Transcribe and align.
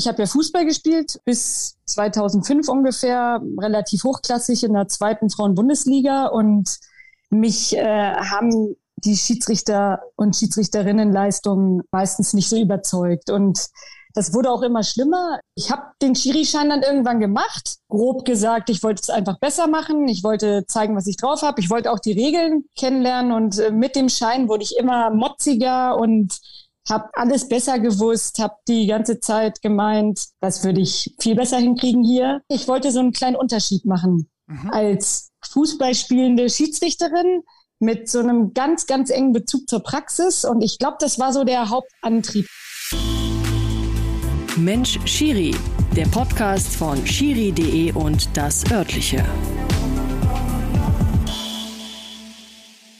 ich 0.00 0.08
habe 0.08 0.22
ja 0.22 0.26
Fußball 0.26 0.64
gespielt 0.64 1.20
bis 1.26 1.76
2005 1.84 2.68
ungefähr, 2.68 3.42
relativ 3.58 4.04
hochklassig 4.04 4.64
in 4.64 4.72
der 4.72 4.88
zweiten 4.88 5.28
Frauen-Bundesliga 5.28 6.26
und 6.26 6.78
mich 7.28 7.76
äh, 7.76 8.14
haben 8.14 8.76
die 8.96 9.16
Schiedsrichter 9.16 10.00
und 10.16 10.36
Schiedsrichterinnenleistungen 10.36 11.82
meistens 11.90 12.32
nicht 12.32 12.48
so 12.48 12.56
überzeugt 12.56 13.28
und 13.28 13.68
das 14.14 14.32
wurde 14.32 14.50
auch 14.50 14.62
immer 14.62 14.82
schlimmer. 14.82 15.38
Ich 15.54 15.70
habe 15.70 15.82
den 16.00 16.16
Schiri-Schein 16.16 16.70
dann 16.70 16.82
irgendwann 16.82 17.20
gemacht. 17.20 17.76
Grob 17.88 18.24
gesagt, 18.24 18.70
ich 18.70 18.82
wollte 18.82 19.02
es 19.02 19.10
einfach 19.10 19.38
besser 19.38 19.68
machen. 19.68 20.08
Ich 20.08 20.24
wollte 20.24 20.64
zeigen, 20.66 20.96
was 20.96 21.06
ich 21.06 21.16
drauf 21.16 21.42
habe. 21.42 21.60
Ich 21.60 21.70
wollte 21.70 21.92
auch 21.92 22.00
die 22.00 22.12
Regeln 22.12 22.64
kennenlernen. 22.76 23.30
Und 23.30 23.60
äh, 23.60 23.70
mit 23.70 23.94
dem 23.94 24.08
Schein 24.08 24.48
wurde 24.48 24.64
ich 24.64 24.76
immer 24.76 25.10
motziger 25.10 25.96
und 25.96 26.40
habe 26.88 27.08
alles 27.12 27.48
besser 27.48 27.78
gewusst, 27.78 28.38
habe 28.38 28.54
die 28.68 28.86
ganze 28.86 29.20
Zeit 29.20 29.62
gemeint, 29.62 30.26
das 30.40 30.64
würde 30.64 30.80
ich 30.80 31.14
viel 31.20 31.34
besser 31.34 31.58
hinkriegen 31.58 32.02
hier. 32.04 32.42
Ich 32.48 32.68
wollte 32.68 32.90
so 32.90 33.00
einen 33.00 33.12
kleinen 33.12 33.36
Unterschied 33.36 33.84
machen. 33.84 34.30
Mhm. 34.46 34.70
Als 34.70 35.30
Fußballspielende 35.48 36.48
Schiedsrichterin 36.50 37.42
mit 37.78 38.08
so 38.08 38.20
einem 38.20 38.52
ganz, 38.52 38.86
ganz 38.86 39.10
engen 39.10 39.32
Bezug 39.32 39.68
zur 39.68 39.82
Praxis. 39.82 40.44
Und 40.44 40.62
ich 40.62 40.78
glaube, 40.78 40.96
das 41.00 41.18
war 41.18 41.32
so 41.32 41.44
der 41.44 41.70
Hauptantrieb. 41.70 42.46
Mensch 44.56 44.98
Schiri, 45.06 45.54
der 45.96 46.06
Podcast 46.06 46.76
von 46.76 47.06
schiri.de 47.06 47.92
und 47.92 48.28
das 48.36 48.70
örtliche. 48.70 49.24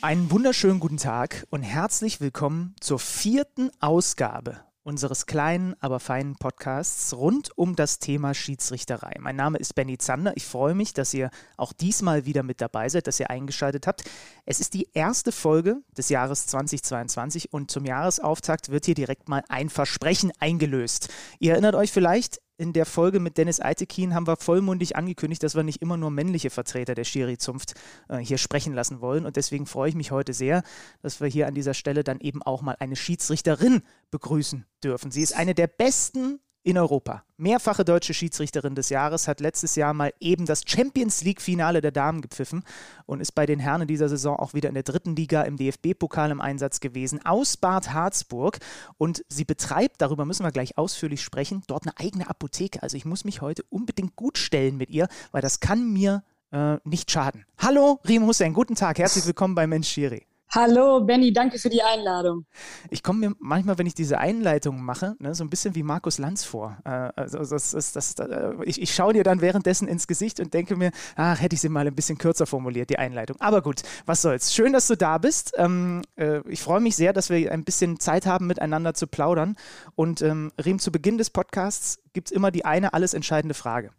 Einen 0.03 0.31
wunderschönen 0.31 0.81
guten 0.81 0.97
Tag 0.97 1.47
und 1.51 1.63
herzlich 1.63 2.23
willkommen 2.23 2.75
zur 2.81 2.99
vierten 2.99 3.71
Ausgabe 3.81 4.61
unseres 4.83 5.27
kleinen, 5.27 5.75
aber 5.81 6.01
feinen 6.01 6.37
Podcasts 6.37 7.13
rund 7.13 7.51
um 7.59 7.77
das 7.77 7.99
Thema 7.99 8.33
Schiedsrichterei. 8.33 9.17
Mein 9.21 9.37
Name 9.37 9.59
ist 9.59 9.75
Benny 9.75 9.99
Zander. 9.99 10.33
Ich 10.37 10.47
freue 10.47 10.75
mich, 10.75 10.95
dass 10.95 11.13
ihr 11.13 11.29
auch 11.59 11.75
diesmal 11.75 12.25
wieder 12.25 12.43
mit 12.43 12.63
dabei 12.63 12.89
seid, 12.89 13.09
dass 13.09 13.21
ihr 13.21 13.29
eingeschaltet 13.29 13.87
habt. 13.87 14.05
Es 14.47 14.59
ist 14.59 14.73
die 14.73 14.89
erste 14.95 15.33
Folge 15.33 15.83
des 15.99 16.09
Jahres 16.09 16.47
2022 16.47 17.53
und 17.53 17.71
zum 17.71 17.85
Jahresauftakt 17.85 18.71
wird 18.71 18.87
hier 18.87 18.95
direkt 18.95 19.29
mal 19.29 19.45
ein 19.51 19.69
Versprechen 19.69 20.33
eingelöst. 20.41 21.11
Ihr 21.41 21.53
erinnert 21.53 21.75
euch 21.75 21.93
vielleicht, 21.93 22.41
in 22.61 22.75
der 22.75 22.85
Folge 22.85 23.21
mit 23.21 23.39
Dennis 23.39 23.59
Eitekin 23.59 24.15
haben 24.15 24.27
wir 24.27 24.37
vollmundig 24.37 24.95
angekündigt, 24.95 25.43
dass 25.43 25.55
wir 25.55 25.63
nicht 25.63 25.81
immer 25.81 25.97
nur 25.97 26.11
männliche 26.11 26.51
Vertreter 26.51 26.95
der 26.95 27.05
Schiri-Zunft 27.05 27.73
äh, 28.11 28.19
hier 28.19 28.37
sprechen 28.37 28.75
lassen 28.75 29.01
wollen. 29.01 29.25
Und 29.25 29.37
deswegen 29.37 29.65
freue 29.65 29.89
ich 29.89 29.95
mich 29.95 30.11
heute 30.11 30.35
sehr, 30.35 30.63
dass 31.01 31.23
wir 31.23 31.29
hier 31.29 31.47
an 31.47 31.55
dieser 31.55 31.73
Stelle 31.73 32.05
dann 32.05 32.21
eben 32.21 32.43
auch 32.43 32.61
mal 32.61 32.77
eine 32.79 32.97
Schiedsrichterin 32.97 33.83
begrüßen 34.11 34.67
dürfen. 34.85 35.11
Sie 35.11 35.23
ist 35.23 35.35
eine 35.35 35.55
der 35.55 35.69
besten 35.69 36.39
in 36.63 36.77
Europa. 36.77 37.25
Mehrfache 37.37 37.85
deutsche 37.85 38.13
Schiedsrichterin 38.13 38.75
des 38.75 38.91
Jahres 38.91 39.29
hat 39.29 39.41
letztes 39.41 39.77
Jahr 39.77 39.95
mal 39.95 40.13
eben 40.21 40.45
das 40.45 40.63
Champions 40.67 41.23
League-Finale 41.23 41.81
der 41.81 41.91
Damen 41.91 42.21
gepfiffen 42.21 42.65
und 43.07 43.21
ist 43.21 43.33
bei 43.33 43.47
den 43.47 43.59
Herren 43.59 43.83
in 43.83 43.89
dieser 43.89 44.09
Saison 44.11 44.37
auch 44.37 44.53
wieder 44.53 44.69
in 44.69 44.75
der 44.75 44.83
dritten 44.83 45.17
Liga 45.17 45.43
im 45.43 45.57
DFB-Pokal 45.57 46.31
im 46.31 46.41
Einsatz 46.41 46.81
gewesen, 46.81 47.25
aus 47.25 47.57
Bad 47.57 47.95
Harzburg. 47.95 48.59
Und 48.99 49.25
sie 49.29 49.45
betreibt, 49.45 50.03
darüber 50.03 50.27
müssen 50.27 50.45
wir 50.45 50.53
gleich 50.53 50.77
ausführlich 50.77 51.23
sprechen, 51.23 51.63
dort 51.67 51.85
eine 51.87 51.99
eigene 51.99 52.29
Apotheke. 52.29 52.83
Also 52.83 52.97
ich 52.97 53.07
muss 53.07 53.25
mich 53.25 53.41
heute 53.41 53.63
unbedingt 53.71 54.17
gut 54.17 54.37
stellen 54.37 54.77
mit 54.77 54.91
ihr, 54.91 55.09
weil 55.33 55.43
das 55.43 55.61
kann 55.61 55.91
mir 55.91 56.23
äh, 56.53 56.77
nicht 56.85 57.11
schaden. 57.11 57.47
Hallo, 57.59 58.01
Riem 58.07 58.27
Hussein, 58.27 58.53
guten 58.53 58.75
Tag, 58.75 58.99
herzlich 58.99 59.25
willkommen 59.25 59.55
bei 59.55 59.67
Mensch 59.67 59.89
Schiri. 59.89 60.27
Hallo 60.53 61.05
Benny, 61.05 61.33
danke 61.33 61.61
für 61.61 61.69
die 61.69 61.81
Einladung. 61.81 62.45
Ich 62.91 63.05
komme 63.05 63.29
mir 63.29 63.37
manchmal, 63.39 63.79
wenn 63.79 63.87
ich 63.87 63.95
diese 63.95 64.19
Einleitung 64.19 64.83
mache, 64.83 65.15
ne, 65.21 65.33
so 65.33 65.45
ein 65.45 65.51
bisschen 65.51 65.77
wie 65.77 65.85
Markus 65.85 66.19
Lanz 66.19 66.45
vor. 66.45 66.77
Äh, 66.85 67.13
also 67.15 67.39
das, 67.39 67.71
das, 67.71 67.93
das, 67.93 68.15
äh, 68.19 68.55
ich, 68.65 68.83
ich 68.83 68.93
schaue 68.93 69.13
dir 69.13 69.23
dann 69.23 69.43
währenddessen 69.43 69.87
ins 69.87 70.09
Gesicht 70.09 70.41
und 70.41 70.53
denke 70.53 70.75
mir, 70.75 70.91
ach, 71.15 71.41
hätte 71.41 71.55
ich 71.55 71.61
sie 71.61 71.69
mal 71.69 71.87
ein 71.87 71.95
bisschen 71.95 72.19
kürzer 72.19 72.47
formuliert, 72.47 72.91
die 72.91 72.99
Einleitung. 72.99 73.37
Aber 73.39 73.63
gut, 73.63 73.83
was 74.07 74.23
soll's. 74.23 74.53
Schön, 74.53 74.73
dass 74.73 74.89
du 74.89 74.97
da 74.97 75.19
bist. 75.19 75.53
Ähm, 75.57 76.03
äh, 76.17 76.41
ich 76.49 76.63
freue 76.63 76.81
mich 76.81 76.97
sehr, 76.97 77.13
dass 77.13 77.31
wir 77.31 77.53
ein 77.53 77.63
bisschen 77.63 78.01
Zeit 78.01 78.27
haben, 78.27 78.49
miteinander 78.49 78.93
zu 78.95 79.07
plaudern. 79.07 79.55
Und 79.95 80.21
ähm, 80.21 80.51
Riem, 80.65 80.81
zu 80.81 80.91
Beginn 80.91 81.17
des 81.17 81.31
Podcasts 81.31 82.01
gibt 82.13 82.29
es 82.29 82.33
immer 82.33 82.51
die 82.51 82.65
eine 82.65 82.93
alles 82.93 83.15
entscheidende 83.15 83.55
Frage. 83.55 83.93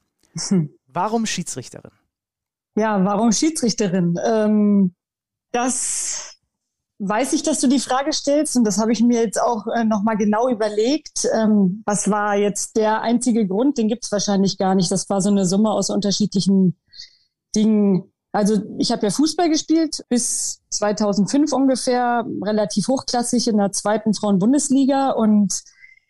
Hm. 0.50 0.70
Warum 0.88 1.26
Schiedsrichterin? 1.26 1.92
Ja, 2.76 3.04
warum 3.04 3.32
Schiedsrichterin? 3.32 4.16
Ähm, 4.26 4.94
das 5.52 6.41
weiß 7.04 7.34
ich, 7.34 7.42
dass 7.42 7.60
du 7.60 7.68
die 7.68 7.80
Frage 7.80 8.14
stellst 8.14 8.56
und 8.56 8.64
das 8.64 8.78
habe 8.78 8.92
ich 8.92 9.02
mir 9.02 9.24
jetzt 9.24 9.42
auch 9.42 9.66
äh, 9.68 9.84
nochmal 9.84 10.18
genau 10.18 10.48
überlegt. 10.50 11.28
Ähm, 11.34 11.82
was 11.86 12.12
war 12.12 12.36
jetzt 12.36 12.78
der 12.78 13.02
einzige 13.02 13.48
Grund? 13.48 13.80
Den 13.80 13.88
gibt 13.88 14.06
es 14.06 14.12
wahrscheinlich 14.12 14.60
gar 14.60 14.76
nicht. 14.76 14.92
Das 14.92 15.10
war 15.10 15.20
so 15.20 15.30
eine 15.30 15.46
Summe 15.46 15.72
aus 15.72 15.90
unterschiedlichen 15.90 16.78
Dingen. 17.56 18.12
Also 18.32 18.62
ich 18.78 18.92
habe 18.92 19.08
ja 19.08 19.10
Fußball 19.10 19.50
gespielt 19.50 20.06
bis 20.10 20.62
2005 20.70 21.52
ungefähr, 21.52 22.24
relativ 22.44 22.88
hochklassig 22.88 23.48
in 23.48 23.58
der 23.58 23.72
zweiten 23.72 24.14
Frauen-Bundesliga 24.14 25.10
und 25.10 25.64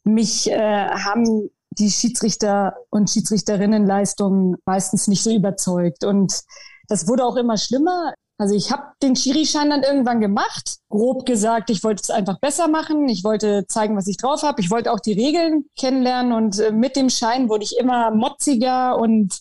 mich 0.03 0.51
äh, 0.51 0.89
haben 0.89 1.49
die 1.77 1.89
Schiedsrichter 1.89 2.75
und 2.89 3.09
Schiedsrichterinnenleistungen 3.09 4.57
meistens 4.65 5.07
nicht 5.07 5.23
so 5.23 5.33
überzeugt. 5.33 6.03
Und 6.03 6.41
das 6.89 7.07
wurde 7.07 7.23
auch 7.23 7.37
immer 7.37 7.57
schlimmer. 7.57 8.13
Also 8.41 8.55
ich 8.55 8.71
habe 8.71 8.81
den 9.03 9.15
Schiri-Schein 9.15 9.69
dann 9.69 9.83
irgendwann 9.83 10.19
gemacht. 10.19 10.77
Grob 10.89 11.27
gesagt, 11.27 11.69
ich 11.69 11.83
wollte 11.83 12.01
es 12.01 12.09
einfach 12.09 12.39
besser 12.39 12.67
machen. 12.67 13.07
Ich 13.07 13.23
wollte 13.23 13.67
zeigen, 13.67 13.95
was 13.95 14.07
ich 14.07 14.17
drauf 14.17 14.41
habe. 14.41 14.61
Ich 14.61 14.71
wollte 14.71 14.91
auch 14.91 14.99
die 14.99 15.13
Regeln 15.13 15.65
kennenlernen 15.77 16.33
und 16.33 16.57
äh, 16.57 16.71
mit 16.71 16.95
dem 16.95 17.11
Schein 17.11 17.49
wurde 17.49 17.65
ich 17.65 17.77
immer 17.77 18.09
motziger 18.09 18.97
und 18.97 19.37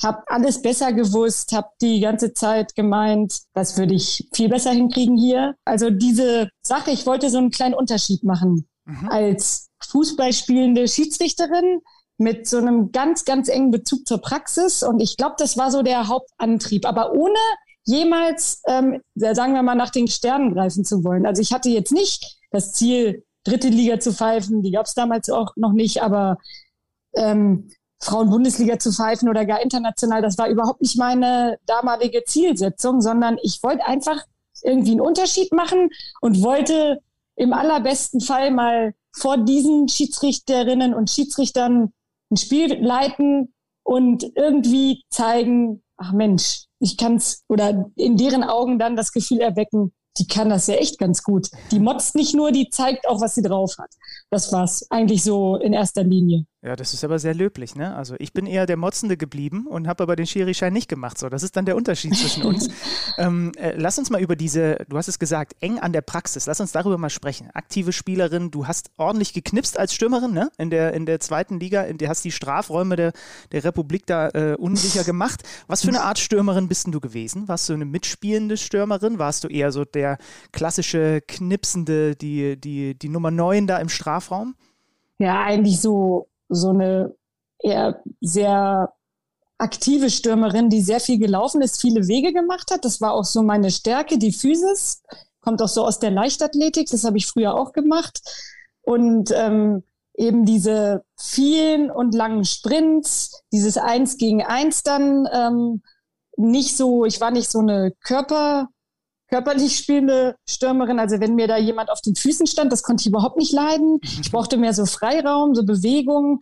habe 0.00 0.22
alles 0.28 0.62
besser 0.62 0.92
gewusst, 0.92 1.50
habe 1.50 1.66
die 1.80 1.98
ganze 1.98 2.32
Zeit 2.32 2.76
gemeint, 2.76 3.40
das 3.54 3.76
würde 3.76 3.94
ich 3.94 4.28
viel 4.32 4.48
besser 4.48 4.70
hinkriegen 4.70 5.16
hier. 5.16 5.56
Also 5.64 5.90
diese 5.90 6.48
Sache, 6.62 6.92
ich 6.92 7.06
wollte 7.06 7.30
so 7.30 7.38
einen 7.38 7.50
kleinen 7.50 7.74
Unterschied 7.74 8.22
machen. 8.22 8.68
Mhm. 8.84 9.08
Als 9.08 9.66
Fußballspielende 9.80 10.86
Schiedsrichterin 10.86 11.80
mit 12.18 12.46
so 12.46 12.58
einem 12.58 12.92
ganz, 12.92 13.24
ganz 13.24 13.48
engen 13.48 13.72
Bezug 13.72 14.06
zur 14.06 14.18
Praxis. 14.18 14.84
Und 14.84 15.00
ich 15.00 15.16
glaube, 15.16 15.34
das 15.38 15.56
war 15.56 15.72
so 15.72 15.82
der 15.82 16.06
Hauptantrieb. 16.06 16.86
Aber 16.86 17.14
ohne 17.14 17.34
jemals, 17.84 18.62
ähm, 18.66 19.00
sagen 19.14 19.54
wir 19.54 19.62
mal, 19.62 19.74
nach 19.74 19.90
den 19.90 20.08
Sternen 20.08 20.54
greifen 20.54 20.84
zu 20.84 21.04
wollen. 21.04 21.26
Also 21.26 21.42
ich 21.42 21.52
hatte 21.52 21.68
jetzt 21.68 21.92
nicht 21.92 22.38
das 22.50 22.72
Ziel, 22.72 23.24
dritte 23.44 23.68
Liga 23.68 24.00
zu 24.00 24.12
pfeifen, 24.12 24.62
die 24.62 24.70
gab 24.70 24.86
es 24.86 24.94
damals 24.94 25.28
auch 25.28 25.52
noch 25.56 25.72
nicht, 25.72 26.02
aber 26.02 26.38
ähm, 27.14 27.70
Frauen-Bundesliga 28.00 28.78
zu 28.78 28.92
pfeifen 28.92 29.28
oder 29.28 29.44
gar 29.44 29.62
international, 29.62 30.22
das 30.22 30.38
war 30.38 30.48
überhaupt 30.48 30.80
nicht 30.80 30.96
meine 30.96 31.58
damalige 31.66 32.24
Zielsetzung, 32.24 33.00
sondern 33.00 33.38
ich 33.42 33.62
wollte 33.62 33.86
einfach 33.86 34.22
irgendwie 34.62 34.92
einen 34.92 35.00
Unterschied 35.00 35.52
machen 35.52 35.90
und 36.20 36.42
wollte 36.42 37.00
im 37.36 37.52
allerbesten 37.52 38.20
Fall 38.20 38.50
mal 38.50 38.94
vor 39.12 39.38
diesen 39.38 39.88
Schiedsrichterinnen 39.88 40.94
und 40.94 41.10
Schiedsrichtern 41.10 41.92
ein 42.30 42.36
Spiel 42.36 42.82
leiten 42.82 43.54
und 43.82 44.24
irgendwie 44.34 45.02
zeigen, 45.10 45.82
ach 45.96 46.12
Mensch, 46.12 46.66
ich 46.80 46.96
kann 46.96 47.16
es 47.16 47.44
oder 47.48 47.90
in 47.96 48.16
deren 48.16 48.44
Augen 48.44 48.78
dann 48.78 48.96
das 48.96 49.12
Gefühl 49.12 49.40
erwecken, 49.40 49.92
die 50.18 50.26
kann 50.26 50.48
das 50.48 50.66
ja 50.68 50.74
echt 50.74 50.98
ganz 50.98 51.22
gut. 51.22 51.48
Die 51.72 51.80
motzt 51.80 52.14
nicht 52.14 52.34
nur, 52.34 52.52
die 52.52 52.68
zeigt 52.68 53.08
auch, 53.08 53.20
was 53.20 53.34
sie 53.34 53.42
drauf 53.42 53.76
hat. 53.78 53.90
Das 54.30 54.52
war's 54.52 54.86
eigentlich 54.90 55.24
so 55.24 55.56
in 55.56 55.72
erster 55.72 56.04
Linie. 56.04 56.46
Ja, 56.64 56.76
das 56.76 56.94
ist 56.94 57.04
aber 57.04 57.18
sehr 57.18 57.34
löblich, 57.34 57.76
ne? 57.76 57.94
Also 57.94 58.14
ich 58.18 58.32
bin 58.32 58.46
eher 58.46 58.64
der 58.64 58.78
Motzende 58.78 59.18
geblieben 59.18 59.66
und 59.66 59.86
habe 59.86 60.02
aber 60.02 60.16
den 60.16 60.26
Schiri-Schein 60.26 60.72
nicht 60.72 60.88
gemacht. 60.88 61.18
So, 61.18 61.28
das 61.28 61.42
ist 61.42 61.56
dann 61.56 61.66
der 61.66 61.76
Unterschied 61.76 62.16
zwischen 62.16 62.42
uns. 62.46 62.70
ähm, 63.18 63.52
äh, 63.58 63.74
lass 63.76 63.98
uns 63.98 64.08
mal 64.08 64.18
über 64.22 64.34
diese, 64.34 64.78
du 64.88 64.96
hast 64.96 65.08
es 65.08 65.18
gesagt, 65.18 65.56
eng 65.60 65.78
an 65.78 65.92
der 65.92 66.00
Praxis. 66.00 66.46
Lass 66.46 66.60
uns 66.60 66.72
darüber 66.72 66.96
mal 66.96 67.10
sprechen. 67.10 67.50
Aktive 67.52 67.92
Spielerin, 67.92 68.50
du 68.50 68.66
hast 68.66 68.90
ordentlich 68.96 69.34
geknipst 69.34 69.78
als 69.78 69.92
Stürmerin, 69.92 70.32
ne? 70.32 70.50
In 70.56 70.70
der, 70.70 70.94
in 70.94 71.04
der 71.04 71.20
zweiten 71.20 71.60
Liga, 71.60 71.82
in 71.82 71.98
der 71.98 72.08
hast 72.08 72.24
die 72.24 72.32
Strafräume 72.32 72.96
der, 72.96 73.12
der 73.52 73.62
Republik 73.62 74.06
da 74.06 74.30
äh, 74.30 74.56
unsicher 74.58 75.04
gemacht. 75.04 75.42
Was 75.66 75.82
für 75.82 75.88
eine 75.88 76.00
Art 76.00 76.18
Stürmerin 76.18 76.68
bist 76.68 76.86
denn 76.86 76.92
du 76.92 77.00
gewesen? 77.00 77.46
Warst 77.46 77.68
du 77.68 77.74
eine 77.74 77.84
mitspielende 77.84 78.56
Stürmerin? 78.56 79.18
Warst 79.18 79.44
du 79.44 79.48
eher 79.48 79.70
so 79.70 79.84
der 79.84 80.16
klassische 80.50 81.20
Knipsende, 81.28 82.16
die, 82.16 82.58
die, 82.58 82.98
die 82.98 83.08
Nummer 83.10 83.30
9 83.30 83.66
da 83.66 83.76
im 83.76 83.90
Strafraum? 83.90 84.54
Ja, 85.18 85.42
eigentlich 85.42 85.78
so 85.78 86.28
so 86.48 86.70
eine 86.70 87.14
eher 87.58 88.02
sehr 88.20 88.92
aktive 89.58 90.10
Stürmerin, 90.10 90.68
die 90.68 90.82
sehr 90.82 91.00
viel 91.00 91.18
gelaufen 91.18 91.62
ist, 91.62 91.80
viele 91.80 92.06
Wege 92.08 92.32
gemacht 92.32 92.70
hat. 92.70 92.84
Das 92.84 93.00
war 93.00 93.12
auch 93.12 93.24
so 93.24 93.42
meine 93.42 93.70
Stärke, 93.70 94.18
die 94.18 94.32
Physis. 94.32 95.02
Kommt 95.40 95.62
auch 95.62 95.68
so 95.68 95.84
aus 95.84 95.98
der 95.98 96.10
Leichtathletik, 96.10 96.88
das 96.90 97.04
habe 97.04 97.18
ich 97.18 97.26
früher 97.26 97.54
auch 97.54 97.72
gemacht. 97.72 98.20
Und 98.82 99.30
ähm, 99.34 99.84
eben 100.16 100.44
diese 100.44 101.04
vielen 101.18 101.90
und 101.90 102.14
langen 102.14 102.44
Sprints, 102.44 103.42
dieses 103.52 103.76
Eins 103.76 104.16
gegen 104.16 104.42
Eins 104.42 104.82
dann 104.82 105.26
ähm, 105.32 105.82
nicht 106.36 106.76
so, 106.76 107.04
ich 107.04 107.20
war 107.20 107.30
nicht 107.30 107.50
so 107.50 107.60
eine 107.60 107.92
Körper, 108.02 108.68
körperlich 109.34 109.76
spielende 109.76 110.36
Stürmerin. 110.48 111.00
Also 111.00 111.18
wenn 111.18 111.34
mir 111.34 111.48
da 111.48 111.56
jemand 111.56 111.90
auf 111.90 112.00
den 112.00 112.14
Füßen 112.14 112.46
stand, 112.46 112.70
das 112.72 112.84
konnte 112.84 113.02
ich 113.02 113.08
überhaupt 113.08 113.36
nicht 113.36 113.52
leiden. 113.52 113.98
Ich 114.02 114.30
brauchte 114.30 114.56
mehr 114.56 114.72
so 114.72 114.86
Freiraum, 114.86 115.56
so 115.56 115.64
Bewegung. 115.64 116.40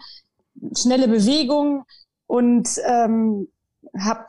schnelle 0.76 1.08
Bewegung 1.08 1.84
und 2.26 2.68
ähm, 2.86 3.48
habe 3.98 4.26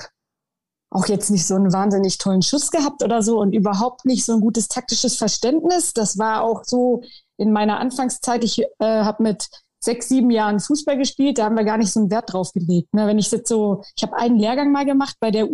auch 0.89 1.07
jetzt 1.07 1.29
nicht 1.29 1.45
so 1.45 1.55
einen 1.55 1.73
wahnsinnig 1.73 2.19
tollen 2.19 2.41
Schuss 2.41 2.71
gehabt 2.71 3.03
oder 3.03 3.21
so 3.21 3.39
und 3.41 3.53
überhaupt 3.53 4.05
nicht 4.05 4.23
so 4.23 4.33
ein 4.33 4.39
gutes 4.39 4.69
taktisches 4.69 5.17
Verständnis. 5.17 5.91
Das 5.93 6.17
war 6.17 6.43
auch 6.43 6.63
so 6.63 7.03
in 7.35 7.51
meiner 7.51 7.79
Anfangszeit. 7.79 8.45
Ich 8.45 8.61
äh, 8.61 8.65
habe 8.79 9.23
mit 9.23 9.49
sechs, 9.81 10.07
sieben 10.07 10.31
Jahren 10.31 10.61
Fußball 10.61 10.97
gespielt, 10.97 11.37
da 11.37 11.45
haben 11.45 11.57
wir 11.57 11.65
gar 11.65 11.77
nicht 11.77 11.91
so 11.91 11.99
einen 11.99 12.11
Wert 12.11 12.31
drauf 12.31 12.53
gelegt. 12.53 12.93
Ne? 12.93 13.07
Wenn 13.07 13.19
ich 13.19 13.29
jetzt 13.29 13.49
so, 13.49 13.83
ich 13.97 14.03
habe 14.03 14.15
einen 14.15 14.39
Lehrgang 14.39 14.71
mal 14.71 14.85
gemacht 14.85 15.17
bei 15.19 15.31
der 15.31 15.51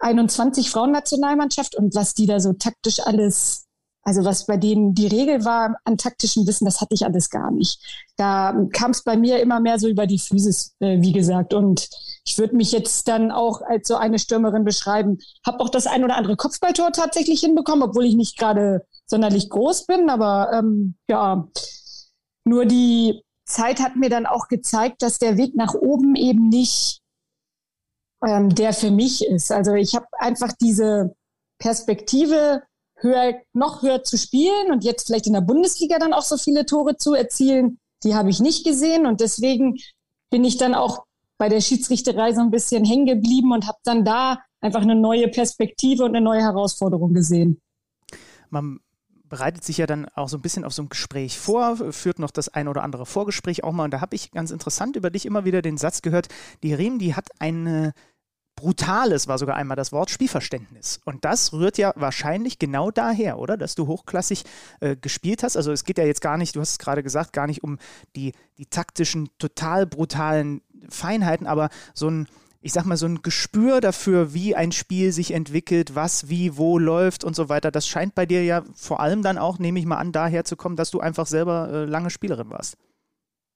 U21 0.00 0.70
Frauennationalmannschaft 0.70 1.74
und 1.76 1.94
was 1.94 2.14
die 2.14 2.26
da 2.26 2.40
so 2.40 2.52
taktisch 2.52 3.00
alles 3.00 3.68
also 4.08 4.24
was 4.24 4.46
bei 4.46 4.56
denen 4.56 4.94
die 4.94 5.06
Regel 5.06 5.44
war 5.44 5.76
an 5.84 5.98
taktischem 5.98 6.46
Wissen, 6.46 6.64
das 6.64 6.80
hatte 6.80 6.94
ich 6.94 7.04
alles 7.04 7.28
gar 7.28 7.50
nicht. 7.50 7.78
Da 8.16 8.56
kam 8.72 8.92
es 8.92 9.04
bei 9.04 9.18
mir 9.18 9.38
immer 9.40 9.60
mehr 9.60 9.78
so 9.78 9.86
über 9.86 10.06
die 10.06 10.18
Physis, 10.18 10.74
äh, 10.80 11.02
wie 11.02 11.12
gesagt. 11.12 11.52
Und 11.52 11.90
ich 12.24 12.38
würde 12.38 12.56
mich 12.56 12.72
jetzt 12.72 13.06
dann 13.06 13.30
auch 13.30 13.60
als 13.60 13.86
so 13.86 13.96
eine 13.96 14.18
Stürmerin 14.18 14.64
beschreiben. 14.64 15.18
Habe 15.44 15.60
auch 15.60 15.68
das 15.68 15.86
ein 15.86 16.04
oder 16.04 16.16
andere 16.16 16.36
Kopfballtor 16.36 16.92
tatsächlich 16.92 17.40
hinbekommen, 17.40 17.86
obwohl 17.86 18.06
ich 18.06 18.14
nicht 18.14 18.38
gerade 18.38 18.82
sonderlich 19.04 19.50
groß 19.50 19.84
bin. 19.84 20.08
Aber 20.08 20.52
ähm, 20.54 20.96
ja, 21.10 21.46
nur 22.46 22.64
die 22.64 23.22
Zeit 23.44 23.78
hat 23.80 23.96
mir 23.96 24.08
dann 24.08 24.24
auch 24.24 24.48
gezeigt, 24.48 25.02
dass 25.02 25.18
der 25.18 25.36
Weg 25.36 25.54
nach 25.54 25.74
oben 25.74 26.16
eben 26.16 26.48
nicht 26.48 27.02
ähm, 28.26 28.54
der 28.54 28.72
für 28.72 28.90
mich 28.90 29.24
ist. 29.24 29.52
Also 29.52 29.74
ich 29.74 29.94
habe 29.94 30.06
einfach 30.18 30.52
diese 30.60 31.14
Perspektive 31.58 32.62
höher, 32.96 33.40
noch 33.52 33.82
höher 33.82 34.02
zu 34.02 34.16
spielen 34.16 34.72
und 34.72 34.84
jetzt 34.84 35.06
vielleicht 35.06 35.26
in 35.26 35.32
der 35.32 35.40
Bundesliga 35.40 35.98
dann 35.98 36.12
auch 36.12 36.22
so 36.22 36.36
viele 36.36 36.66
Tore 36.66 36.96
zu 36.96 37.14
erzielen, 37.14 37.78
die 38.04 38.14
habe 38.14 38.30
ich 38.30 38.40
nicht 38.40 38.64
gesehen 38.64 39.06
und 39.06 39.20
deswegen 39.20 39.76
bin 40.30 40.44
ich 40.44 40.56
dann 40.56 40.74
auch 40.74 41.04
bei 41.38 41.48
der 41.48 41.60
Schiedsrichterei 41.60 42.32
so 42.34 42.40
ein 42.40 42.50
bisschen 42.50 42.84
hängen 42.84 43.06
geblieben 43.06 43.52
und 43.52 43.66
habe 43.66 43.78
dann 43.84 44.04
da 44.04 44.40
einfach 44.60 44.82
eine 44.82 44.96
neue 44.96 45.28
Perspektive 45.28 46.04
und 46.04 46.16
eine 46.16 46.20
neue 46.20 46.42
Herausforderung 46.42 47.14
gesehen. 47.14 47.60
Man 48.50 48.80
bereitet 49.28 49.64
sich 49.64 49.78
ja 49.78 49.86
dann 49.86 50.06
auch 50.14 50.28
so 50.28 50.36
ein 50.36 50.42
bisschen 50.42 50.64
auf 50.64 50.72
so 50.72 50.82
ein 50.82 50.88
Gespräch 50.88 51.38
vor, 51.38 51.92
führt 51.92 52.18
noch 52.18 52.30
das 52.30 52.48
ein 52.48 52.68
oder 52.68 52.82
andere 52.82 53.06
Vorgespräch 53.06 53.64
auch 53.64 53.72
mal. 53.72 53.84
Und 53.84 53.92
da 53.92 54.00
habe 54.00 54.16
ich 54.16 54.30
ganz 54.30 54.50
interessant 54.50 54.96
über 54.96 55.10
dich 55.10 55.26
immer 55.26 55.44
wieder 55.44 55.62
den 55.62 55.78
Satz 55.78 56.02
gehört, 56.02 56.28
die 56.62 56.74
Rem, 56.74 56.98
die 56.98 57.14
hat 57.14 57.28
eine 57.38 57.94
brutales 58.58 59.28
war 59.28 59.38
sogar 59.38 59.54
einmal 59.54 59.76
das 59.76 59.92
Wort 59.92 60.10
Spielverständnis. 60.10 61.00
Und 61.04 61.24
das 61.24 61.52
rührt 61.52 61.78
ja 61.78 61.92
wahrscheinlich 61.94 62.58
genau 62.58 62.90
daher, 62.90 63.38
oder? 63.38 63.56
Dass 63.56 63.76
du 63.76 63.86
hochklassig 63.86 64.44
äh, 64.80 64.96
gespielt 64.96 65.44
hast. 65.44 65.56
Also 65.56 65.70
es 65.70 65.84
geht 65.84 65.96
ja 65.96 66.04
jetzt 66.04 66.20
gar 66.20 66.36
nicht, 66.36 66.56
du 66.56 66.60
hast 66.60 66.72
es 66.72 66.78
gerade 66.78 67.04
gesagt, 67.04 67.32
gar 67.32 67.46
nicht 67.46 67.62
um 67.62 67.78
die, 68.16 68.32
die 68.58 68.66
taktischen, 68.66 69.28
total 69.38 69.86
brutalen 69.86 70.60
Feinheiten, 70.88 71.46
aber 71.46 71.68
so 71.94 72.10
ein, 72.10 72.26
ich 72.60 72.72
sag 72.72 72.84
mal, 72.84 72.96
so 72.96 73.06
ein 73.06 73.22
Gespür 73.22 73.80
dafür, 73.80 74.34
wie 74.34 74.56
ein 74.56 74.72
Spiel 74.72 75.12
sich 75.12 75.32
entwickelt, 75.32 75.94
was, 75.94 76.28
wie, 76.28 76.56
wo 76.56 76.78
läuft 76.78 77.22
und 77.24 77.36
so 77.36 77.48
weiter. 77.48 77.70
Das 77.70 77.86
scheint 77.86 78.14
bei 78.14 78.26
dir 78.26 78.44
ja 78.44 78.64
vor 78.74 79.00
allem 79.00 79.22
dann 79.22 79.38
auch, 79.38 79.58
nehme 79.58 79.78
ich 79.78 79.86
mal 79.86 79.98
an, 79.98 80.12
daher 80.12 80.44
zu 80.44 80.56
kommen, 80.56 80.76
dass 80.76 80.90
du 80.90 81.00
einfach 81.00 81.26
selber 81.26 81.68
äh, 81.70 81.84
lange 81.84 82.10
Spielerin 82.10 82.50
warst. 82.50 82.76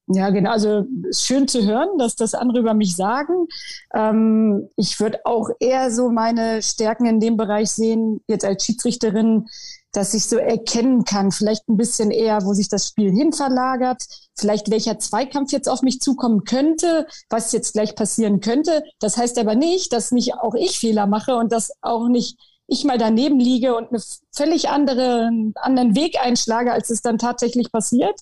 Ja, 0.09 0.31
genau. 0.31 0.51
Also 0.51 0.85
schön 1.17 1.47
zu 1.47 1.65
hören, 1.65 1.97
dass 1.99 2.17
das 2.17 2.35
andere 2.35 2.61
über 2.61 2.75
mich 2.75 2.97
sagen. 2.97 3.47
Ähm, 3.95 4.69
ich 4.77 4.99
würde 5.01 5.21
auch 5.25 5.49
eher 5.61 5.91
so 5.91 6.11
meine 6.11 6.61
Stärken 6.63 7.07
in 7.07 7.21
dem 7.21 7.37
Bereich 7.37 7.71
sehen, 7.71 8.21
jetzt 8.27 8.45
als 8.45 8.65
Schiedsrichterin, 8.65 9.47
dass 9.93 10.15
ich 10.15 10.27
so 10.27 10.37
erkennen 10.37 11.05
kann, 11.05 11.31
vielleicht 11.31 11.69
ein 11.69 11.77
bisschen 11.77 12.11
eher, 12.11 12.45
wo 12.45 12.55
sich 12.55 12.69
das 12.69 12.89
Spiel 12.89 13.11
hin 13.11 13.33
verlagert, 13.33 14.03
vielleicht 14.35 14.71
welcher 14.71 14.99
Zweikampf 14.99 15.53
jetzt 15.53 15.69
auf 15.69 15.83
mich 15.83 16.01
zukommen 16.01 16.45
könnte, 16.45 17.07
was 17.29 17.53
jetzt 17.53 17.75
gleich 17.75 17.95
passieren 17.95 18.41
könnte. 18.41 18.83
Das 19.01 19.19
heißt 19.19 19.39
aber 19.39 19.55
nicht, 19.55 19.93
dass 19.93 20.11
nicht 20.11 20.35
auch 20.35 20.55
ich 20.55 20.79
Fehler 20.79 21.07
mache 21.07 21.37
und 21.37 21.53
dass 21.53 21.73
auch 21.83 22.09
nicht 22.09 22.39
ich 22.67 22.85
mal 22.85 22.97
daneben 22.97 23.39
liege 23.39 23.77
und 23.77 23.93
einen 23.93 24.03
völlig 24.35 24.71
andere, 24.71 25.31
anderen 25.57 25.95
Weg 25.95 26.19
einschlage, 26.25 26.73
als 26.73 26.89
es 26.89 27.03
dann 27.03 27.19
tatsächlich 27.19 27.71
passiert. 27.71 28.19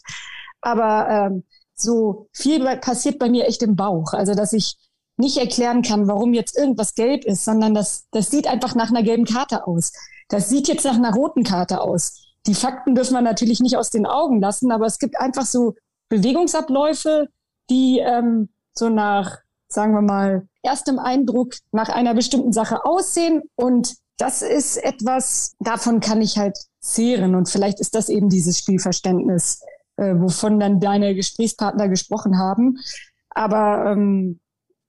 Aber 0.60 1.08
ähm, 1.08 1.44
so 1.74 2.28
viel 2.32 2.64
passiert 2.78 3.18
bei 3.18 3.30
mir 3.30 3.46
echt 3.46 3.62
im 3.62 3.76
Bauch. 3.76 4.12
Also, 4.12 4.34
dass 4.34 4.52
ich 4.52 4.76
nicht 5.20 5.36
erklären 5.36 5.82
kann, 5.82 6.08
warum 6.08 6.34
jetzt 6.34 6.56
irgendwas 6.56 6.94
gelb 6.94 7.24
ist, 7.24 7.44
sondern 7.44 7.74
das, 7.74 8.06
das 8.10 8.30
sieht 8.30 8.46
einfach 8.46 8.74
nach 8.74 8.90
einer 8.90 9.02
gelben 9.02 9.24
Karte 9.24 9.66
aus. 9.66 9.92
Das 10.28 10.48
sieht 10.48 10.68
jetzt 10.68 10.84
nach 10.84 10.96
einer 10.96 11.14
roten 11.14 11.44
Karte 11.44 11.80
aus. 11.80 12.34
Die 12.46 12.54
Fakten 12.54 12.94
dürfen 12.94 13.14
wir 13.14 13.20
natürlich 13.20 13.60
nicht 13.60 13.76
aus 13.76 13.90
den 13.90 14.06
Augen 14.06 14.40
lassen, 14.40 14.72
aber 14.72 14.86
es 14.86 14.98
gibt 14.98 15.18
einfach 15.20 15.44
so 15.44 15.74
Bewegungsabläufe, 16.08 17.28
die 17.68 18.00
ähm, 18.00 18.48
so 18.76 18.88
nach, 18.88 19.38
sagen 19.68 19.92
wir 19.92 20.02
mal, 20.02 20.46
erstem 20.62 20.98
Eindruck 20.98 21.54
nach 21.72 21.88
einer 21.88 22.14
bestimmten 22.14 22.52
Sache 22.52 22.84
aussehen. 22.84 23.42
Und 23.54 23.94
das 24.18 24.42
ist 24.42 24.76
etwas, 24.76 25.54
davon 25.60 26.00
kann 26.00 26.20
ich 26.20 26.38
halt 26.38 26.58
zehren. 26.80 27.34
Und 27.34 27.48
vielleicht 27.48 27.80
ist 27.80 27.94
das 27.94 28.08
eben 28.08 28.28
dieses 28.28 28.58
Spielverständnis, 28.58 29.62
äh, 29.96 30.14
wovon 30.16 30.58
dann 30.58 30.80
deine 30.80 31.14
Gesprächspartner 31.14 31.88
gesprochen 31.88 32.38
haben. 32.38 32.78
Aber 33.30 33.92
ähm, 33.92 34.40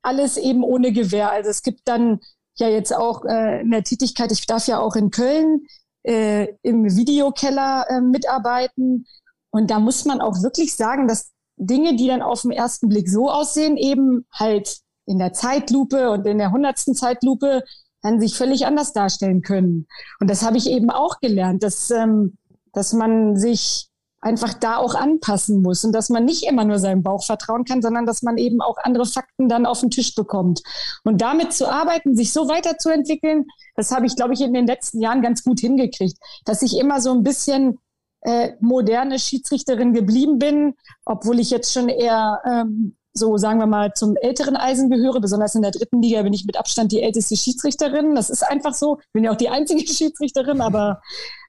alles 0.01 0.37
eben 0.37 0.63
ohne 0.63 0.91
Gewehr. 0.91 1.31
Also 1.31 1.49
es 1.49 1.63
gibt 1.63 1.81
dann 1.85 2.19
ja 2.55 2.67
jetzt 2.67 2.95
auch 2.95 3.25
äh, 3.25 3.61
in 3.61 3.71
der 3.71 3.83
Tätigkeit, 3.83 4.31
ich 4.31 4.45
darf 4.45 4.67
ja 4.67 4.79
auch 4.79 4.95
in 4.95 5.11
Köln 5.11 5.61
äh, 6.03 6.47
im 6.63 6.85
Videokeller 6.85 7.85
äh, 7.89 8.01
mitarbeiten. 8.01 9.05
Und 9.51 9.69
da 9.69 9.79
muss 9.79 10.05
man 10.05 10.21
auch 10.21 10.41
wirklich 10.41 10.75
sagen, 10.75 11.07
dass 11.07 11.31
Dinge, 11.57 11.95
die 11.95 12.07
dann 12.07 12.21
auf 12.21 12.41
den 12.41 12.51
ersten 12.51 12.89
Blick 12.89 13.09
so 13.09 13.29
aussehen, 13.29 13.77
eben 13.77 14.25
halt 14.33 14.79
in 15.05 15.19
der 15.19 15.33
Zeitlupe 15.33 16.09
und 16.09 16.25
in 16.25 16.37
der 16.37 16.51
hundertsten 16.51 16.95
Zeitlupe 16.95 17.63
dann 18.01 18.19
sich 18.19 18.35
völlig 18.35 18.65
anders 18.65 18.93
darstellen 18.93 19.41
können. 19.41 19.87
Und 20.19 20.29
das 20.29 20.43
habe 20.43 20.57
ich 20.57 20.69
eben 20.69 20.89
auch 20.89 21.19
gelernt, 21.19 21.61
dass, 21.61 21.91
ähm, 21.91 22.37
dass 22.73 22.93
man 22.93 23.35
sich 23.35 23.90
einfach 24.21 24.53
da 24.53 24.77
auch 24.77 24.93
anpassen 24.93 25.61
muss 25.61 25.83
und 25.83 25.93
dass 25.93 26.09
man 26.09 26.25
nicht 26.25 26.47
immer 26.47 26.63
nur 26.63 26.77
seinem 26.77 27.01
Bauch 27.03 27.25
vertrauen 27.25 27.65
kann, 27.65 27.81
sondern 27.81 28.05
dass 28.05 28.21
man 28.21 28.37
eben 28.37 28.61
auch 28.61 28.77
andere 28.83 29.05
Fakten 29.05 29.49
dann 29.49 29.65
auf 29.65 29.81
den 29.81 29.89
Tisch 29.89 30.13
bekommt. 30.13 30.61
Und 31.03 31.21
damit 31.21 31.53
zu 31.53 31.67
arbeiten, 31.67 32.15
sich 32.15 32.31
so 32.31 32.47
weiterzuentwickeln, 32.47 33.45
das 33.75 33.91
habe 33.91 34.05
ich, 34.05 34.15
glaube 34.15 34.33
ich, 34.33 34.41
in 34.41 34.53
den 34.53 34.67
letzten 34.67 35.01
Jahren 35.01 35.21
ganz 35.21 35.43
gut 35.43 35.59
hingekriegt, 35.59 36.17
dass 36.45 36.61
ich 36.61 36.77
immer 36.77 37.01
so 37.01 37.11
ein 37.11 37.23
bisschen 37.23 37.79
äh, 38.21 38.51
moderne 38.59 39.17
Schiedsrichterin 39.17 39.93
geblieben 39.93 40.37
bin, 40.37 40.75
obwohl 41.05 41.39
ich 41.39 41.49
jetzt 41.49 41.73
schon 41.73 41.89
eher 41.89 42.39
ähm, 42.45 42.95
so 43.13 43.35
sagen 43.37 43.59
wir 43.59 43.67
mal 43.67 43.93
zum 43.93 44.15
älteren 44.15 44.55
Eisen 44.55 44.89
gehöre. 44.89 45.19
Besonders 45.19 45.55
in 45.55 45.61
der 45.61 45.71
dritten 45.71 46.01
Liga 46.01 46.21
bin 46.21 46.33
ich 46.33 46.45
mit 46.45 46.57
Abstand 46.57 46.91
die 46.91 47.01
älteste 47.01 47.35
Schiedsrichterin. 47.35 48.15
Das 48.15 48.29
ist 48.29 48.43
einfach 48.43 48.73
so. 48.73 48.99
Ich 49.01 49.11
bin 49.13 49.23
ja 49.23 49.31
auch 49.31 49.37
die 49.37 49.49
einzige 49.49 49.85
Schiedsrichterin, 49.93 50.61
aber 50.61 51.01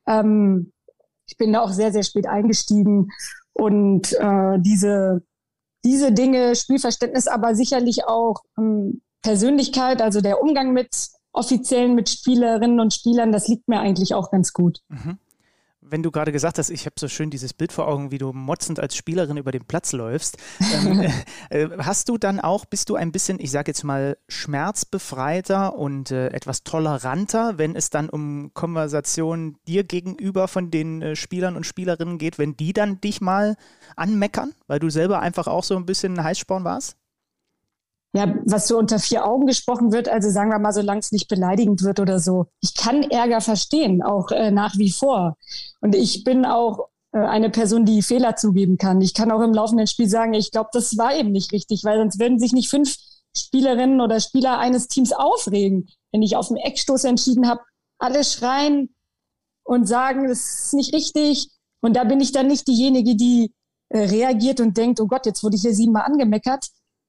ähm, 0.07 0.73
ich 1.33 1.39
bin 1.39 1.53
da 1.53 1.63
auch 1.63 1.73
sehr, 1.73 1.93
sehr 1.93 2.03
spät 2.03 2.27
eingestiegen 2.27 3.09
und 3.55 4.13
äh, 4.13 4.59
diese, 4.59 5.23
diese 5.85 6.13
Dinge, 6.13 6.55
Spielverständnis, 6.55 7.27
aber 7.27 7.55
sicherlich 7.55 8.07
auch 8.07 8.43
ähm, 8.59 9.01
Persönlichkeit, 9.23 10.03
also 10.03 10.21
der 10.21 10.43
Umgang 10.43 10.73
mit 10.73 10.91
offiziellen, 11.33 11.95
mit 11.95 12.11
Spielerinnen 12.11 12.81
und 12.81 12.93
Spielern, 12.93 13.33
das 13.33 13.49
liegt 13.49 13.67
mir 13.67 13.81
eigentlich 13.81 14.15
auch 14.15 14.31
ganz 14.31 14.53
gut. 14.53 14.81
Mhm 14.89 15.19
wenn 15.93 16.03
du 16.03 16.11
gerade 16.11 16.33
gesagt 16.33 16.59
hast, 16.59 16.71
ich 16.71 16.87
habe 16.87 16.95
so 16.99 17.07
schön 17.07 17.31
dieses 17.31 17.53
Bild 17.53 17.71
vor 17.71 17.87
Augen, 17.87 18.11
wie 18.11 18.19
du 18.19 18.33
motzend 18.33 18.81
als 18.81 18.97
Spielerin 18.97 19.37
über 19.37 19.53
den 19.53 19.67
Platz 19.67 19.93
läufst, 19.93 20.39
ähm, 20.75 21.01
äh, 21.51 21.69
hast 21.79 22.09
du 22.09 22.17
dann 22.17 22.41
auch, 22.41 22.65
bist 22.65 22.89
du 22.89 22.97
ein 22.97 23.13
bisschen, 23.13 23.39
ich 23.39 23.51
sage 23.51 23.71
jetzt 23.71 23.85
mal, 23.85 24.17
schmerzbefreiter 24.27 25.77
und 25.77 26.11
äh, 26.11 26.29
etwas 26.29 26.65
toleranter, 26.65 27.59
wenn 27.59 27.77
es 27.77 27.91
dann 27.91 28.09
um 28.09 28.53
Konversationen 28.55 29.59
dir 29.69 29.85
gegenüber 29.85 30.49
von 30.49 30.71
den 30.71 31.03
äh, 31.03 31.15
Spielern 31.15 31.57
und 31.57 31.67
Spielerinnen 31.67 32.17
geht, 32.17 32.39
wenn 32.39 32.57
die 32.57 32.73
dann 32.73 33.01
dich 33.03 33.21
mal 33.21 33.57
anmeckern, 33.95 34.55
weil 34.67 34.79
du 34.79 34.89
selber 34.89 35.21
einfach 35.21 35.47
auch 35.47 35.63
so 35.63 35.77
ein 35.77 35.85
bisschen 35.85 36.25
Heißsporn 36.25 36.65
warst? 36.65 36.97
Ja, 38.15 38.35
was 38.45 38.69
so 38.69 38.79
unter 38.79 38.99
vier 38.99 39.25
Augen 39.25 39.47
gesprochen 39.47 39.91
wird, 39.91 40.09
also 40.09 40.29
sagen 40.29 40.51
wir 40.51 40.59
mal, 40.59 40.73
solange 40.73 41.01
es 41.01 41.13
nicht 41.13 41.29
beleidigend 41.29 41.83
wird 41.83 41.99
oder 41.99 42.19
so. 42.19 42.47
Ich 42.61 42.75
kann 42.75 43.03
Ärger 43.05 43.41
verstehen, 43.41 44.03
auch 44.03 44.31
äh, 44.31 44.51
nach 44.51 44.77
wie 44.77 44.91
vor. 44.91 45.37
Und 45.81 45.95
ich 45.95 46.23
bin 46.23 46.45
auch 46.45 46.89
äh, 47.13 47.19
eine 47.19 47.49
Person, 47.49 47.87
die 47.87 48.03
Fehler 48.03 48.37
zugeben 48.37 48.77
kann. 48.77 49.01
Ich 49.01 49.15
kann 49.15 49.33
auch 49.33 49.41
im 49.41 49.55
laufenden 49.55 49.87
Spiel 49.87 50.09
sagen, 50.09 50.35
ich 50.35 50.51
glaube, 50.51 50.69
das 50.73 50.99
war 50.99 51.17
eben 51.17 51.33
nicht 51.33 51.53
richtig, 51.53 51.85
weil 51.85 51.99
sonst 51.99 52.21
würden 52.21 52.39
sich 52.39 52.53
nicht 52.53 52.69
fünf 52.69 52.97
Spielerinnen 53.35 54.03
oder 54.03 54.21
Spieler 54.21 54.59
eines 54.59 54.89
Teams 54.89 55.13
aufregen, 55.13 55.89
wenn 56.13 56.21
ich 56.21 56.37
auf 56.37 56.49
dem 56.49 56.59
Eckstoß 56.59 57.05
entschieden 57.05 57.49
habe, 57.49 57.63
alle 57.99 58.25
schreien 58.25 58.95
und 59.65 59.87
sagen, 59.89 60.29
das 60.29 60.67
ist 60.67 60.75
nicht 60.75 60.95
richtig. 60.95 61.49
Und 61.81 61.97
da 61.97 62.05
bin 62.05 62.21
ich 62.21 62.33
dann 62.33 62.49
nicht 62.49 62.69
diejenige, 62.69 63.17
die 63.17 63.55
äh, 63.89 64.01
reagiert 64.01 64.61
und 64.61 64.77
denkt, 64.77 65.01
oh 65.01 65.07
Gott, 65.07 65.25
jetzt 65.25 65.43
wurde 65.43 65.57
ich 65.57 65.63
hier 65.63 65.75
siebenmal 65.75 66.03
angemeckert 66.03 66.69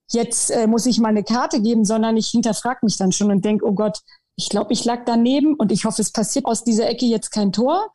jetzt 0.10 0.51
äh, 0.51 0.67
muss 0.67 0.86
ich 0.86 1.00
mal 1.00 1.10
eine 1.10 1.24
Karte 1.24 1.62
geben, 1.62 1.86
sondern 1.86 2.17
ich 2.17 2.27
hinterfrage 2.27 2.79
mich 2.83 2.98
dann 2.98 3.12
schon 3.12 3.31
und 3.31 3.45
denke, 3.45 3.65
oh 3.65 3.74
Gott, 3.74 4.00
ich 4.36 4.50
glaube, 4.50 4.74
ich 4.74 4.83
lag 4.86 5.05
daneben 5.05 5.55
und 5.55 5.72
ich 5.72 5.86
hoffe, 5.86 6.01
es 6.01 6.12
passiert 6.12 6.45
aus 6.45 6.63
dieser 6.63 6.89
Ecke 6.89 7.05
jetzt 7.05 7.31
kein 7.31 7.51
Tor. 7.51 7.91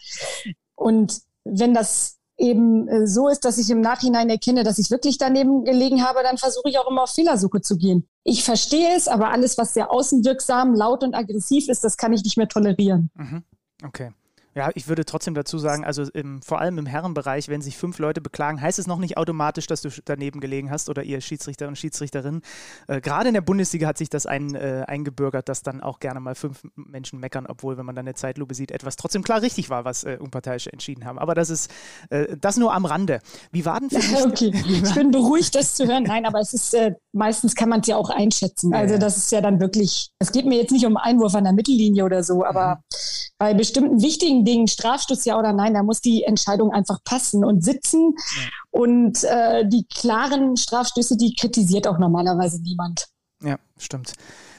Und 0.74 1.20
wenn 1.44 1.74
das 1.74 2.18
eben 2.36 2.86
äh, 2.88 3.06
so 3.06 3.28
ist, 3.28 3.44
dass 3.44 3.58
ich 3.58 3.68
im 3.70 3.80
Nachhinein 3.80 4.30
erkenne, 4.30 4.62
dass 4.62 4.78
ich 4.78 4.90
wirklich 4.90 5.18
daneben 5.18 5.64
gelegen 5.64 6.04
habe, 6.04 6.20
dann 6.22 6.38
versuche 6.38 6.68
ich 6.68 6.78
auch 6.78 6.88
immer 6.88 7.02
auf 7.02 7.10
Fehlersuche 7.10 7.60
zu 7.60 7.76
gehen. 7.76 8.08
Ich 8.22 8.44
verstehe 8.44 8.94
es, 8.96 9.08
aber 9.08 9.30
alles, 9.30 9.58
was 9.58 9.74
sehr 9.74 9.90
außenwirksam, 9.90 10.74
laut 10.74 11.02
und 11.02 11.14
aggressiv 11.14 11.68
ist, 11.68 11.82
das 11.82 11.96
kann 11.96 12.12
ich 12.12 12.22
nicht 12.22 12.36
mehr 12.36 12.48
tolerieren. 12.48 13.10
Mhm. 13.14 13.42
Okay. 13.84 14.12
Ja, 14.58 14.72
ich 14.74 14.88
würde 14.88 15.04
trotzdem 15.04 15.34
dazu 15.34 15.56
sagen, 15.56 15.84
also 15.84 16.02
im, 16.14 16.42
vor 16.42 16.60
allem 16.60 16.78
im 16.78 16.86
Herrenbereich, 16.86 17.46
wenn 17.46 17.62
sich 17.62 17.76
fünf 17.76 18.00
Leute 18.00 18.20
beklagen, 18.20 18.60
heißt 18.60 18.80
es 18.80 18.88
noch 18.88 18.98
nicht 18.98 19.16
automatisch, 19.16 19.68
dass 19.68 19.82
du 19.82 19.88
daneben 20.04 20.40
gelegen 20.40 20.68
hast 20.68 20.88
oder 20.88 21.04
ihr 21.04 21.20
Schiedsrichter 21.20 21.68
und 21.68 21.78
Schiedsrichterinnen. 21.78 22.42
Äh, 22.88 23.00
Gerade 23.00 23.28
in 23.28 23.34
der 23.34 23.40
Bundesliga 23.40 23.86
hat 23.86 23.98
sich 23.98 24.10
das 24.10 24.26
ein, 24.26 24.56
äh, 24.56 24.82
eingebürgert, 24.88 25.48
dass 25.48 25.62
dann 25.62 25.80
auch 25.80 26.00
gerne 26.00 26.18
mal 26.18 26.34
fünf 26.34 26.62
Menschen 26.74 27.20
meckern, 27.20 27.46
obwohl, 27.46 27.78
wenn 27.78 27.86
man 27.86 27.94
dann 27.94 28.04
eine 28.04 28.14
Zeitlupe 28.14 28.52
sieht, 28.52 28.72
etwas 28.72 28.96
trotzdem 28.96 29.22
klar 29.22 29.42
richtig 29.42 29.70
war, 29.70 29.84
was 29.84 30.02
äh, 30.02 30.18
Unparteiische 30.20 30.72
entschieden 30.72 31.04
haben. 31.04 31.20
Aber 31.20 31.36
das 31.36 31.50
ist 31.50 31.70
äh, 32.10 32.36
das 32.36 32.56
nur 32.56 32.74
am 32.74 32.84
Rande. 32.84 33.20
Wie 33.52 33.64
war 33.64 33.78
denn 33.78 33.90
für 33.90 34.00
dich? 34.00 34.26
okay, 34.26 34.52
ich 34.82 34.92
bin 34.92 35.12
beruhigt, 35.12 35.54
das 35.54 35.76
zu 35.76 35.86
hören. 35.86 36.02
Nein, 36.02 36.26
aber 36.26 36.40
es 36.40 36.52
ist 36.52 36.74
äh, 36.74 36.94
meistens 37.12 37.54
kann 37.54 37.68
man 37.68 37.80
es 37.80 37.86
ja 37.86 37.96
auch 37.96 38.10
einschätzen. 38.10 38.74
Also 38.74 38.98
das 38.98 39.18
ist 39.18 39.30
ja 39.30 39.40
dann 39.40 39.60
wirklich, 39.60 40.10
es 40.18 40.32
geht 40.32 40.46
mir 40.46 40.58
jetzt 40.58 40.72
nicht 40.72 40.84
um 40.84 40.96
Einwurf 40.96 41.36
an 41.36 41.44
der 41.44 41.52
Mittellinie 41.52 42.04
oder 42.04 42.24
so, 42.24 42.44
aber 42.44 42.76
mhm. 42.76 42.96
bei 43.38 43.54
bestimmten 43.54 44.02
wichtigen 44.02 44.44
Dingen, 44.48 44.68
Strafstoß 44.68 45.24
ja 45.26 45.38
oder 45.38 45.52
nein, 45.52 45.74
da 45.74 45.82
muss 45.82 46.00
die 46.00 46.24
Entscheidung 46.24 46.72
einfach 46.72 47.02
passen 47.04 47.44
und 47.44 47.62
sitzen. 47.62 48.14
Ja. 48.16 48.48
Und 48.70 49.24
äh, 49.24 49.68
die 49.68 49.86
klaren 49.86 50.56
Strafstöße, 50.56 51.16
die 51.16 51.34
kritisiert 51.34 51.86
auch 51.86 51.98
normalerweise 51.98 52.62
niemand. 52.62 53.08
Ja, 53.42 53.58
stimmt. 53.76 54.14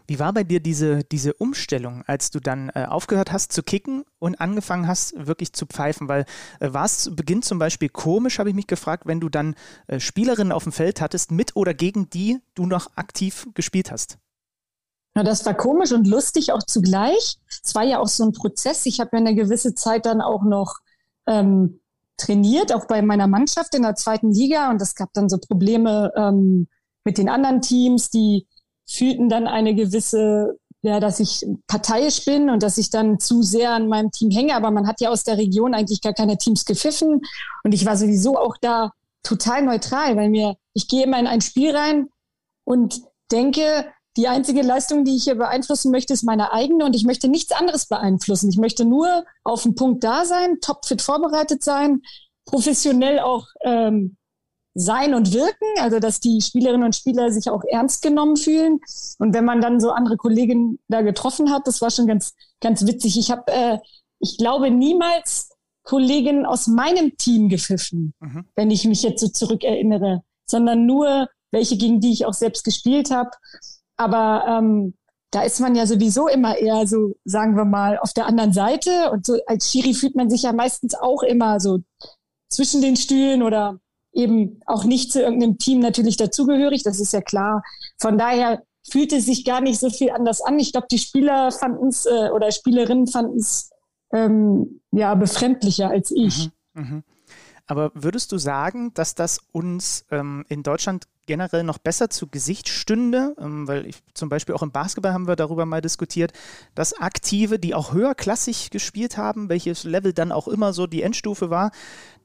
Wie 0.10 0.18
war 0.18 0.34
bei 0.34 0.44
dir 0.44 0.60
diese, 0.60 1.04
diese 1.04 1.34
Umstellung, 1.34 2.04
als 2.08 2.32
du 2.32 2.40
dann 2.40 2.70
äh, 2.70 2.86
aufgehört 2.86 3.32
hast 3.32 3.52
zu 3.52 3.62
kicken 3.62 4.06
und 4.18 4.42
angefangen 4.42 4.88
hast, 4.88 5.14
wirklich 5.16 5.54
zu 5.54 5.68
pfeifen? 5.68 6.08
Weil 6.08 6.26
äh, 6.60 6.74
war 6.74 6.86
es 6.86 6.98
zu 7.00 7.16
Beginn 7.16 7.44
zum 7.44 7.60
Beispiel 7.60 7.90
komisch, 7.90 8.40
habe 8.40 8.50
ich 8.50 8.56
mich 8.56 8.66
gefragt, 8.66 9.04
wenn 9.06 9.20
du 9.20 9.30
dann 9.30 9.54
äh, 9.86 10.00
Spielerinnen 10.00 10.52
auf 10.52 10.64
dem 10.64 10.72
Feld 10.72 11.00
hattest, 11.00 11.30
mit 11.32 11.56
oder 11.56 11.76
gegen 11.76 12.10
die 12.10 12.40
du 12.56 12.66
noch 12.66 12.90
aktiv 12.96 13.48
gespielt 13.54 13.92
hast? 13.92 14.18
Ja, 15.16 15.24
das 15.24 15.46
war 15.46 15.54
komisch 15.54 15.92
und 15.92 16.08
lustig 16.08 16.52
auch 16.52 16.64
zugleich. 16.64 17.38
Es 17.64 17.76
war 17.76 17.84
ja 17.84 18.00
auch 18.00 18.08
so 18.08 18.24
ein 18.24 18.32
Prozess. 18.32 18.86
Ich 18.86 19.00
habe 19.00 19.12
ja 19.14 19.20
eine 19.20 19.36
gewisse 19.36 19.74
Zeit 19.74 20.06
dann 20.06 20.22
auch 20.22 20.44
noch 20.44 20.76
ähm, 21.28 21.80
trainiert, 22.18 22.74
auch 22.74 22.86
bei 22.86 23.02
meiner 23.02 23.28
Mannschaft 23.28 23.74
in 23.76 23.82
der 23.82 23.96
zweiten 23.96 24.32
Liga. 24.32 24.70
Und 24.70 24.82
es 24.82 24.96
gab 24.96 25.12
dann 25.14 25.30
so 25.30 25.38
Probleme 25.38 26.12
ähm, 26.16 26.68
mit 27.04 27.18
den 27.18 27.30
anderen 27.30 27.62
Teams, 27.62 28.10
die 28.10 28.48
fühlten 28.88 29.30
dann 29.30 29.48
eine 29.48 29.76
gewisse, 29.76 30.58
ja, 30.82 31.00
dass 31.00 31.20
ich 31.20 31.46
parteiisch 31.68 32.26
bin 32.26 32.50
und 32.50 32.64
dass 32.64 32.78
ich 32.78 32.90
dann 32.90 33.20
zu 33.20 33.42
sehr 33.42 33.72
an 33.72 33.88
meinem 33.88 34.12
Team 34.12 34.32
hänge. 34.32 34.56
Aber 34.56 34.72
man 34.72 34.88
hat 34.88 35.02
ja 35.02 35.10
aus 35.10 35.24
der 35.24 35.38
Region 35.38 35.74
eigentlich 35.74 36.02
gar 36.02 36.14
keine 36.14 36.38
Teams 36.38 36.66
gepfiffen. 36.66 37.22
Und 37.64 37.74
ich 37.74 37.86
war 37.86 37.98
sowieso 37.98 38.38
auch 38.38 38.58
da 38.62 38.92
total 39.24 39.64
neutral, 39.64 40.16
weil 40.16 40.30
mir, 40.30 40.56
ich 40.74 40.88
gehe 40.88 41.04
immer 41.04 41.20
in 41.20 41.28
ein 41.28 41.42
Spiel 41.42 41.76
rein 41.76 42.10
und 42.64 43.02
denke, 43.32 43.86
die 44.20 44.28
einzige 44.28 44.64
Leistung, 44.64 45.06
die 45.06 45.16
ich 45.16 45.24
hier 45.24 45.36
beeinflussen 45.36 45.92
möchte, 45.92 46.14
ist 46.14 46.24
meine 46.24 46.52
eigene 46.52 46.84
und 46.84 46.94
ich 46.94 47.06
möchte 47.06 47.30
nichts 47.30 47.54
anderes 47.54 47.86
beeinflussen. 47.86 48.50
Ich 48.50 48.58
möchte 48.58 48.84
nur 48.84 49.24
auf 49.46 49.64
den 49.64 49.76
Punkt 49.76 50.04
da 50.04 50.26
sein, 50.26 50.60
topfit 50.60 51.02
vorbereitet 51.02 51.64
sein, 51.64 52.02
professionell 52.44 53.20
auch 53.20 53.48
ähm, 53.62 54.18
sein 54.74 55.14
und 55.14 55.34
wirken, 55.34 55.68
also 55.80 56.00
dass 56.00 56.20
die 56.20 56.42
Spielerinnen 56.42 56.84
und 56.84 56.98
Spieler 56.98 57.32
sich 57.32 57.50
auch 57.50 57.64
ernst 57.70 58.02
genommen 58.02 58.36
fühlen. 58.36 58.82
Und 59.20 59.34
wenn 59.34 59.46
man 59.46 59.62
dann 59.62 59.80
so 59.80 59.92
andere 59.92 60.18
Kolleginnen 60.18 60.80
da 60.90 61.02
getroffen 61.02 61.50
hat, 61.50 61.66
das 61.66 61.82
war 61.82 61.90
schon 61.90 62.08
ganz, 62.08 62.34
ganz 62.60 62.86
witzig. 62.86 63.18
Ich 63.18 63.32
habe, 63.32 63.44
äh, 63.48 63.78
ich 64.20 64.38
glaube, 64.38 64.70
niemals 64.70 65.50
Kolleginnen 65.84 66.46
aus 66.46 66.68
meinem 66.68 67.16
Team 67.16 67.48
gepfiffen, 67.48 68.14
mhm. 68.20 68.46
wenn 68.56 68.70
ich 68.70 68.84
mich 68.84 69.02
jetzt 69.02 69.22
so 69.22 69.30
zurückerinnere, 69.30 70.24
sondern 70.46 70.86
nur 70.86 71.30
welche, 71.52 71.78
gegen 71.78 72.02
die 72.02 72.12
ich 72.12 72.26
auch 72.26 72.34
selbst 72.34 72.64
gespielt 72.64 73.12
habe. 73.12 73.32
Aber 74.00 74.46
ähm, 74.48 74.94
da 75.32 75.44
ist 75.44 75.60
man 75.60 75.76
ja 75.76 75.86
sowieso 75.86 76.30
immer 76.30 76.58
eher 76.58 76.88
so, 76.88 77.16
sagen 77.26 77.58
wir 77.58 77.66
mal, 77.66 78.00
auf 78.00 78.14
der 78.14 78.28
anderen 78.28 78.54
Seite. 78.54 79.12
Und 79.12 79.26
so 79.26 79.38
als 79.46 79.70
Schiri 79.70 79.94
fühlt 79.94 80.16
man 80.16 80.30
sich 80.30 80.44
ja 80.44 80.54
meistens 80.54 80.96
auch 80.96 81.22
immer 81.22 81.60
so 81.60 81.80
zwischen 82.50 82.82
den 82.82 82.96
Stühlen 82.96 83.44
oder 83.44 83.80
eben 84.14 84.62
auch 84.66 84.86
nicht 84.86 85.12
zu 85.12 85.22
irgendeinem 85.22 85.58
Team 85.58 85.80
natürlich 85.82 86.16
dazugehörig. 86.16 86.82
Das 86.84 87.00
ist 87.02 87.12
ja 87.12 87.22
klar. 87.22 87.62
Von 88.00 88.18
daher 88.18 88.64
fühlt 88.90 89.12
es 89.12 89.26
sich 89.26 89.44
gar 89.44 89.60
nicht 89.60 89.80
so 89.80 89.90
viel 89.90 90.12
anders 90.12 90.42
an. 90.42 90.58
Ich 90.60 90.72
glaube, 90.72 90.88
die 90.90 90.98
Spieler 90.98 91.52
fanden 91.52 91.90
es 91.90 92.06
äh, 92.06 92.30
oder 92.30 92.52
Spielerinnen 92.52 93.08
fanden 93.08 93.38
es 93.38 93.70
ähm, 94.14 94.80
ja 94.92 95.14
befremdlicher 95.14 95.90
als 95.90 96.12
ich. 96.12 96.50
Mhm, 96.74 96.82
mh. 96.82 97.04
Aber 97.70 97.92
würdest 97.94 98.32
du 98.32 98.40
sagen, 98.40 98.92
dass 98.96 99.14
das 99.14 99.42
uns 99.52 100.04
ähm, 100.10 100.44
in 100.50 100.64
Deutschland 100.64 101.08
generell 101.28 101.64
noch 101.64 101.78
besser 101.78 102.10
zu 102.10 102.26
Gesicht 102.26 102.68
stünde? 102.68 103.36
Ähm, 103.40 103.68
weil 103.68 103.86
ich, 103.86 103.98
zum 104.16 104.28
Beispiel 104.28 104.56
auch 104.56 104.64
im 104.64 104.72
Basketball 104.72 105.14
haben 105.14 105.28
wir 105.28 105.36
darüber 105.36 105.68
mal 105.68 105.80
diskutiert, 105.80 106.34
dass 106.74 106.94
Aktive, 106.94 107.60
die 107.60 107.76
auch 107.76 107.94
höherklassig 107.94 108.72
gespielt 108.72 109.18
haben, 109.18 109.50
welches 109.50 109.84
Level 109.84 110.14
dann 110.14 110.32
auch 110.32 110.48
immer 110.48 110.74
so 110.74 110.88
die 110.88 111.04
Endstufe 111.04 111.52
war, 111.52 111.70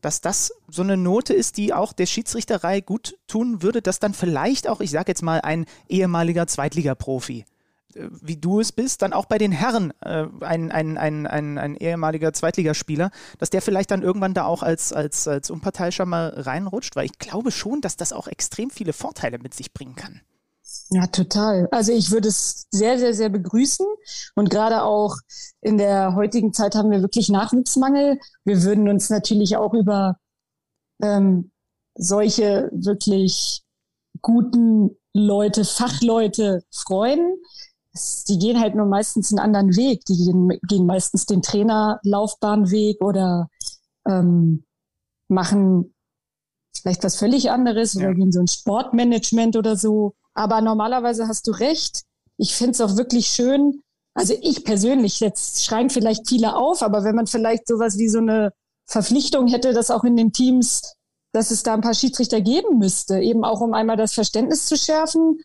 dass 0.01 0.23
das 0.23 0.51
so 0.67 0.81
eine 0.81 0.97
Note 0.97 1.35
ist, 1.35 1.59
die 1.59 1.75
auch 1.75 1.93
der 1.93 2.07
Schiedsrichterei 2.07 2.81
gut 2.81 3.19
tun 3.27 3.61
würde, 3.61 3.83
dass 3.83 3.99
dann 3.99 4.15
vielleicht 4.15 4.67
auch, 4.67 4.81
ich 4.81 4.93
sage 4.93 5.11
jetzt 5.11 5.23
mal, 5.23 5.43
ein 5.43 5.67
ehemaliger 5.91 6.47
Zweitligaprofi 6.47 7.45
wie 7.95 8.37
du 8.37 8.61
es 8.61 8.73
bist, 8.73 9.03
dann 9.03 9.13
auch 9.13 9.27
bei 9.27 9.39
den 9.39 9.53
Herren 9.53 9.93
äh, 10.01 10.27
ein, 10.41 10.71
ein, 10.71 10.99
ein, 10.99 11.27
ein, 11.27 11.59
ein 11.59 11.77
ehemaliger 11.77 12.33
Zweitligaspieler, 12.33 13.11
dass 13.39 13.51
der 13.51 13.63
vielleicht 13.63 13.91
dann 13.91 14.03
irgendwann 14.03 14.35
da 14.35 14.45
auch 14.45 14.63
als, 14.63 14.93
als, 14.93 15.29
als 15.29 15.51
Unparteiischer 15.51 16.07
mal 16.07 16.29
reinrutscht, 16.37 16.97
weil 16.97 17.07
ich 17.07 17.19
glaube 17.19 17.51
schon, 17.51 17.81
dass 17.81 17.97
das 17.97 18.13
auch 18.13 18.27
extrem 18.27 18.71
viele 18.71 18.93
Vorteile 18.93 19.39
mit 19.39 19.55
sich 19.55 19.73
bringen 19.73 19.97
kann. 19.97 20.21
Ja, 20.91 21.07
total. 21.07 21.69
Also 21.71 21.93
ich 21.93 22.11
würde 22.11 22.29
es 22.29 22.67
sehr, 22.71 22.99
sehr, 22.99 23.15
sehr 23.15 23.29
begrüßen. 23.29 23.87
Und 24.35 24.51
gerade 24.51 24.83
auch 24.83 25.17
in 25.61 25.79
der 25.79 26.15
heutigen 26.15 26.53
Zeit 26.53 26.75
haben 26.75 26.91
wir 26.91 27.03
wirklich 27.03 27.29
Nachwuchsmangel. 27.29 28.19
Wir 28.45 28.63
würden 28.63 28.89
uns 28.89 29.11
natürlich 29.11 29.57
auch 29.57 29.73
über 29.73 30.19
ähm, 31.03 31.51
solche 31.95 32.71
wirklich 32.73 33.63
guten 34.21 34.97
Leute, 35.13 35.65
Fachleute 35.65 36.65
freuen 36.71 37.34
die 38.29 38.39
gehen 38.39 38.61
halt 38.61 38.75
nur 38.75 38.87
meistens 38.87 39.31
einen 39.31 39.39
anderen 39.39 39.77
Weg. 39.77 40.05
Die 40.07 40.17
gehen, 40.17 40.59
gehen 40.69 40.87
meistens 40.87 41.27
den 41.27 41.43
Trainerlaufbahnweg 41.43 43.01
oder 43.01 43.49
ähm, 44.07 44.65
machen 45.29 45.95
vielleicht 46.77 47.05
was 47.05 47.17
völlig 47.17 47.51
anderes 47.51 47.95
ja. 47.95 48.01
oder 48.01 48.15
gehen 48.15 48.33
so 48.33 48.41
ein 48.41 48.49
Sportmanagement 48.49 49.57
oder 49.57 49.77
so. 49.77 50.15
Aber 50.35 50.61
normalerweise 50.61 51.29
hast 51.29 51.47
du 51.47 51.53
recht. 51.53 52.03
Ich 52.37 52.55
finde 52.55 52.73
es 52.73 52.81
auch 52.81 52.97
wirklich 52.97 53.29
schön. 53.29 53.83
Also 54.15 54.35
ich 54.41 54.65
persönlich, 54.65 55.21
jetzt 55.21 55.65
schreien 55.65 55.91
vielleicht 55.91 56.29
viele 56.29 56.57
auf, 56.57 56.83
aber 56.83 57.05
wenn 57.05 57.17
man 57.17 57.27
vielleicht 57.27 57.67
sowas 57.67 57.99
wie 57.99 58.09
so 58.09 58.19
eine 58.19 58.53
Verpflichtung 58.87 59.49
hätte, 59.49 59.73
dass 59.73 59.91
auch 59.91 60.05
in 60.05 60.17
den 60.17 60.33
Teams, 60.33 60.95
dass 61.33 61.51
es 61.51 61.63
da 61.63 61.75
ein 61.75 61.81
paar 61.81 61.95
Schiedsrichter 61.95 62.41
geben 62.41 62.79
müsste, 62.79 63.21
eben 63.21 63.45
auch 63.45 63.61
um 63.61 63.75
einmal 63.75 63.97
das 63.97 64.13
Verständnis 64.15 64.67
zu 64.67 64.77
schärfen 64.77 65.39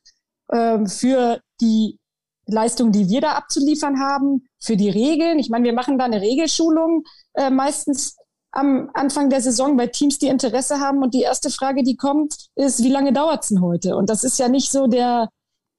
äh, 0.49 0.85
für 0.85 1.41
die 1.61 1.98
Leistungen, 2.51 2.91
die 2.91 3.09
wir 3.09 3.21
da 3.21 3.33
abzuliefern 3.33 3.99
haben, 3.99 4.47
für 4.59 4.77
die 4.77 4.89
Regeln. 4.89 5.39
Ich 5.39 5.49
meine, 5.49 5.65
wir 5.65 5.73
machen 5.73 5.97
da 5.97 6.05
eine 6.05 6.21
Regelschulung 6.21 7.03
äh, 7.33 7.49
meistens 7.49 8.17
am 8.51 8.89
Anfang 8.93 9.29
der 9.29 9.41
Saison 9.41 9.77
bei 9.77 9.87
Teams, 9.87 10.17
die 10.17 10.27
Interesse 10.27 10.79
haben. 10.79 11.03
Und 11.03 11.13
die 11.13 11.21
erste 11.21 11.49
Frage, 11.49 11.83
die 11.83 11.95
kommt, 11.95 12.35
ist, 12.55 12.83
wie 12.83 12.89
lange 12.89 13.13
dauert's 13.13 13.49
denn 13.49 13.61
heute? 13.61 13.95
Und 13.95 14.09
das 14.09 14.23
ist 14.23 14.39
ja 14.39 14.49
nicht 14.49 14.71
so 14.71 14.87
der 14.87 15.29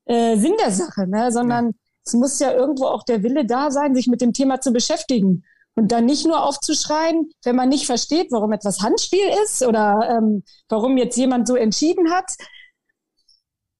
äh, 0.07 0.37
Sinn 0.37 0.55
der 0.63 0.71
Sache, 0.71 1.07
ne? 1.07 1.33
sondern 1.33 1.67
ja. 1.67 1.73
es 2.05 2.13
muss 2.15 2.39
ja 2.39 2.53
irgendwo 2.53 2.87
auch 2.87 3.03
der 3.05 3.23
Wille 3.23 3.45
da 3.45 3.71
sein, 3.71 3.95
sich 3.95 4.07
mit 4.07 4.21
dem 4.21 4.33
Thema 4.33 4.61
zu 4.61 4.73
beschäftigen. 4.73 5.45
Und 5.77 5.93
dann 5.93 6.05
nicht 6.05 6.27
nur 6.27 6.45
aufzuschreien, 6.45 7.31
wenn 7.45 7.57
man 7.57 7.69
nicht 7.69 7.87
versteht, 7.87 8.33
warum 8.33 8.53
etwas 8.53 8.81
Handspiel 8.81 9.25
ist 9.45 9.63
oder 9.63 10.19
ähm, 10.19 10.43
warum 10.69 10.97
jetzt 10.97 11.17
jemand 11.17 11.47
so 11.47 11.55
entschieden 11.55 12.11
hat. 12.11 12.35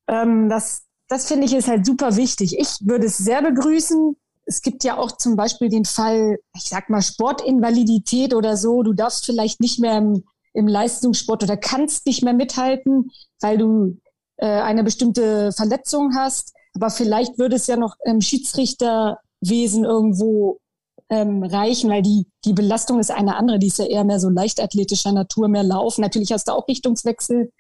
Ähm, 0.09 0.49
das, 0.49 0.85
das 1.11 1.27
finde 1.27 1.45
ich 1.45 1.55
ist 1.55 1.67
halt 1.67 1.85
super 1.85 2.17
wichtig. 2.17 2.57
Ich 2.57 2.77
würde 2.83 3.07
es 3.07 3.19
sehr 3.19 3.43
begrüßen. 3.43 4.17
Es 4.47 4.63
gibt 4.63 4.85
ja 4.85 4.97
auch 4.97 5.11
zum 5.13 5.35
Beispiel 5.35 5.69
den 5.69 5.85
Fall, 5.85 6.39
ich 6.55 6.69
sag 6.69 6.89
mal, 6.89 7.03
Sportinvalidität 7.03 8.33
oder 8.33 8.57
so. 8.57 8.85
Du 8.85 8.93
darfst 8.93 9.27
vielleicht 9.27 9.61
nicht 9.61 9.81
mehr 9.81 9.99
im, 9.99 10.23
im 10.55 10.69
Leistungssport 10.69 11.43
oder 11.43 11.57
kannst 11.57 12.07
nicht 12.07 12.23
mehr 12.23 12.33
mithalten, 12.33 13.11
weil 13.41 13.59
du 13.59 13.99
äh, 14.37 14.47
eine 14.47 14.85
bestimmte 14.85 15.51
Verletzung 15.51 16.15
hast. 16.17 16.53
Aber 16.75 16.91
vielleicht 16.91 17.39
würde 17.39 17.57
es 17.57 17.67
ja 17.67 17.77
noch 17.77 17.97
im 18.05 18.21
Schiedsrichterwesen 18.21 19.85
irgendwo 19.85 20.61
ähm, 21.09 21.43
reichen, 21.43 21.91
weil 21.91 22.03
die, 22.03 22.29
die 22.45 22.53
Belastung 22.53 23.01
ist 23.01 23.11
eine 23.11 23.35
andere. 23.35 23.59
Die 23.59 23.67
ist 23.67 23.79
ja 23.79 23.87
eher 23.87 24.05
mehr 24.05 24.21
so 24.21 24.29
leichtathletischer 24.29 25.11
Natur, 25.11 25.49
mehr 25.49 25.65
Laufen. 25.65 26.03
Natürlich 26.03 26.31
hast 26.31 26.47
du 26.47 26.53
auch 26.53 26.69
Richtungswechsel. 26.69 27.51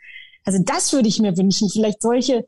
Also 0.44 0.62
das 0.64 0.92
würde 0.92 1.08
ich 1.08 1.18
mir 1.18 1.36
wünschen. 1.36 1.68
Vielleicht 1.68 2.00
solche 2.00 2.44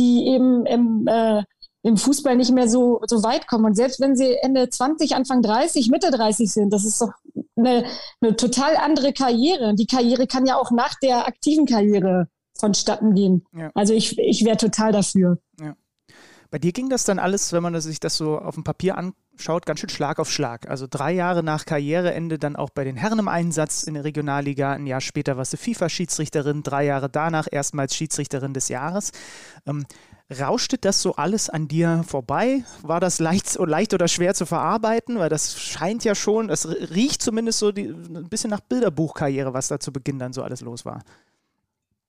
die 0.00 0.26
eben 0.26 0.66
im, 0.66 1.06
äh, 1.06 1.42
im 1.82 1.96
Fußball 1.96 2.36
nicht 2.36 2.52
mehr 2.52 2.68
so, 2.68 3.00
so 3.06 3.22
weit 3.22 3.46
kommen. 3.46 3.64
Und 3.64 3.76
selbst 3.76 4.00
wenn 4.00 4.16
sie 4.16 4.36
Ende 4.42 4.68
20, 4.68 5.14
Anfang 5.14 5.42
30, 5.42 5.90
Mitte 5.90 6.10
30 6.10 6.50
sind, 6.50 6.72
das 6.72 6.84
ist 6.84 7.00
doch 7.00 7.10
eine, 7.56 7.84
eine 8.20 8.36
total 8.36 8.76
andere 8.76 9.12
Karriere. 9.12 9.74
Die 9.74 9.86
Karriere 9.86 10.26
kann 10.26 10.46
ja 10.46 10.56
auch 10.56 10.70
nach 10.70 10.94
der 11.02 11.26
aktiven 11.26 11.66
Karriere 11.66 12.28
vonstatten 12.58 13.14
gehen. 13.14 13.44
Ja. 13.56 13.70
Also 13.74 13.94
ich, 13.94 14.18
ich 14.18 14.44
wäre 14.44 14.56
total 14.56 14.92
dafür. 14.92 15.38
Bei 16.50 16.58
dir 16.58 16.72
ging 16.72 16.88
das 16.88 17.04
dann 17.04 17.18
alles, 17.18 17.52
wenn 17.52 17.62
man 17.62 17.80
sich 17.80 18.00
das 18.00 18.16
so 18.16 18.38
auf 18.38 18.56
dem 18.56 18.64
Papier 18.64 18.96
anschaut, 18.98 19.66
ganz 19.66 19.80
schön 19.80 19.88
Schlag 19.88 20.18
auf 20.18 20.30
Schlag. 20.30 20.68
Also 20.68 20.86
drei 20.90 21.12
Jahre 21.12 21.42
nach 21.42 21.64
Karriereende 21.64 22.38
dann 22.38 22.56
auch 22.56 22.70
bei 22.70 22.82
den 22.82 22.96
Herren 22.96 23.20
im 23.20 23.28
Einsatz 23.28 23.84
in 23.84 23.94
der 23.94 24.04
Regionalliga. 24.04 24.72
Ein 24.72 24.86
Jahr 24.86 25.00
später 25.00 25.36
warst 25.36 25.52
du 25.52 25.56
FIFA-Schiedsrichterin, 25.56 26.62
drei 26.62 26.86
Jahre 26.86 27.08
danach 27.08 27.46
erstmals 27.50 27.94
Schiedsrichterin 27.94 28.52
des 28.52 28.68
Jahres. 28.68 29.12
Ähm, 29.66 29.86
Rauschte 30.38 30.78
das 30.78 31.02
so 31.02 31.16
alles 31.16 31.50
an 31.50 31.66
dir 31.66 32.04
vorbei? 32.06 32.62
War 32.82 33.00
das 33.00 33.18
leicht, 33.18 33.58
leicht 33.58 33.94
oder 33.94 34.06
schwer 34.06 34.32
zu 34.32 34.46
verarbeiten? 34.46 35.18
Weil 35.18 35.28
das 35.28 35.60
scheint 35.60 36.04
ja 36.04 36.14
schon, 36.14 36.50
es 36.50 36.68
riecht 36.68 37.20
zumindest 37.20 37.58
so 37.58 37.72
die, 37.72 37.86
ein 37.86 38.28
bisschen 38.28 38.50
nach 38.50 38.60
Bilderbuchkarriere, 38.60 39.54
was 39.54 39.66
da 39.66 39.80
zu 39.80 39.92
Beginn 39.92 40.20
dann 40.20 40.32
so 40.32 40.44
alles 40.44 40.60
los 40.60 40.84
war. 40.84 41.02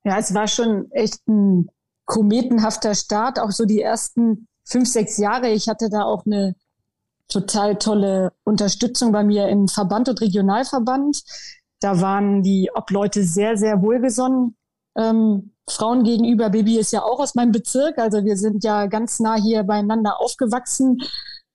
Ja, 0.03 0.19
es 0.19 0.33
war 0.36 0.48
schon 0.48 0.91
echt 0.91 1.27
ein 1.27 1.69
kometenhafter 2.12 2.94
Start, 2.94 3.39
auch 3.39 3.51
so 3.51 3.63
die 3.63 3.82
ersten 3.82 4.46
fünf, 4.65 4.89
sechs 4.89 5.18
Jahre. 5.18 5.50
Ich 5.50 5.70
hatte 5.70 5.89
da 5.89 6.03
auch 6.03 6.25
eine 6.25 6.56
total 7.30 7.77
tolle 7.77 8.34
Unterstützung 8.44 9.13
bei 9.13 9.24
mir 9.24 9.48
im 9.48 9.70
Verband 9.70 10.10
und 10.10 10.20
Regionalverband. 10.20 11.24
Da 11.80 12.01
waren 12.01 12.44
die 12.44 12.70
Obleute 12.75 13.24
sehr, 13.24 13.56
sehr 13.56 13.82
wohlgesonnen. 13.82 14.58
Ähm, 14.98 15.53
Frauen 15.70 16.03
gegenüber. 16.03 16.50
Baby 16.50 16.80
ist 16.80 16.91
ja 16.91 17.01
auch 17.01 17.22
aus 17.22 17.34
meinem 17.34 17.53
Bezirk, 17.53 17.98
also 17.98 18.25
wir 18.25 18.36
sind 18.36 18.65
ja 18.65 18.88
ganz 18.88 19.22
nah 19.22 19.36
hier 19.36 19.63
beieinander 19.63 20.20
aufgewachsen. 20.20 20.98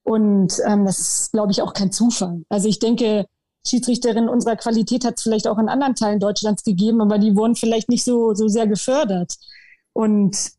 Und 0.04 0.54
ähm, 0.66 0.86
das 0.86 0.98
ist, 0.98 1.32
glaube 1.32 1.52
ich, 1.52 1.60
auch 1.60 1.74
kein 1.74 1.92
Zufall. 1.92 2.44
Also 2.48 2.66
ich 2.66 2.78
denke, 2.78 3.26
Schiedsrichterinnen 3.66 4.30
unserer 4.30 4.56
Qualität 4.56 5.04
hat 5.04 5.18
es 5.18 5.22
vielleicht 5.22 5.48
auch 5.48 5.58
in 5.58 5.68
anderen 5.68 5.96
Teilen 5.96 6.18
Deutschlands 6.18 6.62
gegeben, 6.64 7.02
aber 7.02 7.18
die 7.18 7.36
wurden 7.36 7.56
vielleicht 7.56 7.90
nicht 7.90 8.04
so, 8.04 8.32
so 8.32 8.48
sehr 8.48 8.66
gefördert. 8.66 9.34
Und 9.96 10.52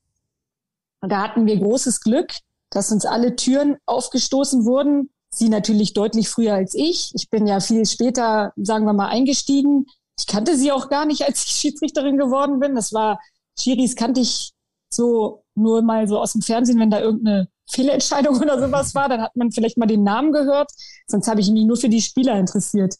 da 1.02 1.22
hatten 1.22 1.46
wir 1.46 1.60
großes 1.60 2.02
Glück, 2.02 2.34
dass 2.72 2.92
uns 2.92 3.06
alle 3.06 3.36
Türen 3.36 3.78
aufgestoßen 3.86 4.66
wurden. 4.66 5.12
Sie 5.30 5.50
natürlich 5.50 5.94
deutlich 5.94 6.28
früher 6.28 6.56
als 6.56 6.74
ich. 6.74 7.12
Ich 7.14 7.30
bin 7.30 7.46
ja 7.46 7.60
viel 7.60 7.86
später, 7.86 8.52
sagen 8.56 8.86
wir 8.86 8.94
mal, 8.94 9.10
eingestiegen. 9.10 9.86
Ich 10.18 10.26
kannte 10.26 10.58
sie 10.58 10.72
auch 10.72 10.90
gar 10.90 11.06
nicht, 11.06 11.22
als 11.28 11.46
ich 11.46 11.52
Schiedsrichterin 11.52 12.18
geworden 12.18 12.60
bin. 12.60 12.74
Das 12.74 12.94
war 12.94 13.20
Schiris 13.60 13.96
kannte 13.96 14.22
ich 14.22 14.54
so 14.90 15.44
nur 15.54 15.84
mal 15.84 16.08
so 16.08 16.20
aus 16.20 16.34
dem 16.34 16.42
Fernsehen, 16.42 16.80
wenn 16.80 16.90
da 16.90 17.00
irgendeine 17.00 17.48
Fehlentscheidung 17.70 18.38
oder 18.42 18.60
sowas 18.60 18.96
war, 18.96 19.08
dann 19.08 19.22
hat 19.22 19.36
man 19.36 19.52
vielleicht 19.52 19.78
mal 19.78 19.86
den 19.86 20.04
Namen 20.04 20.32
gehört. 20.32 20.72
Sonst 21.06 21.28
habe 21.28 21.42
ich 21.42 21.52
mich 21.52 21.66
nur 21.66 21.78
für 21.78 21.90
die 21.90 22.02
Spieler 22.02 22.40
interessiert. 22.40 22.96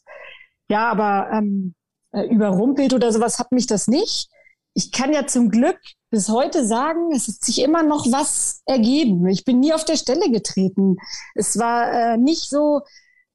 Ja, 0.70 0.88
aber 0.88 1.30
ähm, 1.32 1.74
äh, 2.12 2.26
überrumpelt 2.28 2.94
oder 2.94 3.10
sowas 3.12 3.40
hat 3.40 3.50
mich 3.50 3.66
das 3.66 3.88
nicht. 3.88 4.28
Ich 4.74 4.92
kann 4.92 5.12
ja 5.12 5.26
zum 5.26 5.50
Glück 5.50 5.78
bis 6.10 6.28
heute 6.28 6.66
sagen, 6.66 7.12
es 7.12 7.28
hat 7.28 7.44
sich 7.44 7.62
immer 7.62 7.82
noch 7.82 8.06
was 8.06 8.62
ergeben. 8.66 9.26
Ich 9.28 9.44
bin 9.44 9.60
nie 9.60 9.72
auf 9.72 9.84
der 9.84 9.96
Stelle 9.96 10.30
getreten. 10.30 10.96
Es 11.34 11.58
war 11.58 11.92
äh, 11.92 12.16
nicht 12.16 12.48
so, 12.48 12.80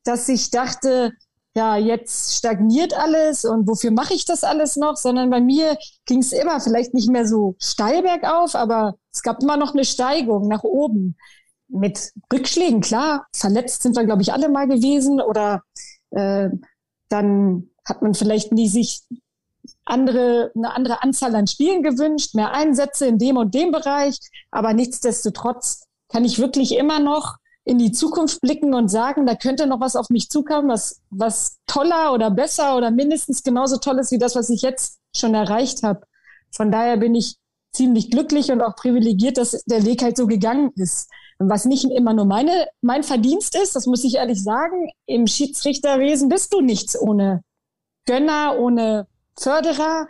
dass 0.03 0.27
ich 0.29 0.49
dachte, 0.49 1.13
ja, 1.55 1.77
jetzt 1.77 2.35
stagniert 2.35 2.93
alles 2.97 3.45
und 3.45 3.67
wofür 3.67 3.91
mache 3.91 4.15
ich 4.15 4.25
das 4.25 4.43
alles 4.43 4.75
noch, 4.75 4.97
sondern 4.97 5.29
bei 5.29 5.39
mir 5.39 5.77
ging 6.05 6.19
es 6.19 6.31
immer 6.31 6.59
vielleicht 6.59 6.95
nicht 6.95 7.09
mehr 7.09 7.27
so 7.27 7.55
steil 7.59 8.01
bergauf, 8.01 8.55
aber 8.55 8.95
es 9.13 9.21
gab 9.21 9.43
immer 9.43 9.57
noch 9.57 9.73
eine 9.73 9.85
Steigung 9.85 10.47
nach 10.47 10.63
oben. 10.63 11.15
Mit 11.67 12.11
Rückschlägen, 12.31 12.81
klar, 12.81 13.27
verletzt 13.35 13.83
sind 13.83 13.95
wir, 13.95 14.03
glaube 14.03 14.21
ich, 14.21 14.33
alle 14.33 14.49
mal 14.49 14.67
gewesen 14.67 15.21
oder 15.21 15.63
äh, 16.11 16.49
dann 17.09 17.69
hat 17.85 18.01
man 18.01 18.13
vielleicht 18.13 18.51
nie 18.51 18.67
sich 18.67 19.03
andere, 19.85 20.51
eine 20.55 20.73
andere 20.75 21.03
Anzahl 21.03 21.35
an 21.35 21.47
Spielen 21.47 21.83
gewünscht, 21.83 22.35
mehr 22.35 22.51
Einsätze 22.51 23.05
in 23.05 23.17
dem 23.17 23.37
und 23.37 23.53
dem 23.53 23.71
Bereich, 23.71 24.17
aber 24.51 24.73
nichtsdestotrotz 24.73 25.83
kann 26.09 26.25
ich 26.25 26.39
wirklich 26.39 26.75
immer 26.75 26.99
noch 26.99 27.37
in 27.65 27.77
die 27.77 27.91
Zukunft 27.91 28.41
blicken 28.41 28.73
und 28.73 28.89
sagen, 28.89 29.25
da 29.25 29.35
könnte 29.35 29.67
noch 29.67 29.79
was 29.79 29.95
auf 29.95 30.09
mich 30.09 30.29
zukommen, 30.29 30.69
was, 30.69 31.01
was 31.09 31.59
toller 31.65 32.13
oder 32.13 32.29
besser 32.29 32.75
oder 32.75 32.91
mindestens 32.91 33.43
genauso 33.43 33.77
toll 33.77 33.99
ist 33.99 34.11
wie 34.11 34.17
das, 34.17 34.35
was 34.35 34.49
ich 34.49 34.61
jetzt 34.61 34.99
schon 35.15 35.33
erreicht 35.33 35.83
habe. 35.83 36.01
Von 36.51 36.71
daher 36.71 36.97
bin 36.97 37.15
ich 37.15 37.37
ziemlich 37.71 38.11
glücklich 38.11 38.51
und 38.51 38.61
auch 38.61 38.75
privilegiert, 38.75 39.37
dass 39.37 39.63
der 39.65 39.85
Weg 39.85 40.03
halt 40.03 40.17
so 40.17 40.27
gegangen 40.27 40.71
ist. 40.75 41.09
Was 41.39 41.65
nicht 41.65 41.85
immer 41.85 42.13
nur 42.13 42.25
meine, 42.25 42.67
mein 42.81 43.03
Verdienst 43.03 43.55
ist, 43.55 43.75
das 43.75 43.87
muss 43.87 44.03
ich 44.03 44.15
ehrlich 44.15 44.43
sagen, 44.43 44.89
im 45.07 45.25
Schiedsrichterwesen 45.25 46.29
bist 46.29 46.53
du 46.53 46.61
nichts 46.61 46.99
ohne 46.99 47.43
Gönner, 48.05 48.57
ohne 48.59 49.07
Förderer. 49.37 50.07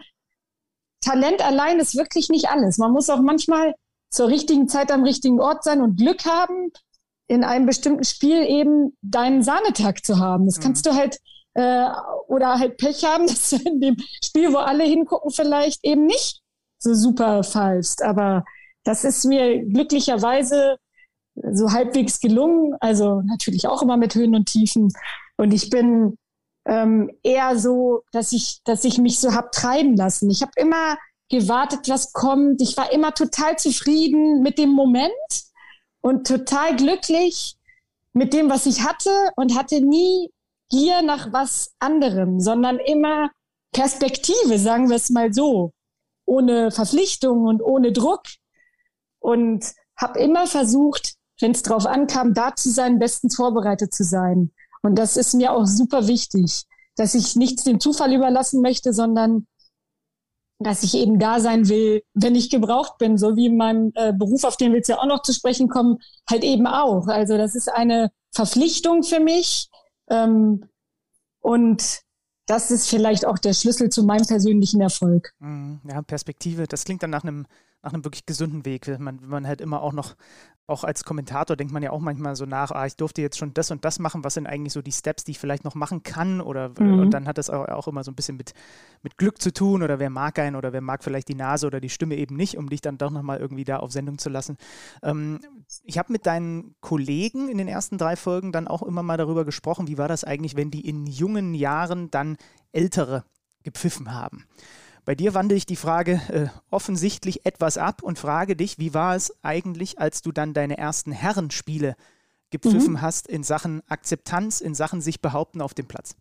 Talent 1.01 1.43
allein 1.45 1.79
ist 1.79 1.95
wirklich 1.95 2.29
nicht 2.29 2.49
alles. 2.49 2.77
Man 2.77 2.91
muss 2.91 3.09
auch 3.09 3.21
manchmal 3.21 3.75
zur 4.09 4.27
richtigen 4.27 4.67
Zeit 4.67 4.91
am 4.91 5.03
richtigen 5.03 5.41
Ort 5.41 5.63
sein 5.63 5.81
und 5.81 5.97
Glück 5.97 6.25
haben 6.25 6.71
in 7.27 7.43
einem 7.43 7.65
bestimmten 7.65 8.03
Spiel 8.03 8.43
eben 8.43 8.97
deinen 9.01 9.43
Sahnetag 9.43 10.05
zu 10.05 10.19
haben. 10.19 10.45
Das 10.45 10.59
mhm. 10.59 10.63
kannst 10.63 10.85
du 10.85 10.93
halt 10.93 11.17
äh, 11.55 11.87
oder 12.27 12.59
halt 12.59 12.77
Pech 12.77 13.03
haben, 13.03 13.27
dass 13.27 13.49
du 13.49 13.57
in 13.57 13.79
dem 13.79 13.97
Spiel, 14.23 14.53
wo 14.53 14.57
alle 14.57 14.83
hingucken, 14.83 15.31
vielleicht 15.31 15.83
eben 15.83 16.05
nicht 16.05 16.41
so 16.79 16.93
super 16.93 17.43
fallst. 17.43 18.03
Aber 18.03 18.43
das 18.83 19.03
ist 19.03 19.25
mir 19.25 19.63
glücklicherweise 19.65 20.77
so 21.35 21.71
halbwegs 21.71 22.19
gelungen. 22.19 22.75
Also 22.79 23.21
natürlich 23.21 23.67
auch 23.67 23.81
immer 23.81 23.97
mit 23.97 24.15
Höhen 24.15 24.35
und 24.35 24.47
Tiefen. 24.47 24.91
Und 25.37 25.53
ich 25.53 25.69
bin 25.69 26.17
ähm, 26.65 27.11
eher 27.23 27.57
so, 27.57 28.03
dass 28.11 28.31
ich, 28.31 28.61
dass 28.63 28.83
ich 28.85 28.97
mich 28.97 29.19
so 29.19 29.33
hab 29.33 29.51
treiben 29.51 29.95
lassen. 29.95 30.29
Ich 30.29 30.41
habe 30.41 30.51
immer 30.55 30.97
gewartet, 31.29 31.89
was 31.89 32.13
kommt. 32.13 32.61
Ich 32.61 32.77
war 32.77 32.91
immer 32.91 33.13
total 33.13 33.57
zufrieden 33.57 34.41
mit 34.41 34.57
dem 34.57 34.69
Moment 34.69 35.11
und 36.01 36.27
total 36.27 36.75
glücklich 36.75 37.55
mit 38.13 38.33
dem, 38.33 38.49
was 38.49 38.65
ich 38.65 38.83
hatte 38.83 39.09
und 39.35 39.57
hatte 39.57 39.81
nie 39.81 40.29
Gier 40.69 41.01
nach 41.01 41.31
was 41.31 41.73
anderem, 41.79 42.39
sondern 42.39 42.79
immer 42.79 43.29
Perspektive, 43.73 44.57
sagen 44.57 44.89
wir 44.89 44.95
es 44.95 45.09
mal 45.09 45.33
so, 45.33 45.71
ohne 46.25 46.71
Verpflichtung 46.71 47.45
und 47.45 47.61
ohne 47.61 47.91
Druck 47.91 48.23
und 49.19 49.65
habe 49.97 50.19
immer 50.19 50.47
versucht, 50.47 51.15
wenn 51.39 51.51
es 51.51 51.63
drauf 51.63 51.85
ankam, 51.85 52.33
da 52.33 52.55
zu 52.55 52.69
sein, 52.69 52.99
bestens 52.99 53.35
vorbereitet 53.35 53.93
zu 53.93 54.03
sein. 54.03 54.51
Und 54.83 54.95
das 54.95 55.17
ist 55.17 55.33
mir 55.33 55.53
auch 55.53 55.65
super 55.65 56.07
wichtig, 56.07 56.65
dass 56.95 57.15
ich 57.15 57.35
nichts 57.35 57.63
dem 57.63 57.79
Zufall 57.79 58.13
überlassen 58.13 58.61
möchte, 58.61 58.93
sondern 58.93 59.47
dass 60.59 60.83
ich 60.83 60.95
eben 60.95 61.19
da 61.19 61.39
sein 61.39 61.67
will, 61.67 62.03
wenn 62.13 62.35
ich 62.35 62.49
gebraucht 62.49 62.97
bin, 62.97 63.17
so 63.17 63.35
wie 63.35 63.47
in 63.47 63.57
meinem 63.57 63.91
äh, 63.95 64.13
Beruf, 64.13 64.43
auf 64.43 64.55
den 64.55 64.71
willst 64.71 64.89
du 64.89 64.93
ja 64.93 64.99
auch 64.99 65.07
noch 65.07 65.21
zu 65.23 65.33
sprechen 65.33 65.67
kommen, 65.67 65.97
halt 66.29 66.43
eben 66.43 66.67
auch. 66.67 67.07
Also 67.07 67.37
das 67.37 67.55
ist 67.55 67.69
eine 67.69 68.11
Verpflichtung 68.31 69.03
für 69.03 69.19
mich 69.19 69.69
ähm, 70.09 70.65
und 71.39 72.01
das 72.45 72.71
ist 72.71 72.89
vielleicht 72.89 73.25
auch 73.25 73.37
der 73.37 73.53
Schlüssel 73.53 73.89
zu 73.89 74.03
meinem 74.03 74.27
persönlichen 74.27 74.81
Erfolg. 74.81 75.33
Mhm. 75.39 75.81
Ja, 75.89 76.01
Perspektive, 76.01 76.67
das 76.67 76.83
klingt 76.83 77.03
dann 77.03 77.09
nach 77.09 77.23
einem 77.23 77.47
nach 77.83 77.93
einem 77.93 78.05
wirklich 78.05 78.25
gesunden 78.25 78.65
Weg. 78.65 78.87
Man, 78.99 79.19
man 79.25 79.45
halt 79.45 79.61
immer 79.61 79.81
auch 79.81 79.91
noch, 79.91 80.15
auch 80.65 80.85
als 80.85 81.03
Kommentator 81.03 81.57
denkt 81.57 81.73
man 81.73 81.83
ja 81.83 81.91
auch 81.91 81.99
manchmal 81.99 82.37
so 82.37 82.45
nach, 82.45 82.71
ah, 82.71 82.85
ich 82.85 82.95
durfte 82.95 83.21
jetzt 83.21 83.37
schon 83.37 83.53
das 83.53 83.69
und 83.71 83.83
das 83.83 83.99
machen, 83.99 84.23
was 84.23 84.35
sind 84.35 84.47
eigentlich 84.47 84.71
so 84.71 84.81
die 84.81 84.93
Steps, 84.93 85.25
die 85.25 85.31
ich 85.31 85.39
vielleicht 85.39 85.65
noch 85.65 85.75
machen 85.75 86.01
kann 86.01 86.39
oder 86.39 86.71
mhm. 86.79 86.99
und 86.99 87.11
dann 87.11 87.27
hat 87.27 87.37
das 87.37 87.49
auch, 87.49 87.87
immer 87.87 88.05
so 88.05 88.11
ein 88.11 88.15
bisschen 88.15 88.37
mit, 88.37 88.53
mit 89.01 89.17
Glück 89.17 89.41
zu 89.41 89.51
tun 89.51 89.83
oder 89.83 89.99
wer 89.99 90.09
mag 90.09 90.39
einen 90.39 90.55
oder 90.55 90.71
wer 90.71 90.79
mag 90.79 91.03
vielleicht 91.03 91.27
die 91.27 91.35
Nase 91.35 91.67
oder 91.67 91.81
die 91.81 91.89
Stimme 91.89 92.15
eben 92.15 92.37
nicht, 92.37 92.57
um 92.57 92.69
dich 92.69 92.79
dann 92.79 92.97
doch 92.97 93.11
nochmal 93.11 93.39
irgendwie 93.39 93.65
da 93.65 93.77
auf 93.77 93.91
Sendung 93.91 94.17
zu 94.17 94.29
lassen. 94.29 94.55
Ähm, 95.01 95.41
ich 95.83 95.97
habe 95.97 96.13
mit 96.13 96.25
deinen 96.25 96.75
Kollegen 96.79 97.49
in 97.49 97.57
den 97.57 97.67
ersten 97.67 97.97
drei 97.97 98.15
Folgen 98.15 98.53
dann 98.53 98.69
auch 98.69 98.83
immer 98.83 99.03
mal 99.03 99.17
darüber 99.17 99.43
gesprochen, 99.43 99.89
wie 99.89 99.97
war 99.97 100.07
das 100.07 100.23
eigentlich, 100.23 100.55
wenn 100.55 100.71
die 100.71 100.87
in 100.87 101.05
jungen 101.05 101.53
Jahren 101.53 102.09
dann 102.09 102.37
Ältere 102.71 103.25
gepfiffen 103.63 104.13
haben. 104.13 104.45
Bei 105.05 105.15
dir 105.15 105.33
wandle 105.33 105.57
ich 105.57 105.65
die 105.65 105.75
Frage 105.75 106.21
äh, 106.29 106.47
offensichtlich 106.69 107.45
etwas 107.45 107.77
ab 107.77 108.01
und 108.03 108.19
frage 108.19 108.55
dich, 108.55 108.79
wie 108.79 108.93
war 108.93 109.15
es 109.15 109.33
eigentlich, 109.43 109.99
als 109.99 110.21
du 110.21 110.31
dann 110.31 110.53
deine 110.53 110.77
ersten 110.77 111.11
Herrenspiele 111.11 111.95
gepfiffen 112.51 112.93
mhm. 112.93 113.01
hast 113.01 113.27
in 113.27 113.43
Sachen 113.43 113.81
Akzeptanz, 113.87 114.61
in 114.61 114.75
Sachen 114.75 115.01
sich 115.01 115.21
behaupten 115.21 115.61
auf 115.61 115.73
dem 115.73 115.87
Platz? 115.87 116.15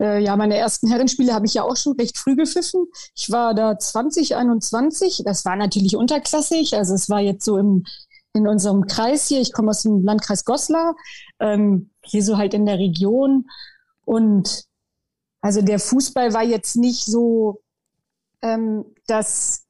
Äh, 0.00 0.22
ja, 0.22 0.36
meine 0.36 0.56
ersten 0.56 0.88
Herrenspiele 0.88 1.32
habe 1.32 1.46
ich 1.46 1.54
ja 1.54 1.62
auch 1.62 1.76
schon 1.76 1.92
recht 1.92 2.18
früh 2.18 2.34
gepfiffen. 2.34 2.86
Ich 3.14 3.30
war 3.30 3.54
da 3.54 3.78
2021. 3.78 5.22
Das 5.24 5.44
war 5.44 5.54
natürlich 5.54 5.96
unterklassig. 5.96 6.74
Also 6.74 6.94
es 6.94 7.08
war 7.08 7.20
jetzt 7.20 7.44
so 7.44 7.56
im, 7.58 7.84
in 8.32 8.48
unserem 8.48 8.86
Kreis 8.86 9.28
hier. 9.28 9.40
Ich 9.40 9.52
komme 9.52 9.70
aus 9.70 9.82
dem 9.82 10.02
Landkreis 10.02 10.44
Goslar, 10.44 10.96
ähm, 11.38 11.90
hier 12.02 12.24
so 12.24 12.36
halt 12.36 12.54
in 12.54 12.66
der 12.66 12.78
Region. 12.78 13.46
Und 14.04 14.64
also 15.40 15.62
der 15.62 15.78
Fußball 15.78 16.34
war 16.34 16.42
jetzt 16.42 16.76
nicht 16.76 17.04
so 17.04 17.62
ähm, 18.42 18.84
dass 19.06 19.64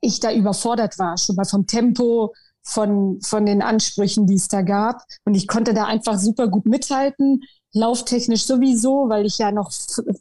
ich 0.00 0.20
da 0.20 0.32
überfordert 0.32 0.98
war, 0.98 1.16
schon 1.16 1.36
mal 1.36 1.44
vom 1.44 1.66
Tempo, 1.66 2.34
von, 2.62 3.20
von 3.20 3.46
den 3.46 3.62
Ansprüchen, 3.62 4.26
die 4.26 4.34
es 4.34 4.48
da 4.48 4.62
gab. 4.62 5.02
Und 5.24 5.34
ich 5.34 5.46
konnte 5.46 5.74
da 5.74 5.84
einfach 5.84 6.18
super 6.18 6.48
gut 6.48 6.66
mithalten, 6.66 7.42
lauftechnisch 7.72 8.44
sowieso, 8.44 9.08
weil 9.08 9.26
ich 9.26 9.38
ja 9.38 9.52
noch 9.52 9.70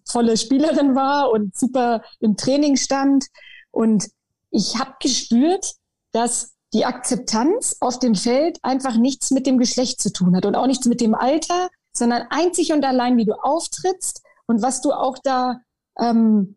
volle 0.05 0.37
Spielerin 0.37 0.95
war 0.95 1.31
und 1.31 1.55
super 1.55 2.01
im 2.19 2.35
Training 2.35 2.75
stand. 2.75 3.25
Und 3.71 4.09
ich 4.51 4.77
habe 4.77 4.93
gespürt, 5.01 5.75
dass 6.11 6.53
die 6.73 6.85
Akzeptanz 6.85 7.77
auf 7.79 7.99
dem 7.99 8.15
Feld 8.15 8.59
einfach 8.63 8.97
nichts 8.97 9.31
mit 9.31 9.45
dem 9.45 9.57
Geschlecht 9.57 10.01
zu 10.01 10.11
tun 10.11 10.35
hat 10.35 10.45
und 10.45 10.55
auch 10.55 10.67
nichts 10.67 10.85
mit 10.85 11.01
dem 11.01 11.15
Alter, 11.15 11.69
sondern 11.93 12.23
einzig 12.29 12.73
und 12.73 12.83
allein, 12.83 13.17
wie 13.17 13.25
du 13.25 13.33
auftrittst 13.33 14.23
und 14.47 14.61
was 14.61 14.81
du 14.81 14.91
auch 14.91 15.17
da, 15.23 15.61
ähm, 15.99 16.55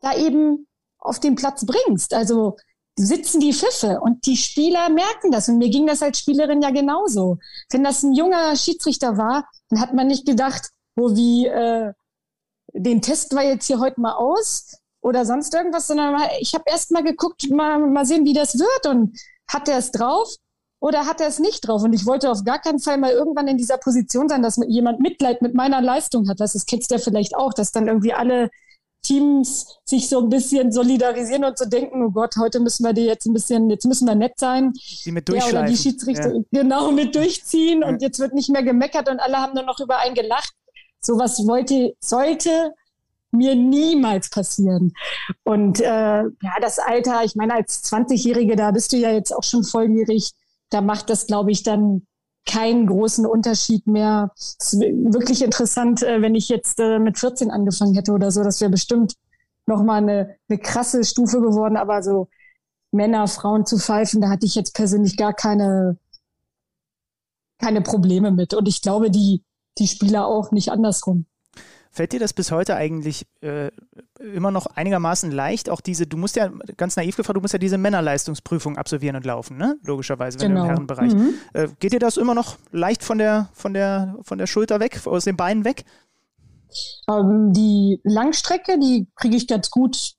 da 0.00 0.16
eben 0.16 0.66
auf 0.98 1.20
den 1.20 1.34
Platz 1.34 1.64
bringst. 1.64 2.14
Also 2.14 2.56
sitzen 2.98 3.40
die 3.40 3.52
Pfiffe 3.52 4.00
und 4.00 4.26
die 4.26 4.36
Spieler 4.36 4.88
merken 4.88 5.30
das. 5.30 5.48
Und 5.48 5.58
mir 5.58 5.68
ging 5.68 5.86
das 5.86 6.02
als 6.02 6.18
Spielerin 6.18 6.62
ja 6.62 6.70
genauso. 6.70 7.38
Wenn 7.70 7.84
das 7.84 8.02
ein 8.02 8.14
junger 8.14 8.56
Schiedsrichter 8.56 9.18
war, 9.18 9.48
dann 9.68 9.80
hat 9.80 9.94
man 9.94 10.06
nicht 10.06 10.26
gedacht, 10.26 10.70
wo 10.96 11.14
wie, 11.14 11.46
äh, 11.46 11.92
den 12.72 13.02
testen 13.02 13.38
wir 13.38 13.44
jetzt 13.44 13.66
hier 13.66 13.80
heute 13.80 14.00
mal 14.00 14.14
aus 14.14 14.78
oder 15.02 15.24
sonst 15.24 15.54
irgendwas, 15.54 15.86
sondern 15.86 16.20
ich 16.40 16.54
habe 16.54 16.64
erst 16.66 16.90
mal 16.90 17.04
geguckt, 17.04 17.48
mal, 17.50 17.78
mal 17.78 18.06
sehen, 18.06 18.24
wie 18.24 18.32
das 18.32 18.58
wird 18.58 18.86
und 18.86 19.18
hat 19.48 19.68
er 19.68 19.78
es 19.78 19.92
drauf 19.92 20.34
oder 20.80 21.06
hat 21.06 21.20
er 21.20 21.28
es 21.28 21.38
nicht 21.38 21.66
drauf? 21.66 21.82
Und 21.82 21.92
ich 21.92 22.06
wollte 22.06 22.30
auf 22.30 22.44
gar 22.44 22.60
keinen 22.60 22.80
Fall 22.80 22.98
mal 22.98 23.12
irgendwann 23.12 23.48
in 23.48 23.56
dieser 23.58 23.78
Position 23.78 24.28
sein, 24.28 24.42
dass 24.42 24.58
jemand 24.68 25.00
Mitleid 25.00 25.42
mit 25.42 25.54
meiner 25.54 25.80
Leistung 25.80 26.28
hat. 26.28 26.40
Das, 26.40 26.54
das 26.54 26.66
kennst 26.66 26.90
du 26.90 26.96
ja 26.96 27.00
vielleicht 27.00 27.36
auch, 27.36 27.52
dass 27.52 27.72
dann 27.72 27.88
irgendwie 27.88 28.12
alle 28.12 28.50
Teams 29.06 29.78
sich 29.84 30.08
so 30.08 30.20
ein 30.20 30.28
bisschen 30.28 30.72
solidarisieren 30.72 31.44
und 31.44 31.56
so 31.56 31.64
denken, 31.64 32.04
oh 32.04 32.10
Gott, 32.10 32.34
heute 32.38 32.60
müssen 32.60 32.84
wir 32.84 32.92
die 32.92 33.04
jetzt 33.04 33.26
ein 33.26 33.32
bisschen, 33.32 33.70
jetzt 33.70 33.86
müssen 33.86 34.06
wir 34.06 34.14
nett 34.14 34.34
sein. 34.36 34.72
Die 35.04 35.12
mit 35.12 35.28
durchschleifen. 35.28 35.54
Ja, 35.54 35.60
oder 35.60 35.70
die 35.70 35.76
Schiedsrichter 35.76 36.34
ja. 36.34 36.42
genau 36.50 36.90
mit 36.90 37.14
durchziehen 37.14 37.82
ja. 37.82 37.88
und 37.88 38.02
jetzt 38.02 38.18
wird 38.18 38.34
nicht 38.34 38.50
mehr 38.50 38.62
gemeckert 38.62 39.08
und 39.08 39.20
alle 39.20 39.36
haben 39.36 39.54
nur 39.54 39.62
noch 39.62 39.78
über 39.78 39.98
einen 39.98 40.14
gelacht. 40.14 40.52
Sowas 41.00 41.38
wollte, 41.46 41.94
sollte 42.00 42.72
mir 43.30 43.54
niemals 43.54 44.30
passieren. 44.30 44.92
Und 45.44 45.80
äh, 45.80 45.84
ja, 45.84 46.54
das 46.60 46.78
Alter, 46.78 47.22
ich 47.24 47.36
meine, 47.36 47.54
als 47.54 47.84
20-Jährige, 47.84 48.56
da 48.56 48.70
bist 48.72 48.92
du 48.92 48.96
ja 48.96 49.12
jetzt 49.12 49.32
auch 49.32 49.44
schon 49.44 49.62
volljährig, 49.62 50.32
da 50.70 50.80
macht 50.80 51.10
das, 51.10 51.26
glaube 51.26 51.52
ich, 51.52 51.62
dann 51.62 52.06
keinen 52.46 52.86
großen 52.86 53.26
Unterschied 53.26 53.86
mehr. 53.86 54.30
Es 54.36 54.56
ist 54.72 54.80
wirklich 54.80 55.42
interessant, 55.42 56.02
äh, 56.02 56.22
wenn 56.22 56.34
ich 56.34 56.48
jetzt 56.48 56.78
äh, 56.80 56.98
mit 56.98 57.18
14 57.18 57.50
angefangen 57.50 57.94
hätte 57.94 58.12
oder 58.12 58.30
so, 58.30 58.42
das 58.42 58.60
wäre 58.60 58.70
bestimmt 58.70 59.14
nochmal 59.66 59.98
eine, 59.98 60.36
eine 60.48 60.58
krasse 60.58 61.04
Stufe 61.04 61.40
geworden, 61.40 61.76
aber 61.76 62.02
so 62.02 62.28
Männer, 62.92 63.26
Frauen 63.28 63.66
zu 63.66 63.78
pfeifen, 63.78 64.20
da 64.20 64.28
hatte 64.28 64.46
ich 64.46 64.54
jetzt 64.54 64.74
persönlich 64.74 65.16
gar 65.16 65.34
keine, 65.34 65.98
keine 67.58 67.82
Probleme 67.82 68.30
mit. 68.30 68.54
Und 68.54 68.68
ich 68.68 68.80
glaube, 68.80 69.10
die, 69.10 69.42
die 69.78 69.88
Spieler 69.88 70.26
auch 70.26 70.52
nicht 70.52 70.70
andersrum. 70.70 71.26
Fällt 71.96 72.12
dir 72.12 72.20
das 72.20 72.34
bis 72.34 72.50
heute 72.50 72.76
eigentlich 72.76 73.26
äh, 73.40 73.70
immer 74.18 74.50
noch 74.50 74.66
einigermaßen 74.66 75.32
leicht? 75.32 75.70
Auch 75.70 75.80
diese, 75.80 76.06
du 76.06 76.18
musst 76.18 76.36
ja, 76.36 76.50
ganz 76.76 76.94
naiv 76.94 77.16
gefragt, 77.16 77.38
du 77.38 77.40
musst 77.40 77.54
ja 77.54 77.58
diese 77.58 77.78
Männerleistungsprüfung 77.78 78.76
absolvieren 78.76 79.16
und 79.16 79.24
laufen, 79.24 79.56
ne? 79.56 79.78
Logischerweise, 79.82 80.38
wenn 80.40 80.50
genau. 80.50 80.66
du 80.66 80.72
im 80.72 80.86
genau. 80.86 80.98
Herrenbereich. 80.98 81.14
Mhm. 81.14 81.34
Äh, 81.54 81.68
geht 81.80 81.94
dir 81.94 81.98
das 81.98 82.18
immer 82.18 82.34
noch 82.34 82.58
leicht 82.70 83.02
von 83.02 83.16
der, 83.16 83.48
von 83.54 83.72
der, 83.72 84.14
von 84.20 84.36
der 84.36 84.46
Schulter 84.46 84.78
weg, 84.78 85.06
aus 85.06 85.24
den 85.24 85.38
Beinen 85.38 85.64
weg? 85.64 85.86
Ähm, 87.08 87.54
die 87.54 87.98
Langstrecke, 88.04 88.78
die 88.78 89.06
kriege 89.16 89.36
ich 89.36 89.46
ganz 89.46 89.70
gut 89.70 90.16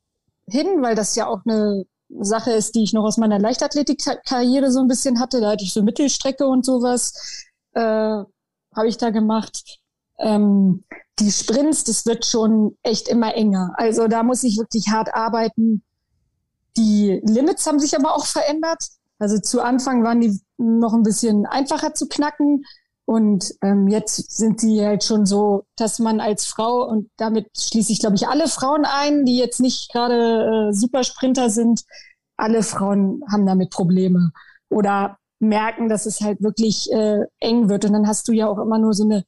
hin, 0.49 0.81
weil 0.81 0.95
das 0.95 1.15
ja 1.15 1.27
auch 1.27 1.41
eine 1.45 1.85
Sache 2.09 2.53
ist, 2.53 2.73
die 2.73 2.81
ich 2.81 2.93
noch 2.93 3.03
aus 3.03 3.17
meiner 3.17 3.37
Leichtathletikkarriere 3.37 4.71
so 4.71 4.79
ein 4.79 4.87
bisschen 4.87 5.19
hatte. 5.19 5.41
Da 5.41 5.51
hatte 5.51 5.63
ich 5.63 5.73
so 5.73 5.83
Mittelstrecke 5.83 6.47
und 6.47 6.65
sowas, 6.65 7.45
äh, 7.73 7.81
habe 7.81 8.87
ich 8.87 8.97
da 8.97 9.11
gemacht. 9.11 9.77
Ähm, 10.17 10.83
die 11.19 11.31
Sprints, 11.31 11.83
das 11.83 12.05
wird 12.05 12.25
schon 12.25 12.77
echt 12.83 13.07
immer 13.07 13.35
enger. 13.35 13.73
Also 13.75 14.07
da 14.07 14.23
muss 14.23 14.43
ich 14.43 14.57
wirklich 14.57 14.89
hart 14.89 15.13
arbeiten. 15.13 15.83
Die 16.77 17.19
Limits 17.23 17.65
haben 17.65 17.79
sich 17.79 17.95
aber 17.97 18.15
auch 18.15 18.25
verändert. 18.25 18.87
Also 19.19 19.39
zu 19.39 19.61
Anfang 19.61 20.03
waren 20.03 20.21
die 20.21 20.39
noch 20.57 20.93
ein 20.93 21.03
bisschen 21.03 21.45
einfacher 21.45 21.93
zu 21.93 22.07
knacken. 22.07 22.63
Und 23.05 23.53
ähm, 23.63 23.87
jetzt 23.87 24.37
sind 24.37 24.59
sie 24.59 24.85
halt 24.85 25.03
schon 25.03 25.25
so, 25.25 25.63
dass 25.77 25.97
man 25.97 26.19
als 26.19 26.45
Frau, 26.45 26.85
und 26.85 27.09
damit 27.15 27.47
schließe 27.57 27.93
ich, 27.93 27.99
glaube 27.99 28.15
ich, 28.15 28.27
alle 28.27 28.47
Frauen 28.47 28.85
ein, 28.85 29.23
die 29.23 29.37
jetzt 29.37 29.61
nicht 29.61 29.91
gerade 29.91 30.69
äh, 30.69 30.73
Supersprinter 30.73 31.49
sind, 31.49 31.83
alle 32.35 32.63
Frauen 32.63 33.23
haben 33.31 33.45
damit 33.45 33.71
Probleme. 33.71 34.31
Oder 34.69 35.17
merken, 35.39 35.87
dass 35.87 36.05
es 36.05 36.21
halt 36.21 36.41
wirklich 36.41 36.91
äh, 36.91 37.21
eng 37.39 37.69
wird. 37.69 37.85
Und 37.85 37.93
dann 37.93 38.07
hast 38.07 38.27
du 38.27 38.33
ja 38.33 38.47
auch 38.47 38.59
immer 38.59 38.77
nur 38.77 38.93
so 38.93 39.05
eine 39.05 39.23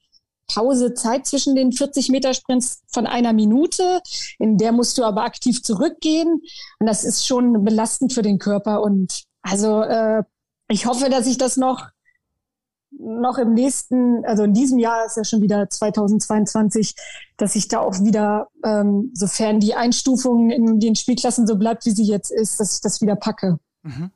Pause 0.53 0.93
Zeit 0.93 1.25
zwischen 1.25 1.55
den 1.55 1.71
40 1.71 2.09
Meter 2.09 2.33
Sprints 2.33 2.81
von 2.87 3.07
einer 3.07 3.33
Minute. 3.33 4.01
In 4.37 4.57
der 4.57 4.71
musst 4.71 4.97
du 4.97 5.03
aber 5.03 5.23
aktiv 5.23 5.63
zurückgehen. 5.63 6.41
Und 6.79 6.87
das 6.87 7.03
ist 7.03 7.25
schon 7.25 7.63
belastend 7.63 8.13
für 8.13 8.21
den 8.21 8.39
Körper. 8.39 8.81
Und 8.81 9.23
also 9.41 9.81
äh, 9.81 10.23
ich 10.69 10.85
hoffe, 10.85 11.09
dass 11.09 11.27
ich 11.27 11.37
das 11.37 11.57
noch 11.57 11.87
noch 12.91 13.37
im 13.37 13.53
nächsten, 13.53 14.25
also 14.25 14.43
in 14.43 14.53
diesem 14.53 14.79
Jahr 14.79 15.05
ist 15.05 15.15
ja 15.15 15.23
schon 15.23 15.41
wieder 15.41 15.69
2022, 15.69 16.95
dass 17.37 17.55
ich 17.55 17.67
da 17.67 17.79
auch 17.79 17.99
wieder, 17.99 18.47
ähm, 18.65 19.11
sofern 19.13 19.59
die 19.59 19.75
Einstufung 19.75 20.49
in 20.49 20.79
den 20.79 20.95
Spielklassen 20.95 21.47
so 21.47 21.55
bleibt, 21.55 21.85
wie 21.85 21.91
sie 21.91 22.03
jetzt 22.03 22.31
ist, 22.31 22.59
dass 22.59 22.75
ich 22.75 22.81
das 22.81 22.99
wieder 23.01 23.15
packe. 23.15 23.59
Mhm. 23.83 24.11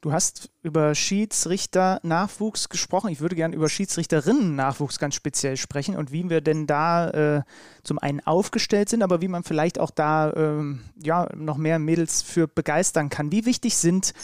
Du 0.00 0.12
hast 0.12 0.50
über 0.62 0.94
Schiedsrichter-Nachwuchs 0.94 2.68
gesprochen. 2.68 3.10
Ich 3.10 3.20
würde 3.20 3.34
gerne 3.34 3.56
über 3.56 3.68
Schiedsrichterinnen-Nachwuchs 3.68 5.00
ganz 5.00 5.16
speziell 5.16 5.56
sprechen 5.56 5.96
und 5.96 6.12
wie 6.12 6.30
wir 6.30 6.40
denn 6.40 6.68
da 6.68 7.10
äh, 7.10 7.42
zum 7.82 7.98
einen 7.98 8.20
aufgestellt 8.20 8.88
sind, 8.88 9.02
aber 9.02 9.20
wie 9.22 9.28
man 9.28 9.42
vielleicht 9.42 9.80
auch 9.80 9.90
da 9.90 10.32
ähm, 10.34 10.84
ja, 11.02 11.28
noch 11.34 11.56
mehr 11.56 11.80
Mädels 11.80 12.22
für 12.22 12.46
begeistern 12.46 13.08
kann. 13.08 13.32
Wie 13.32 13.44
wichtig 13.44 13.76
sind 13.76 14.14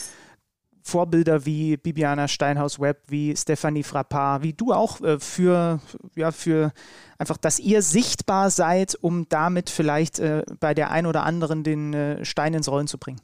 Vorbilder 0.81 1.45
wie 1.45 1.75
Bibiana 1.75 2.29
Steinhaus-Webb, 2.29 3.05
wie 3.07 3.35
Stephanie 3.35 3.83
Frappard, 3.83 4.43
wie 4.43 4.53
du 4.53 4.71
auch 4.71 5.01
äh, 5.01 5.19
für, 5.19 5.81
ja, 6.15 6.31
für 6.31 6.71
einfach, 7.17 7.35
dass 7.35 7.59
ihr 7.59 7.81
sichtbar 7.81 8.49
seid, 8.49 8.95
um 9.01 9.27
damit 9.27 9.69
vielleicht 9.69 10.19
äh, 10.19 10.43
bei 10.61 10.73
der 10.73 10.91
einen 10.91 11.07
oder 11.07 11.23
anderen 11.23 11.63
den 11.63 11.93
äh, 11.93 12.23
Stein 12.23 12.53
ins 12.53 12.69
Rollen 12.69 12.87
zu 12.87 12.97
bringen? 12.97 13.19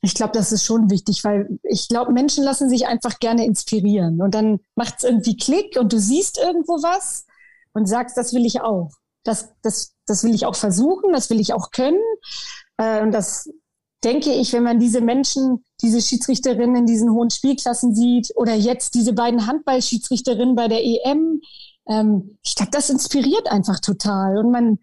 Ich 0.00 0.14
glaube, 0.14 0.32
das 0.32 0.52
ist 0.52 0.64
schon 0.64 0.90
wichtig, 0.90 1.24
weil 1.24 1.58
ich 1.64 1.88
glaube, 1.88 2.12
Menschen 2.12 2.44
lassen 2.44 2.68
sich 2.68 2.86
einfach 2.86 3.18
gerne 3.18 3.44
inspirieren. 3.44 4.22
Und 4.22 4.34
dann 4.34 4.60
macht 4.76 4.94
es 4.98 5.04
irgendwie 5.04 5.36
Klick 5.36 5.76
und 5.78 5.92
du 5.92 5.98
siehst 5.98 6.38
irgendwo 6.38 6.74
was 6.82 7.26
und 7.72 7.86
sagst, 7.86 8.16
das 8.16 8.32
will 8.32 8.46
ich 8.46 8.60
auch. 8.60 8.90
Das, 9.24 9.48
das, 9.62 9.94
das 10.06 10.22
will 10.24 10.34
ich 10.34 10.46
auch 10.46 10.54
versuchen, 10.54 11.12
das 11.12 11.30
will 11.30 11.40
ich 11.40 11.52
auch 11.52 11.70
können. 11.70 12.00
Äh, 12.76 13.02
und 13.02 13.12
das 13.12 13.50
denke 14.04 14.32
ich, 14.32 14.52
wenn 14.52 14.62
man 14.62 14.78
diese 14.78 15.00
Menschen, 15.00 15.64
diese 15.82 16.00
Schiedsrichterinnen 16.00 16.76
in 16.76 16.86
diesen 16.86 17.10
hohen 17.10 17.30
Spielklassen 17.30 17.94
sieht 17.94 18.32
oder 18.36 18.54
jetzt 18.54 18.94
diese 18.94 19.12
beiden 19.12 19.46
Handballschiedsrichterinnen 19.46 20.54
bei 20.54 20.68
der 20.68 20.84
EM, 20.84 21.40
ähm, 21.88 22.38
ich 22.44 22.54
glaube, 22.54 22.70
das 22.70 22.90
inspiriert 22.90 23.50
einfach 23.50 23.80
total. 23.80 24.38
Und 24.38 24.52
man, 24.52 24.78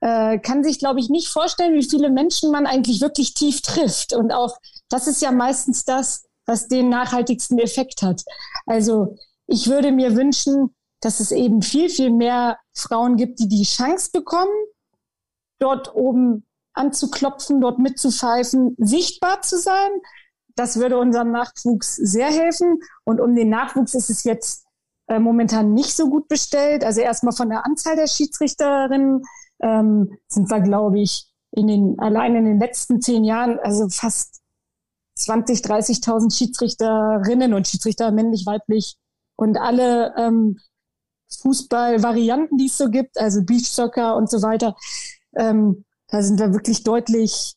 äh, 0.00 0.38
kann 0.38 0.62
sich, 0.62 0.78
glaube 0.78 1.00
ich, 1.00 1.08
nicht 1.08 1.28
vorstellen, 1.28 1.74
wie 1.74 1.88
viele 1.88 2.10
Menschen 2.10 2.50
man 2.50 2.66
eigentlich 2.66 3.00
wirklich 3.00 3.34
tief 3.34 3.62
trifft. 3.62 4.12
Und 4.14 4.32
auch 4.32 4.56
das 4.88 5.06
ist 5.06 5.22
ja 5.22 5.32
meistens 5.32 5.84
das, 5.84 6.26
was 6.46 6.68
den 6.68 6.88
nachhaltigsten 6.88 7.58
Effekt 7.58 8.02
hat. 8.02 8.22
Also 8.66 9.16
ich 9.46 9.68
würde 9.68 9.92
mir 9.92 10.16
wünschen, 10.16 10.74
dass 11.00 11.20
es 11.20 11.30
eben 11.30 11.62
viel, 11.62 11.88
viel 11.88 12.10
mehr 12.10 12.58
Frauen 12.74 13.16
gibt, 13.16 13.38
die 13.38 13.48
die 13.48 13.64
Chance 13.64 14.10
bekommen, 14.12 14.52
dort 15.58 15.94
oben 15.94 16.46
anzuklopfen, 16.72 17.60
dort 17.60 17.78
mitzupfeifen, 17.78 18.76
sichtbar 18.78 19.42
zu 19.42 19.58
sein. 19.58 19.90
Das 20.54 20.78
würde 20.78 20.98
unserem 20.98 21.30
Nachwuchs 21.30 21.96
sehr 21.96 22.28
helfen. 22.28 22.80
Und 23.04 23.20
um 23.20 23.34
den 23.34 23.48
Nachwuchs 23.48 23.94
ist 23.94 24.10
es 24.10 24.24
jetzt 24.24 24.64
äh, 25.08 25.18
momentan 25.18 25.74
nicht 25.74 25.94
so 25.94 26.08
gut 26.08 26.28
bestellt. 26.28 26.84
Also 26.84 27.00
erstmal 27.00 27.34
von 27.34 27.48
der 27.50 27.64
Anzahl 27.64 27.96
der 27.96 28.06
Schiedsrichterinnen 28.06 29.22
ähm, 29.62 30.18
sind 30.28 30.50
wir, 30.50 30.60
glaube 30.60 31.00
ich, 31.00 31.26
in 31.52 31.66
den, 31.66 31.98
allein 31.98 32.36
in 32.36 32.44
den 32.44 32.58
letzten 32.58 33.00
zehn 33.00 33.24
Jahren, 33.24 33.58
also 33.60 33.88
fast 33.88 34.40
20, 35.14 35.60
30.000 35.60 36.36
Schiedsrichterinnen 36.36 37.54
und 37.54 37.66
Schiedsrichter, 37.66 38.12
männlich, 38.12 38.46
weiblich 38.46 38.96
und 39.36 39.58
alle 39.58 40.14
ähm, 40.16 40.58
Fußballvarianten, 41.42 42.56
die 42.58 42.66
es 42.66 42.78
so 42.78 42.88
gibt, 42.88 43.18
also 43.18 43.42
Beachsoccer 43.42 44.16
und 44.16 44.30
so 44.30 44.42
weiter. 44.42 44.76
Ähm, 45.36 45.84
da 46.08 46.22
sind 46.22 46.38
wir 46.38 46.52
wirklich 46.52 46.84
deutlich 46.84 47.54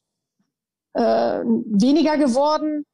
äh, 0.93 1.01
weniger 1.01 2.17
geworden. 2.17 2.85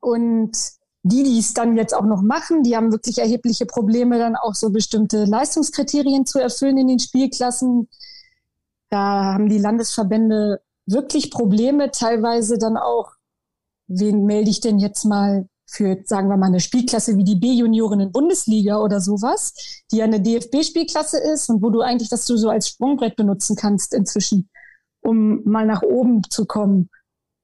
Und 0.00 0.56
die, 1.02 1.22
die 1.22 1.38
es 1.38 1.54
dann 1.54 1.76
jetzt 1.76 1.94
auch 1.94 2.04
noch 2.04 2.22
machen, 2.22 2.62
die 2.62 2.76
haben 2.76 2.92
wirklich 2.92 3.18
erhebliche 3.18 3.66
Probleme, 3.66 4.18
dann 4.18 4.36
auch 4.36 4.54
so 4.54 4.70
bestimmte 4.70 5.24
Leistungskriterien 5.24 6.26
zu 6.26 6.38
erfüllen 6.38 6.78
in 6.78 6.88
den 6.88 6.98
Spielklassen. 6.98 7.88
Da 8.96 9.34
haben 9.34 9.50
die 9.50 9.58
Landesverbände 9.58 10.62
wirklich 10.86 11.30
Probleme, 11.30 11.90
teilweise 11.90 12.56
dann 12.56 12.78
auch, 12.78 13.12
wen 13.88 14.24
melde 14.24 14.48
ich 14.48 14.60
denn 14.60 14.78
jetzt 14.78 15.04
mal 15.04 15.46
für, 15.68 15.98
sagen 16.06 16.30
wir 16.30 16.38
mal, 16.38 16.46
eine 16.46 16.60
Spielklasse 16.60 17.18
wie 17.18 17.24
die 17.24 17.36
B-Juniorinnen-Bundesliga 17.36 18.78
oder 18.78 19.02
sowas, 19.02 19.52
die 19.92 19.98
ja 19.98 20.06
eine 20.06 20.22
DFB-Spielklasse 20.22 21.18
ist 21.18 21.50
und 21.50 21.62
wo 21.62 21.68
du 21.68 21.82
eigentlich 21.82 22.08
das 22.08 22.24
so 22.24 22.48
als 22.48 22.68
Sprungbrett 22.68 23.16
benutzen 23.16 23.54
kannst 23.54 23.92
inzwischen, 23.92 24.48
um 25.02 25.44
mal 25.44 25.66
nach 25.66 25.82
oben 25.82 26.22
zu 26.30 26.46
kommen. 26.46 26.88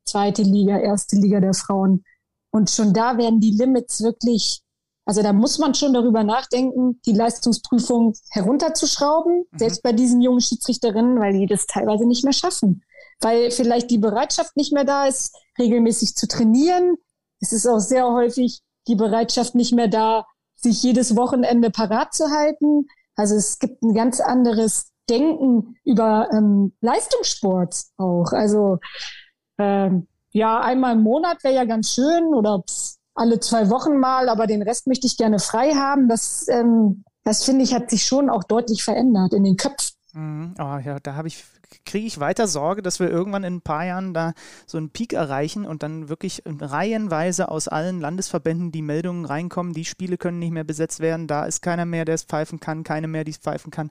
Zweite 0.09 0.43
Liga, 0.43 0.79
erste 0.79 1.17
Liga 1.17 1.41
der 1.41 1.53
Frauen. 1.53 2.03
Und 2.51 2.71
schon 2.71 2.95
da 2.95 3.19
werden 3.19 3.41
die 3.41 3.55
Limits 3.59 4.03
wirklich, 4.03 4.62
also 5.05 5.23
da 5.23 5.33
muss 5.33 5.59
man 5.59 5.75
schon 5.75 5.93
darüber 5.93 6.23
nachdenken, 6.23 7.01
die 7.05 7.13
Leistungsprüfung 7.13 8.15
herunterzuschrauben, 8.31 9.45
mhm. 9.51 9.59
selbst 9.59 9.83
bei 9.83 9.93
diesen 9.93 10.21
jungen 10.21 10.41
Schiedsrichterinnen, 10.41 11.19
weil 11.19 11.33
die 11.33 11.47
das 11.47 11.67
teilweise 11.67 12.07
nicht 12.07 12.25
mehr 12.25 12.33
schaffen. 12.33 12.85
Weil 13.21 13.51
vielleicht 13.51 13.91
die 13.91 13.99
Bereitschaft 13.99 14.57
nicht 14.57 14.73
mehr 14.73 14.85
da 14.85 15.07
ist, 15.07 15.37
regelmäßig 15.59 16.15
zu 16.15 16.27
trainieren, 16.29 16.97
es 17.43 17.53
ist 17.53 17.67
auch 17.67 17.81
sehr 17.81 18.07
häufig 18.07 18.63
die 18.87 18.95
Bereitschaft 18.95 19.55
nicht 19.55 19.75
mehr 19.75 19.89
da, 19.89 20.27
sich 20.55 20.83
jedes 20.83 21.17
Wochenende 21.17 21.71
parat 21.71 22.15
zu 22.15 22.31
halten. 22.31 22.87
Also 23.17 23.35
es 23.35 23.59
gibt 23.59 23.83
ein 23.83 23.95
ganz 23.95 24.21
anderes 24.21 24.93
Denken 25.11 25.77
über 25.85 26.29
ähm, 26.33 26.73
Leistungssport 26.81 27.77
auch. 27.97 28.33
Also 28.33 28.79
ähm, 29.59 30.07
ja, 30.31 30.61
einmal 30.61 30.95
im 30.95 31.03
Monat 31.03 31.43
wäre 31.43 31.55
ja 31.55 31.65
ganz 31.65 31.93
schön 31.93 32.33
oder 32.33 32.63
pff, 32.63 32.95
alle 33.15 33.41
zwei 33.41 33.71
Wochen 33.71 33.99
mal, 33.99 34.29
aber 34.29 34.47
den 34.47 34.63
Rest 34.63 34.87
möchte 34.87 35.07
ich 35.07 35.17
gerne 35.17 35.39
frei 35.39 35.73
haben. 35.75 36.09
Das, 36.09 36.47
ähm, 36.49 37.05
das 37.25 37.45
finde 37.45 37.65
ich, 37.65 37.75
hat 37.75 37.91
sich 37.91 38.05
schon 38.05 38.31
auch 38.31 38.45
deutlich 38.45 38.83
verändert 38.85 39.33
in 39.33 39.45
den 39.45 39.57
Köpfen. 39.57 39.97
Mhm. 40.15 40.55
Oh 40.59 40.79
ja, 40.79 40.99
da 41.01 41.15
habe 41.15 41.29
ich 41.29 41.45
kriege 41.85 42.07
ich 42.07 42.21
weiter 42.21 42.47
Sorge, 42.47 42.83
dass 42.83 43.01
wir 43.01 43.11
irgendwann 43.11 43.45
in 43.45 43.57
ein 43.57 43.61
paar 43.63 43.85
Jahren 43.85 44.15
da 44.15 44.33
so 44.67 44.79
einen 44.79 44.91
Peak 44.91 45.13
erreichen 45.13 45.65
und 45.65 45.83
dann 45.83 46.09
wirklich 46.09 46.43
reihenweise 46.47 47.49
aus 47.51 47.69
allen 47.69 48.01
Landesverbänden 48.01 48.73
die 48.73 48.83
Meldungen 48.83 49.25
reinkommen, 49.25 49.73
die 49.73 49.85
Spiele 49.85 50.19
können 50.19 50.39
nicht 50.39 50.53
mehr 50.53 50.65
besetzt 50.65 51.01
werden, 51.01 51.27
da 51.27 51.45
ist 51.45 51.63
keiner 51.63 51.85
mehr, 51.85 52.05
der 52.05 52.15
es 52.15 52.25
pfeifen 52.25 52.61
kann, 52.61 52.85
keine 52.85 53.09
mehr, 53.09 53.25
die 53.25 53.31
es 53.33 53.39
pfeifen 53.39 53.71
kann. 53.71 53.91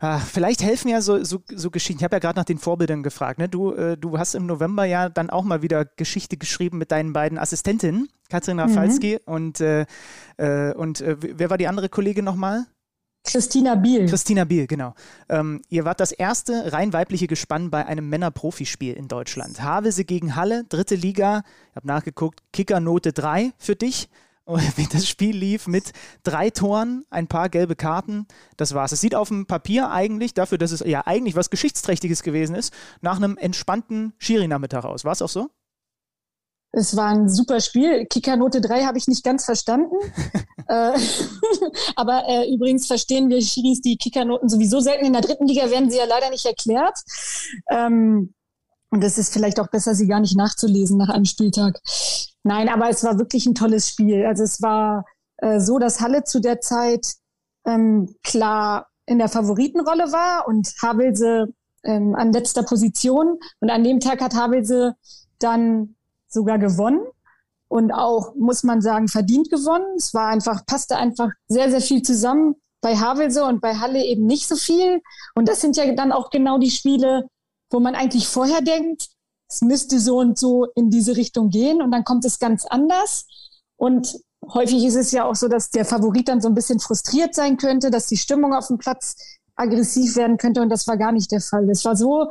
Ah, 0.00 0.18
vielleicht 0.18 0.62
helfen 0.62 0.88
ja 0.88 1.00
so, 1.00 1.24
so, 1.24 1.42
so 1.50 1.70
Geschichten. 1.70 2.00
Ich 2.00 2.04
habe 2.04 2.16
ja 2.16 2.20
gerade 2.20 2.38
nach 2.38 2.44
den 2.44 2.58
Vorbildern 2.58 3.02
gefragt. 3.02 3.38
Ne? 3.38 3.48
Du, 3.48 3.72
äh, 3.72 3.96
du 3.96 4.18
hast 4.18 4.34
im 4.34 4.46
November 4.46 4.84
ja 4.84 5.08
dann 5.08 5.30
auch 5.30 5.44
mal 5.44 5.62
wieder 5.62 5.84
Geschichte 5.84 6.36
geschrieben 6.36 6.78
mit 6.78 6.90
deinen 6.90 7.12
beiden 7.12 7.38
Assistentinnen, 7.38 8.08
Katrin 8.28 8.60
Rafalski 8.60 9.20
mhm. 9.26 9.32
und, 9.32 9.60
äh, 9.60 9.86
äh, 10.36 10.74
und 10.74 11.00
äh, 11.00 11.16
wer 11.20 11.50
war 11.50 11.58
die 11.58 11.68
andere 11.68 11.88
Kollegin 11.88 12.24
nochmal? 12.24 12.66
Christina 13.26 13.74
Biel. 13.74 14.06
Christina 14.06 14.44
Biel, 14.44 14.66
genau. 14.66 14.94
Ähm, 15.28 15.60
ihr 15.68 15.84
wart 15.84 15.98
das 15.98 16.12
erste 16.12 16.72
rein 16.72 16.92
weibliche 16.92 17.26
Gespann 17.26 17.70
bei 17.70 17.84
einem 17.84 18.08
Männer-Profispiel 18.08 18.94
in 18.94 19.08
Deutschland. 19.08 19.60
Havelse 19.62 20.04
gegen 20.04 20.36
Halle, 20.36 20.64
dritte 20.68 20.94
Liga. 20.94 21.42
Ich 21.70 21.76
habe 21.76 21.88
nachgeguckt, 21.88 22.40
Kickernote 22.52 23.12
3 23.12 23.52
für 23.58 23.74
dich. 23.74 24.08
Und 24.48 24.94
das 24.94 25.08
Spiel 25.08 25.36
lief 25.36 25.66
mit 25.66 25.92
drei 26.22 26.50
Toren, 26.50 27.04
ein 27.10 27.26
paar 27.26 27.48
gelbe 27.48 27.74
Karten. 27.74 28.28
Das 28.56 28.74
war's. 28.74 28.92
Es 28.92 29.00
sieht 29.00 29.16
auf 29.16 29.26
dem 29.28 29.46
Papier 29.46 29.90
eigentlich, 29.90 30.34
dafür, 30.34 30.56
dass 30.56 30.70
es 30.70 30.84
ja 30.86 31.04
eigentlich 31.04 31.34
was 31.34 31.50
Geschichtsträchtiges 31.50 32.22
gewesen 32.22 32.54
ist, 32.54 32.72
nach 33.00 33.16
einem 33.16 33.36
entspannten 33.36 34.14
Schiri-Nachmittag 34.18 34.84
aus. 34.84 35.04
War 35.04 35.12
es 35.12 35.20
auch 35.20 35.28
so? 35.28 35.50
Es 36.70 36.94
war 36.96 37.08
ein 37.08 37.28
super 37.28 37.60
Spiel. 37.60 38.06
Kickernote 38.06 38.60
3 38.60 38.84
habe 38.84 38.98
ich 38.98 39.08
nicht 39.08 39.24
ganz 39.24 39.44
verstanden. 39.44 39.96
äh, 40.68 40.92
aber 41.96 42.22
äh, 42.28 42.54
übrigens 42.54 42.86
verstehen 42.86 43.28
wir 43.28 43.42
Schiris 43.42 43.80
die 43.80 43.96
Kickernoten 43.96 44.48
sowieso 44.48 44.78
selten. 44.78 45.06
In 45.06 45.12
der 45.14 45.22
dritten 45.22 45.48
Liga 45.48 45.70
werden 45.70 45.90
sie 45.90 45.98
ja 45.98 46.04
leider 46.04 46.30
nicht 46.30 46.46
erklärt. 46.46 46.98
Ähm, 47.68 48.32
und 48.90 49.02
es 49.02 49.18
ist 49.18 49.32
vielleicht 49.32 49.58
auch 49.58 49.68
besser, 49.68 49.96
sie 49.96 50.06
gar 50.06 50.20
nicht 50.20 50.36
nachzulesen 50.36 50.98
nach 50.98 51.08
einem 51.08 51.24
Spieltag. 51.24 51.80
Nein, 52.46 52.68
aber 52.68 52.88
es 52.88 53.02
war 53.02 53.18
wirklich 53.18 53.44
ein 53.46 53.56
tolles 53.56 53.88
Spiel. 53.88 54.24
Also 54.24 54.44
es 54.44 54.62
war 54.62 55.04
äh, 55.38 55.58
so, 55.58 55.80
dass 55.80 56.00
Halle 56.00 56.22
zu 56.22 56.38
der 56.38 56.60
Zeit 56.60 57.14
ähm, 57.66 58.14
klar 58.22 58.86
in 59.04 59.18
der 59.18 59.28
Favoritenrolle 59.28 60.12
war 60.12 60.46
und 60.46 60.72
Havelse 60.80 61.48
ähm, 61.82 62.14
an 62.14 62.32
letzter 62.32 62.62
Position. 62.62 63.40
Und 63.58 63.70
an 63.70 63.82
dem 63.82 63.98
Tag 63.98 64.20
hat 64.20 64.36
Havelse 64.36 64.94
dann 65.40 65.96
sogar 66.28 66.60
gewonnen 66.60 67.00
und 67.66 67.90
auch, 67.90 68.36
muss 68.36 68.62
man 68.62 68.80
sagen, 68.80 69.08
verdient 69.08 69.50
gewonnen. 69.50 69.96
Es 69.96 70.14
war 70.14 70.28
einfach, 70.28 70.64
passte 70.66 70.96
einfach 70.98 71.30
sehr, 71.48 71.68
sehr 71.68 71.80
viel 71.80 72.02
zusammen. 72.02 72.54
Bei 72.80 72.96
Havelse 72.96 73.44
und 73.44 73.60
bei 73.60 73.74
Halle 73.74 74.04
eben 74.04 74.24
nicht 74.24 74.46
so 74.46 74.54
viel. 74.54 75.02
Und 75.34 75.48
das 75.48 75.60
sind 75.60 75.76
ja 75.76 75.92
dann 75.96 76.12
auch 76.12 76.30
genau 76.30 76.58
die 76.58 76.70
Spiele, 76.70 77.26
wo 77.70 77.80
man 77.80 77.96
eigentlich 77.96 78.28
vorher 78.28 78.60
denkt, 78.60 79.08
es 79.48 79.60
müsste 79.62 80.00
so 80.00 80.18
und 80.18 80.38
so 80.38 80.66
in 80.74 80.90
diese 80.90 81.16
Richtung 81.16 81.50
gehen 81.50 81.82
und 81.82 81.90
dann 81.90 82.04
kommt 82.04 82.24
es 82.24 82.38
ganz 82.38 82.66
anders. 82.66 83.26
Und 83.76 84.18
häufig 84.52 84.84
ist 84.84 84.96
es 84.96 85.12
ja 85.12 85.24
auch 85.24 85.34
so, 85.34 85.48
dass 85.48 85.70
der 85.70 85.84
Favorit 85.84 86.28
dann 86.28 86.40
so 86.40 86.48
ein 86.48 86.54
bisschen 86.54 86.80
frustriert 86.80 87.34
sein 87.34 87.56
könnte, 87.56 87.90
dass 87.90 88.06
die 88.06 88.16
Stimmung 88.16 88.54
auf 88.54 88.68
dem 88.68 88.78
Platz 88.78 89.16
aggressiv 89.54 90.16
werden 90.16 90.36
könnte 90.36 90.60
und 90.60 90.68
das 90.68 90.86
war 90.86 90.96
gar 90.96 91.12
nicht 91.12 91.30
der 91.32 91.40
Fall. 91.40 91.68
Es 91.70 91.84
war 91.84 91.96
so, 91.96 92.30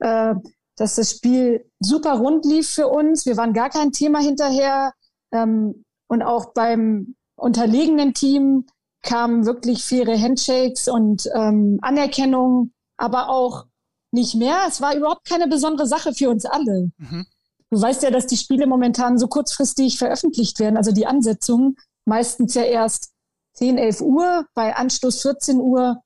äh, 0.00 0.34
dass 0.76 0.96
das 0.96 1.10
Spiel 1.10 1.70
super 1.80 2.18
rund 2.18 2.44
lief 2.44 2.68
für 2.68 2.88
uns. 2.88 3.24
Wir 3.26 3.36
waren 3.36 3.54
gar 3.54 3.70
kein 3.70 3.92
Thema 3.92 4.20
hinterher. 4.20 4.92
Ähm, 5.32 5.84
und 6.08 6.22
auch 6.22 6.52
beim 6.52 7.16
unterlegenen 7.36 8.14
Team 8.14 8.66
kamen 9.02 9.46
wirklich 9.46 9.84
faire 9.84 10.20
Handshakes 10.20 10.88
und 10.88 11.28
ähm, 11.34 11.78
Anerkennung, 11.82 12.72
aber 12.96 13.28
auch 13.28 13.66
nicht 14.12 14.34
mehr. 14.34 14.64
Es 14.68 14.80
war 14.80 14.94
überhaupt 14.94 15.26
keine 15.28 15.48
besondere 15.48 15.86
Sache 15.86 16.14
für 16.14 16.30
uns 16.30 16.44
alle. 16.44 16.90
Mhm. 16.98 17.26
Du 17.70 17.80
weißt 17.80 18.02
ja, 18.02 18.10
dass 18.10 18.26
die 18.26 18.36
Spiele 18.36 18.66
momentan 18.66 19.18
so 19.18 19.26
kurzfristig 19.26 19.98
veröffentlicht 19.98 20.60
werden, 20.60 20.76
also 20.76 20.92
die 20.92 21.06
Ansetzungen 21.06 21.76
meistens 22.04 22.54
ja 22.54 22.62
erst 22.62 23.10
10, 23.54 23.78
11 23.78 24.00
Uhr, 24.02 24.46
bei 24.54 24.76
Anstoß 24.76 25.22
14 25.22 25.60
Uhr. 25.60 26.00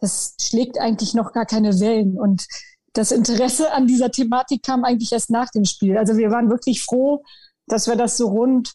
Das 0.00 0.34
schlägt 0.40 0.78
eigentlich 0.78 1.14
noch 1.14 1.32
gar 1.32 1.46
keine 1.46 1.80
Wellen. 1.80 2.18
Und 2.18 2.46
das 2.92 3.12
Interesse 3.12 3.72
an 3.72 3.86
dieser 3.86 4.10
Thematik 4.10 4.62
kam 4.62 4.84
eigentlich 4.84 5.12
erst 5.12 5.30
nach 5.30 5.50
dem 5.50 5.64
Spiel. 5.64 5.96
Also 5.96 6.16
wir 6.16 6.30
waren 6.30 6.50
wirklich 6.50 6.84
froh, 6.84 7.22
dass 7.66 7.86
wir 7.86 7.96
das 7.96 8.16
so 8.16 8.28
rund 8.28 8.74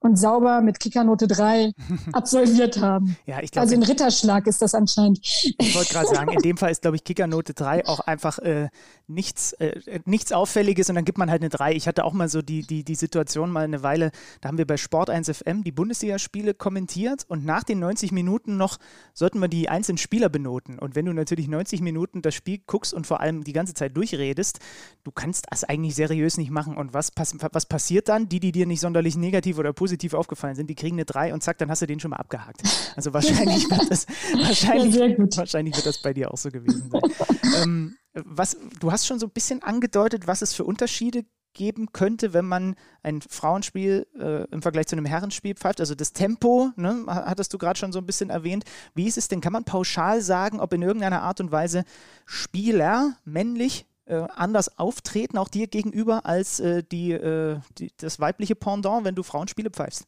und 0.00 0.16
sauber 0.16 0.62
mit 0.62 0.80
Kickernote 0.80 1.28
3 1.28 1.72
absolviert 2.12 2.80
haben. 2.80 3.16
Ja, 3.26 3.40
ich 3.42 3.50
glaub, 3.50 3.62
also 3.62 3.74
ein 3.74 3.82
Ritterschlag 3.82 4.46
ist 4.46 4.62
das 4.62 4.74
anscheinend. 4.74 5.20
Ich 5.22 5.74
wollte 5.76 5.92
gerade 5.92 6.08
sagen, 6.08 6.32
in 6.32 6.40
dem 6.40 6.56
Fall 6.56 6.70
ist, 6.70 6.82
glaube 6.82 6.96
ich, 6.96 7.04
Kickernote 7.04 7.52
3 7.52 7.86
auch 7.86 8.00
einfach 8.00 8.38
äh, 8.38 8.70
nichts, 9.06 9.52
äh, 9.54 10.00
nichts 10.06 10.32
Auffälliges 10.32 10.88
und 10.88 10.94
dann 10.94 11.04
gibt 11.04 11.18
man 11.18 11.30
halt 11.30 11.42
eine 11.42 11.50
3. 11.50 11.74
Ich 11.74 11.86
hatte 11.86 12.04
auch 12.04 12.14
mal 12.14 12.28
so 12.28 12.40
die, 12.40 12.66
die, 12.66 12.82
die 12.82 12.94
Situation 12.94 13.50
mal 13.50 13.64
eine 13.64 13.82
Weile, 13.82 14.10
da 14.40 14.48
haben 14.48 14.58
wir 14.58 14.66
bei 14.66 14.78
Sport 14.78 15.10
1 15.10 15.30
FM 15.30 15.64
die 15.64 15.72
Bundesligaspiele 15.72 16.54
kommentiert 16.54 17.26
und 17.28 17.44
nach 17.44 17.62
den 17.62 17.78
90 17.78 18.10
Minuten 18.10 18.56
noch 18.56 18.78
sollten 19.12 19.38
wir 19.40 19.48
die 19.48 19.68
einzelnen 19.68 19.98
Spieler 19.98 20.30
benoten. 20.30 20.78
Und 20.78 20.94
wenn 20.94 21.04
du 21.04 21.12
natürlich 21.12 21.46
90 21.46 21.82
Minuten 21.82 22.22
das 22.22 22.34
Spiel 22.34 22.60
guckst 22.66 22.94
und 22.94 23.06
vor 23.06 23.20
allem 23.20 23.44
die 23.44 23.52
ganze 23.52 23.74
Zeit 23.74 23.96
durchredest, 23.96 24.60
du 25.04 25.10
kannst 25.10 25.46
das 25.50 25.64
eigentlich 25.64 25.94
seriös 25.94 26.38
nicht 26.38 26.50
machen. 26.50 26.76
Und 26.76 26.94
was, 26.94 27.10
pass 27.10 27.36
was 27.52 27.66
passiert 27.66 28.08
dann? 28.08 28.28
Die, 28.30 28.40
die 28.40 28.52
dir 28.52 28.66
nicht 28.66 28.80
sonderlich 28.80 29.16
negativ 29.16 29.58
oder 29.58 29.72
positiv 29.72 29.89
positiv 29.90 30.14
aufgefallen 30.14 30.54
sind, 30.54 30.70
die 30.70 30.76
kriegen 30.76 30.94
eine 30.94 31.04
3 31.04 31.34
und 31.34 31.42
zack, 31.42 31.58
dann 31.58 31.68
hast 31.68 31.82
du 31.82 31.86
den 31.86 31.98
schon 31.98 32.12
mal 32.12 32.18
abgehakt. 32.18 32.62
Also 32.94 33.12
wahrscheinlich 33.12 33.68
wird 33.68 33.90
das, 33.90 34.06
wahrscheinlich, 34.34 34.94
ja, 34.94 35.36
wahrscheinlich 35.36 35.74
wird 35.74 35.86
das 35.86 35.98
bei 35.98 36.14
dir 36.14 36.32
auch 36.32 36.36
so 36.36 36.48
gewesen 36.50 36.90
sein. 36.90 37.02
ähm, 37.62 37.96
was, 38.14 38.56
du 38.78 38.92
hast 38.92 39.06
schon 39.06 39.18
so 39.18 39.26
ein 39.26 39.32
bisschen 39.32 39.62
angedeutet, 39.64 40.28
was 40.28 40.42
es 40.42 40.54
für 40.54 40.62
Unterschiede 40.62 41.24
geben 41.54 41.90
könnte, 41.92 42.32
wenn 42.32 42.44
man 42.44 42.76
ein 43.02 43.20
Frauenspiel 43.20 44.06
äh, 44.16 44.44
im 44.52 44.62
Vergleich 44.62 44.86
zu 44.86 44.94
einem 44.94 45.06
Herrenspiel 45.06 45.56
pfeift. 45.56 45.80
Also 45.80 45.96
das 45.96 46.12
Tempo, 46.12 46.70
ne, 46.76 47.04
hattest 47.08 47.52
du 47.52 47.58
gerade 47.58 47.76
schon 47.76 47.90
so 47.90 47.98
ein 47.98 48.06
bisschen 48.06 48.30
erwähnt. 48.30 48.62
Wie 48.94 49.08
ist 49.08 49.18
es 49.18 49.26
denn? 49.26 49.40
Kann 49.40 49.52
man 49.52 49.64
pauschal 49.64 50.22
sagen, 50.22 50.60
ob 50.60 50.72
in 50.72 50.82
irgendeiner 50.82 51.22
Art 51.22 51.40
und 51.40 51.50
Weise 51.50 51.84
Spieler 52.26 53.16
männlich 53.24 53.89
äh, 54.10 54.26
anders 54.34 54.78
auftreten, 54.78 55.38
auch 55.38 55.48
dir 55.48 55.68
gegenüber, 55.68 56.26
als 56.26 56.60
äh, 56.60 56.82
die, 56.82 57.12
äh, 57.12 57.60
die, 57.78 57.92
das 57.96 58.20
weibliche 58.20 58.54
Pendant, 58.54 59.04
wenn 59.04 59.14
du 59.14 59.22
Frauenspiele 59.22 59.70
pfeifst? 59.70 60.04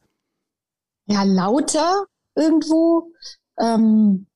Ja, 1.06 1.22
lauter 1.22 2.06
irgendwo. 2.34 3.12
Ähm, 3.58 4.26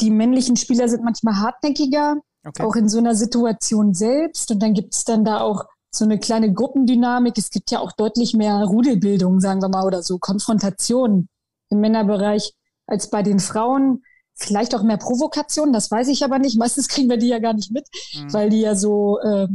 die 0.00 0.10
männlichen 0.10 0.56
Spieler 0.56 0.88
sind 0.88 1.04
manchmal 1.04 1.36
hartnäckiger, 1.36 2.16
okay. 2.46 2.62
auch 2.62 2.74
in 2.76 2.88
so 2.88 2.98
einer 2.98 3.14
Situation 3.14 3.94
selbst. 3.94 4.50
Und 4.50 4.60
dann 4.62 4.74
gibt 4.74 4.94
es 4.94 5.04
dann 5.04 5.24
da 5.24 5.40
auch 5.40 5.64
so 5.90 6.04
eine 6.04 6.18
kleine 6.18 6.52
Gruppendynamik. 6.52 7.36
Es 7.36 7.50
gibt 7.50 7.70
ja 7.70 7.80
auch 7.80 7.92
deutlich 7.92 8.34
mehr 8.34 8.64
Rudelbildung, 8.64 9.40
sagen 9.40 9.60
wir 9.60 9.68
mal, 9.68 9.86
oder 9.86 10.02
so 10.02 10.18
Konfrontation 10.18 11.28
im 11.68 11.80
Männerbereich 11.80 12.54
als 12.86 13.10
bei 13.10 13.22
den 13.22 13.38
Frauen. 13.38 14.02
Vielleicht 14.40 14.74
auch 14.74 14.82
mehr 14.82 14.96
Provokation, 14.96 15.72
das 15.72 15.90
weiß 15.90 16.08
ich 16.08 16.24
aber 16.24 16.38
nicht. 16.38 16.56
Meistens 16.58 16.88
kriegen 16.88 17.10
wir 17.10 17.18
die 17.18 17.28
ja 17.28 17.38
gar 17.38 17.52
nicht 17.52 17.70
mit, 17.70 17.86
mhm. 18.14 18.32
weil 18.32 18.50
die 18.50 18.60
ja 18.60 18.74
so 18.74 19.18
äh, 19.20 19.48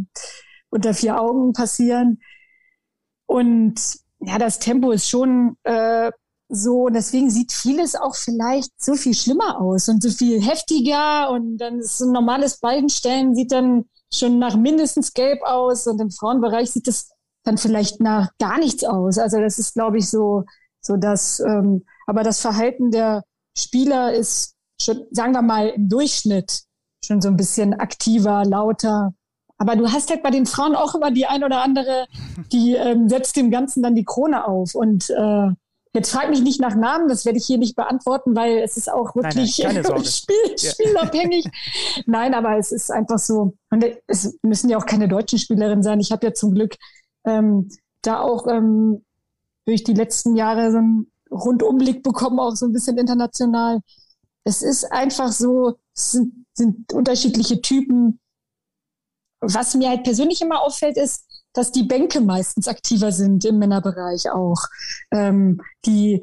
unter 0.69 0.93
vier 0.93 1.19
Augen 1.19 1.53
passieren. 1.53 2.19
Und 3.25 3.75
ja, 4.19 4.37
das 4.37 4.59
Tempo 4.59 4.91
ist 4.91 5.09
schon 5.09 5.57
äh, 5.63 6.11
so, 6.47 6.83
und 6.83 6.93
deswegen 6.93 7.31
sieht 7.31 7.51
vieles 7.51 7.95
auch 7.95 8.15
vielleicht 8.15 8.71
so 8.77 8.93
viel 8.93 9.15
schlimmer 9.15 9.59
aus 9.59 9.89
und 9.89 10.03
so 10.03 10.09
viel 10.09 10.41
heftiger. 10.41 11.31
Und 11.31 11.57
dann 11.57 11.79
ist 11.79 12.01
ein 12.01 12.11
normales 12.11 12.59
Beidenstellen, 12.59 13.35
sieht 13.35 13.51
dann 13.51 13.85
schon 14.13 14.37
nach 14.37 14.55
mindestens 14.55 15.13
gelb 15.13 15.41
aus. 15.43 15.87
Und 15.87 15.99
im 15.99 16.11
Frauenbereich 16.11 16.71
sieht 16.71 16.87
es 16.87 17.09
dann 17.43 17.57
vielleicht 17.57 17.99
nach 17.99 18.29
gar 18.39 18.59
nichts 18.59 18.83
aus. 18.83 19.17
Also 19.17 19.39
das 19.39 19.57
ist, 19.57 19.73
glaube 19.73 19.97
ich, 19.97 20.09
so, 20.09 20.43
so 20.81 20.97
das, 20.97 21.39
ähm, 21.39 21.85
aber 22.05 22.23
das 22.23 22.39
Verhalten 22.39 22.91
der 22.91 23.23
Spieler 23.57 24.13
ist 24.13 24.54
schon, 24.81 25.05
sagen 25.11 25.33
wir 25.33 25.41
mal, 25.41 25.69
im 25.69 25.89
Durchschnitt 25.89 26.63
schon 27.05 27.21
so 27.21 27.29
ein 27.29 27.37
bisschen 27.37 27.73
aktiver, 27.73 28.43
lauter. 28.45 29.13
Aber 29.57 29.75
du 29.75 29.91
hast 29.91 30.09
halt 30.09 30.23
bei 30.23 30.31
den 30.31 30.45
Frauen 30.45 30.75
auch 30.75 30.95
immer 30.95 31.11
die 31.11 31.25
ein 31.25 31.43
oder 31.43 31.61
andere, 31.61 32.07
die 32.51 32.73
ähm, 32.73 33.07
setzt 33.07 33.35
dem 33.37 33.51
Ganzen 33.51 33.81
dann 33.83 33.95
die 33.95 34.03
Krone 34.03 34.45
auf. 34.45 34.75
Und 34.75 35.09
äh, 35.09 35.47
jetzt 35.93 36.11
frag 36.11 36.29
mich 36.29 36.41
nicht 36.41 36.59
nach 36.59 36.75
Namen, 36.75 37.07
das 37.07 37.25
werde 37.25 37.37
ich 37.37 37.45
hier 37.45 37.57
nicht 37.57 37.75
beantworten, 37.75 38.35
weil 38.35 38.57
es 38.57 38.75
ist 38.75 38.91
auch 38.91 39.15
wirklich 39.15 39.59
nein, 39.63 39.81
nein, 39.81 40.03
Spiel, 40.03 40.57
spielabhängig. 40.57 41.45
nein, 42.05 42.33
aber 42.33 42.57
es 42.57 42.71
ist 42.73 42.91
einfach 42.91 43.19
so. 43.19 43.53
Und 43.69 43.85
es 44.07 44.37
müssen 44.41 44.69
ja 44.69 44.77
auch 44.77 44.85
keine 44.85 45.07
deutschen 45.07 45.39
Spielerinnen 45.39 45.83
sein. 45.83 46.01
Ich 46.01 46.11
habe 46.11 46.27
ja 46.27 46.33
zum 46.33 46.53
Glück 46.53 46.75
ähm, 47.25 47.69
da 48.01 48.19
auch 48.19 48.47
ähm, 48.47 49.05
durch 49.65 49.83
die 49.83 49.93
letzten 49.93 50.35
Jahre 50.35 50.71
so 50.71 50.77
einen 50.77 51.11
Rundumblick 51.31 52.03
bekommen, 52.03 52.39
auch 52.39 52.55
so 52.55 52.65
ein 52.65 52.73
bisschen 52.73 52.97
international. 52.97 53.79
Es 54.45 54.61
ist 54.61 54.85
einfach 54.85 55.31
so, 55.31 55.79
es 55.95 56.11
sind, 56.11 56.45
sind 56.53 56.93
unterschiedliche 56.93 57.61
Typen. 57.61 58.19
Was 59.41 59.75
mir 59.75 59.89
halt 59.89 60.03
persönlich 60.03 60.41
immer 60.41 60.61
auffällt, 60.61 60.97
ist, 60.97 61.25
dass 61.53 61.71
die 61.71 61.83
Bänke 61.83 62.21
meistens 62.21 62.67
aktiver 62.67 63.11
sind 63.11 63.43
im 63.45 63.59
Männerbereich 63.59 64.29
auch. 64.29 64.61
Ähm, 65.11 65.61
die 65.85 66.21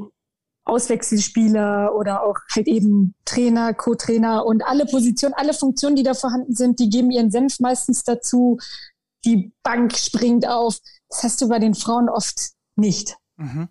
Auswechselspieler 0.64 1.94
oder 1.96 2.22
auch 2.22 2.36
halt 2.54 2.68
eben 2.68 3.14
Trainer, 3.24 3.74
Co-Trainer 3.74 4.46
und 4.46 4.64
alle 4.64 4.86
Positionen, 4.86 5.34
alle 5.34 5.54
Funktionen, 5.54 5.96
die 5.96 6.04
da 6.04 6.14
vorhanden 6.14 6.54
sind, 6.54 6.78
die 6.78 6.88
geben 6.88 7.10
ihren 7.10 7.30
Senf 7.30 7.58
meistens 7.58 8.04
dazu. 8.04 8.58
Die 9.24 9.52
Bank 9.62 9.96
springt 9.96 10.46
auf. 10.46 10.78
Das 11.08 11.24
hast 11.24 11.40
du 11.42 11.48
bei 11.48 11.58
den 11.58 11.74
Frauen 11.74 12.08
oft 12.08 12.52
nicht. 12.76 13.16
Mhm. 13.36 13.68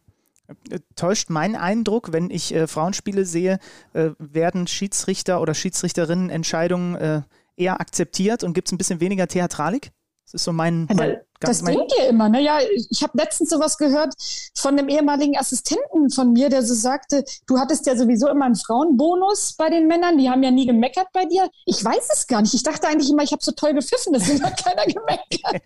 Täuscht 0.96 1.30
mein 1.30 1.56
Eindruck, 1.56 2.12
wenn 2.12 2.30
ich 2.30 2.54
äh, 2.54 2.68
Frauenspiele 2.68 3.26
sehe, 3.26 3.60
äh, 3.94 4.12
werden 4.20 4.68
Schiedsrichter 4.68 5.42
oder 5.42 5.54
Schiedsrichterinnen 5.54 6.30
Entscheidungen 6.30 6.96
äh, 6.96 7.22
eher 7.56 7.80
akzeptiert 7.80 8.44
und 8.44 8.54
gibt 8.54 8.68
es 8.68 8.72
ein 8.72 8.78
bisschen 8.78 9.00
weniger 9.00 9.28
Theatralik? 9.28 9.92
Das 10.26 10.36
ist 10.42 10.44
so 10.46 10.54
mein. 10.54 10.88
mein 10.94 11.18
das 11.42 11.62
mein 11.64 11.76
denkt 11.76 11.94
ihr 11.98 12.08
immer. 12.08 12.30
Ne? 12.30 12.42
Ja, 12.42 12.60
ich 12.90 13.02
habe 13.02 13.18
letztens 13.18 13.50
sowas 13.50 13.78
gehört 13.78 14.14
von 14.56 14.78
einem 14.78 14.90
ehemaligen 14.90 15.38
Assistenten 15.38 16.12
von 16.12 16.34
mir, 16.34 16.50
der 16.50 16.62
so 16.62 16.76
sagte, 16.76 17.26
du 17.48 17.58
hattest 17.58 17.88
ja 17.88 17.96
sowieso 17.96 18.30
immer 18.30 18.46
einen 18.46 18.56
Frauenbonus 18.56 19.56
bei 19.58 19.70
den 19.70 19.88
Männern, 19.88 20.18
die 20.18 20.30
haben 20.30 20.44
ja 20.44 20.52
nie 20.52 20.68
gemeckert 20.68 21.08
bei 21.14 21.26
dir. 21.26 21.50
Ich 21.66 21.84
weiß 21.84 22.10
es 22.14 22.28
gar 22.28 22.42
nicht. 22.42 22.54
Ich 22.54 22.64
dachte 22.64 22.88
eigentlich 22.88 23.10
immer, 23.10 23.24
ich 23.24 23.32
habe 23.32 23.44
so 23.44 23.52
toll 23.52 23.74
gepfiffen, 23.74 24.14
deswegen 24.14 24.44
hat 24.44 24.64
keiner 24.64 24.86
gemeckert. 24.86 25.64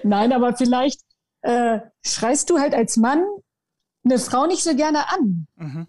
Nein, 0.04 0.32
aber 0.32 0.56
vielleicht 0.56 1.00
äh, 1.42 1.80
schreist 2.06 2.48
du 2.48 2.58
halt 2.58 2.74
als 2.74 2.96
Mann 2.96 3.24
eine 4.10 4.18
Frau 4.18 4.46
nicht 4.46 4.62
so 4.62 4.74
gerne 4.74 5.10
an. 5.12 5.46
Mhm. 5.56 5.86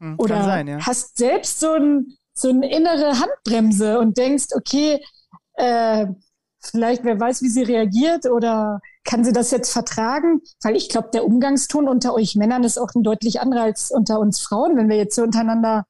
Mhm, 0.00 0.14
Oder 0.18 0.44
sein, 0.44 0.66
ja. 0.66 0.78
hast 0.86 1.18
selbst 1.18 1.60
so, 1.60 1.72
ein, 1.74 2.16
so 2.32 2.48
eine 2.48 2.70
innere 2.70 3.20
Handbremse 3.20 3.98
und 3.98 4.16
denkst, 4.16 4.48
okay, 4.54 4.98
äh, 5.54 6.06
vielleicht 6.62 7.04
wer 7.04 7.18
weiß, 7.18 7.42
wie 7.42 7.48
sie 7.48 7.62
reagiert 7.62 8.26
oder 8.26 8.80
kann 9.04 9.24
sie 9.24 9.32
das 9.32 9.50
jetzt 9.50 9.72
vertragen? 9.72 10.40
Weil 10.62 10.76
ich 10.76 10.88
glaube, 10.88 11.10
der 11.12 11.24
Umgangston 11.24 11.88
unter 11.88 12.14
euch 12.14 12.36
Männern 12.36 12.64
ist 12.64 12.78
auch 12.78 12.90
ein 12.94 13.02
deutlich 13.02 13.40
anderer 13.40 13.62
als 13.62 13.90
unter 13.90 14.20
uns 14.20 14.40
Frauen, 14.40 14.76
wenn 14.76 14.88
wir 14.88 14.96
jetzt 14.96 15.16
so 15.16 15.22
untereinander 15.22 15.84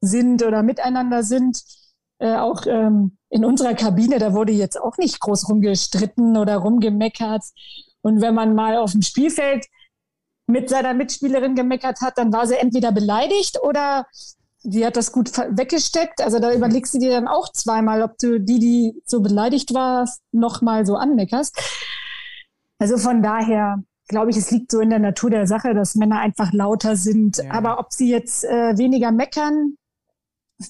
sind 0.00 0.42
oder 0.42 0.62
miteinander 0.62 1.22
sind. 1.22 1.62
Äh, 2.18 2.36
auch 2.36 2.66
ähm, 2.66 3.16
in 3.30 3.44
unserer 3.44 3.74
Kabine, 3.74 4.18
da 4.18 4.32
wurde 4.32 4.52
jetzt 4.52 4.80
auch 4.80 4.96
nicht 4.98 5.20
groß 5.20 5.48
rumgestritten 5.48 6.36
oder 6.36 6.56
rumgemeckert. 6.56 7.42
Und 8.00 8.20
wenn 8.20 8.34
man 8.34 8.54
mal 8.54 8.76
auf 8.76 8.92
dem 8.92 9.02
Spielfeld 9.02 9.66
mit 10.46 10.68
seiner 10.68 10.94
Mitspielerin 10.94 11.54
gemeckert 11.54 12.00
hat, 12.00 12.18
dann 12.18 12.32
war 12.32 12.46
sie 12.46 12.56
entweder 12.56 12.92
beleidigt 12.92 13.58
oder 13.62 14.06
die 14.64 14.86
hat 14.86 14.96
das 14.96 15.12
gut 15.12 15.36
weggesteckt. 15.36 16.20
Also 16.20 16.38
da 16.38 16.52
überlegst 16.52 16.94
du 16.94 16.98
dir 16.98 17.10
dann 17.10 17.28
auch 17.28 17.50
zweimal, 17.52 18.02
ob 18.02 18.18
du 18.18 18.38
die, 18.38 18.58
die 18.58 19.02
so 19.04 19.20
beleidigt 19.20 19.74
war, 19.74 20.08
nochmal 20.30 20.86
so 20.86 20.96
anmeckerst. 20.96 21.58
Also 22.78 22.96
von 22.96 23.22
daher 23.22 23.82
glaube 24.08 24.30
ich, 24.30 24.36
es 24.36 24.50
liegt 24.50 24.70
so 24.70 24.80
in 24.80 24.90
der 24.90 24.98
Natur 24.98 25.30
der 25.30 25.46
Sache, 25.46 25.74
dass 25.74 25.94
Männer 25.94 26.20
einfach 26.20 26.52
lauter 26.52 26.96
sind. 26.96 27.38
Ja. 27.38 27.50
Aber 27.52 27.78
ob 27.80 27.92
sie 27.92 28.10
jetzt 28.10 28.44
äh, 28.44 28.76
weniger 28.76 29.10
meckern, 29.10 29.76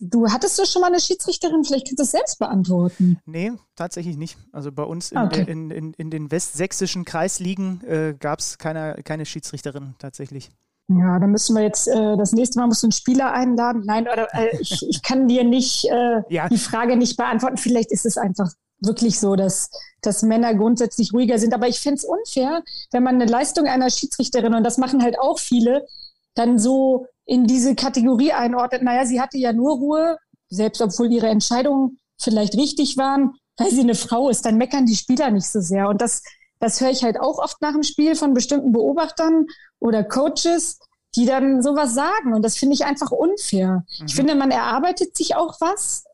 Du 0.01 0.29
hattest 0.29 0.59
du 0.59 0.65
schon 0.65 0.81
mal 0.81 0.89
eine 0.89 1.01
Schiedsrichterin, 1.01 1.65
vielleicht 1.65 1.87
kannst 1.87 1.99
du 1.99 2.03
es 2.03 2.11
selbst 2.11 2.39
beantworten. 2.39 3.19
Nee, 3.27 3.53
tatsächlich 3.77 4.17
nicht. 4.17 4.37
Also 4.53 4.73
bei 4.73 4.85
uns 4.85 5.13
in, 5.13 5.19
okay. 5.19 5.45
in, 5.47 5.71
in, 5.71 5.93
in, 5.95 6.11
den 6.11 6.31
westsächsischen 6.31 7.05
Kreisligen 7.05 7.83
äh, 7.85 8.15
gab 8.19 8.39
es 8.39 8.59
keine, 8.59 8.97
keine 9.05 9.27
Schiedsrichterin 9.27 9.95
tatsächlich. 9.99 10.51
Ja, 10.89 11.19
dann 11.19 11.31
müssen 11.31 11.55
wir 11.55 11.63
jetzt 11.63 11.89
äh, 11.89 12.17
das 12.17 12.33
nächste 12.33 12.59
Mal 12.59 12.67
musst 12.67 12.83
du 12.83 12.87
einen 12.87 12.93
Spieler 12.93 13.33
einladen. 13.33 13.83
Nein, 13.87 14.09
oder 14.09 14.29
äh, 14.35 14.57
ich, 14.61 14.87
ich 14.89 15.03
kann 15.03 15.29
dir 15.29 15.45
nicht 15.45 15.87
äh, 15.91 16.23
ja. 16.29 16.49
die 16.49 16.59
Frage 16.59 16.97
nicht 16.97 17.17
beantworten. 17.17 17.57
Vielleicht 17.57 17.93
ist 17.93 18.07
es 18.07 18.19
einfach 18.19 18.51
wirklich 18.81 19.19
so, 19.21 19.37
dass, 19.37 19.71
dass 20.01 20.23
Männer 20.23 20.55
grundsätzlich 20.55 21.13
ruhiger 21.13 21.39
sind. 21.39 21.55
Aber 21.55 21.69
ich 21.69 21.81
fände 21.81 21.97
es 21.97 22.05
unfair, 22.05 22.63
wenn 22.91 23.03
man 23.03 23.17
eine 23.17 23.27
Leistung 23.27 23.67
einer 23.67 23.91
Schiedsrichterin, 23.91 24.55
und 24.55 24.65
das 24.65 24.79
machen 24.79 25.03
halt 25.03 25.19
auch 25.19 25.39
viele, 25.39 25.87
dann 26.35 26.59
so 26.59 27.07
in 27.25 27.47
diese 27.47 27.75
Kategorie 27.75 28.33
einordnet, 28.33 28.83
naja, 28.83 29.07
sie 29.07 29.21
hatte 29.21 29.39
ja 29.39 29.53
nur 29.53 29.77
Ruhe, 29.77 30.19
selbst 30.49 30.83
obwohl 30.83 31.11
ihre 31.13 31.29
Entscheidungen 31.29 31.99
vielleicht 32.21 32.57
richtig 32.57 32.97
waren, 32.97 33.35
weil 33.57 33.71
sie 33.71 33.81
eine 33.81 33.95
Frau 33.95 34.29
ist, 34.29 34.45
dann 34.45 34.59
meckern 34.59 34.87
die 34.87 34.97
Spieler 34.97 35.31
nicht 35.31 35.47
so 35.47 35.61
sehr. 35.61 35.89
Und 35.89 36.01
das, 36.01 36.23
das 36.61 36.81
höre 36.81 36.91
ich 36.91 37.05
halt 37.05 37.19
auch 37.19 37.39
oft 37.39 37.61
nach 37.61 37.73
dem 37.73 37.83
Spiel 37.83 38.15
von 38.15 38.35
bestimmten 38.35 38.73
Beobachtern 38.73 39.47
oder 39.79 40.05
Coaches, 40.05 40.79
die 41.15 41.27
dann 41.27 41.63
sowas 41.63 41.95
sagen. 41.95 42.35
Und 42.35 42.43
das 42.43 42.57
finde 42.57 42.75
ich 42.75 42.85
einfach 42.85 43.11
unfair. 43.11 43.85
Mhm. 43.99 44.07
Ich 44.07 44.15
finde, 44.15 44.35
man 44.35 44.51
erarbeitet 44.51 45.17
sich 45.17 45.37
auch 45.37 45.61
was. 45.61 46.05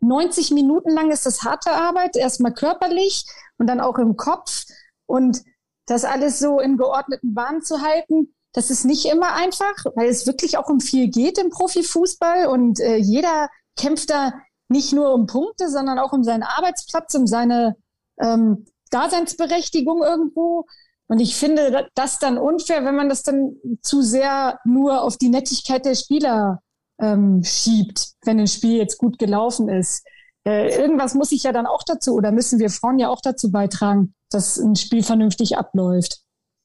90 0.00 0.52
Minuten 0.52 0.90
lang 0.90 1.10
ist 1.10 1.26
das 1.26 1.42
harte 1.42 1.72
Arbeit, 1.72 2.16
erstmal 2.16 2.54
körperlich 2.54 3.24
und 3.58 3.66
dann 3.66 3.80
auch 3.80 3.98
im 3.98 4.16
Kopf. 4.16 4.64
Und 5.06 5.42
das 5.86 6.04
alles 6.04 6.38
so 6.38 6.60
in 6.60 6.76
geordneten 6.76 7.34
Bahnen 7.34 7.62
zu 7.62 7.82
halten, 7.82 8.34
das 8.52 8.70
ist 8.70 8.84
nicht 8.84 9.06
immer 9.06 9.34
einfach, 9.34 9.74
weil 9.94 10.08
es 10.08 10.26
wirklich 10.26 10.58
auch 10.58 10.68
um 10.68 10.80
viel 10.80 11.08
geht 11.08 11.38
im 11.38 11.50
Profifußball 11.50 12.46
und 12.46 12.80
äh, 12.80 12.96
jeder 12.96 13.48
kämpft 13.76 14.10
da 14.10 14.32
nicht 14.68 14.92
nur 14.92 15.14
um 15.14 15.26
Punkte, 15.26 15.68
sondern 15.68 15.98
auch 15.98 16.12
um 16.12 16.24
seinen 16.24 16.42
Arbeitsplatz, 16.42 17.14
um 17.14 17.26
seine 17.26 17.76
ähm, 18.20 18.66
Daseinsberechtigung 18.90 20.02
irgendwo. 20.02 20.66
Und 21.08 21.20
ich 21.20 21.36
finde 21.36 21.88
das 21.94 22.18
dann 22.18 22.38
unfair, 22.38 22.84
wenn 22.84 22.94
man 22.94 23.08
das 23.08 23.22
dann 23.22 23.56
zu 23.82 24.02
sehr 24.02 24.58
nur 24.64 25.02
auf 25.02 25.16
die 25.16 25.28
Nettigkeit 25.28 25.84
der 25.84 25.96
Spieler 25.96 26.62
ähm, 27.00 27.42
schiebt, 27.42 28.12
wenn 28.24 28.38
ein 28.38 28.46
Spiel 28.46 28.76
jetzt 28.76 28.98
gut 28.98 29.18
gelaufen 29.18 29.68
ist. 29.68 30.06
Äh, 30.44 30.76
irgendwas 30.76 31.14
muss 31.14 31.32
ich 31.32 31.42
ja 31.42 31.52
dann 31.52 31.66
auch 31.66 31.82
dazu 31.82 32.14
oder 32.14 32.30
müssen 32.30 32.58
wir 32.58 32.70
Frauen 32.70 32.98
ja 32.98 33.08
auch 33.08 33.20
dazu 33.20 33.50
beitragen, 33.50 34.14
dass 34.30 34.56
ein 34.58 34.76
Spiel 34.76 35.02
vernünftig 35.02 35.58
abläuft. 35.58 36.20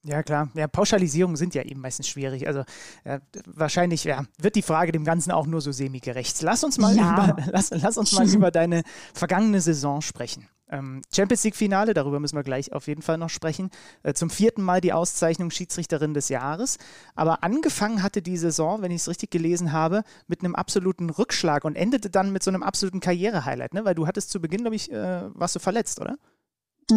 Ja, 0.08 0.22
klar. 0.22 0.50
Ja, 0.54 0.68
Pauschalisierungen 0.68 1.36
sind 1.36 1.56
ja 1.56 1.64
eben 1.64 1.82
meistens 1.82 2.08
schwierig. 2.08 2.48
Also 2.48 2.64
äh, 3.06 3.20
wahrscheinlich 3.48 4.04
ja, 4.04 4.24
wird 4.38 4.56
die 4.56 4.62
Frage 4.62 4.92
dem 4.92 5.04
Ganzen 5.04 5.32
auch 5.32 5.48
nur 5.48 5.62
so 5.62 5.72
semi-gerecht. 5.72 6.44
Lass 6.44 6.64
uns 6.64 6.78
mal, 6.78 6.96
ja. 6.96 7.32
über, 7.32 7.44
lass, 7.52 7.72
lass 7.72 7.98
uns 7.98 8.12
mal 8.12 8.30
über 8.34 8.52
deine 8.52 8.84
vergangene 9.16 9.62
Saison 9.62 10.02
sprechen. 10.02 10.48
Ähm, 10.70 11.02
Champions 11.14 11.44
League-Finale, 11.44 11.96
darüber 11.96 12.20
müssen 12.20 12.36
wir 12.36 12.44
gleich 12.44 12.72
auf 12.72 12.88
jeden 12.88 13.02
Fall 13.02 13.18
noch 13.18 13.30
sprechen. 13.30 13.72
Äh, 14.04 14.14
zum 14.14 14.30
vierten 14.30 14.62
Mal 14.62 14.80
die 14.80 14.94
Auszeichnung 14.94 15.50
Schiedsrichterin 15.50 16.14
des 16.14 16.30
Jahres. 16.30 16.78
Aber 17.16 17.44
angefangen 17.44 18.04
hatte 18.04 18.22
die 18.22 18.38
Saison, 18.38 18.84
wenn 18.84 18.92
ich 18.92 19.02
es 19.02 19.08
richtig 19.08 19.32
gelesen 19.32 19.72
habe, 19.72 20.04
mit 20.28 20.42
einem 20.42 20.54
absoluten 20.54 21.10
Rückschlag 21.10 21.66
und 21.66 21.76
endete 21.76 22.12
dann 22.12 22.32
mit 22.32 22.44
so 22.44 22.52
einem 22.52 22.62
absoluten 22.62 23.00
Karriere-Highlight, 23.00 23.74
ne? 23.74 23.86
Weil 23.86 23.96
du 23.96 24.06
hattest 24.06 24.30
zu 24.30 24.40
Beginn, 24.40 24.62
glaube 24.62 24.76
ich, 24.76 24.92
äh, 24.92 25.22
warst 25.34 25.56
du 25.56 25.60
verletzt, 25.60 26.00
oder? 26.00 26.16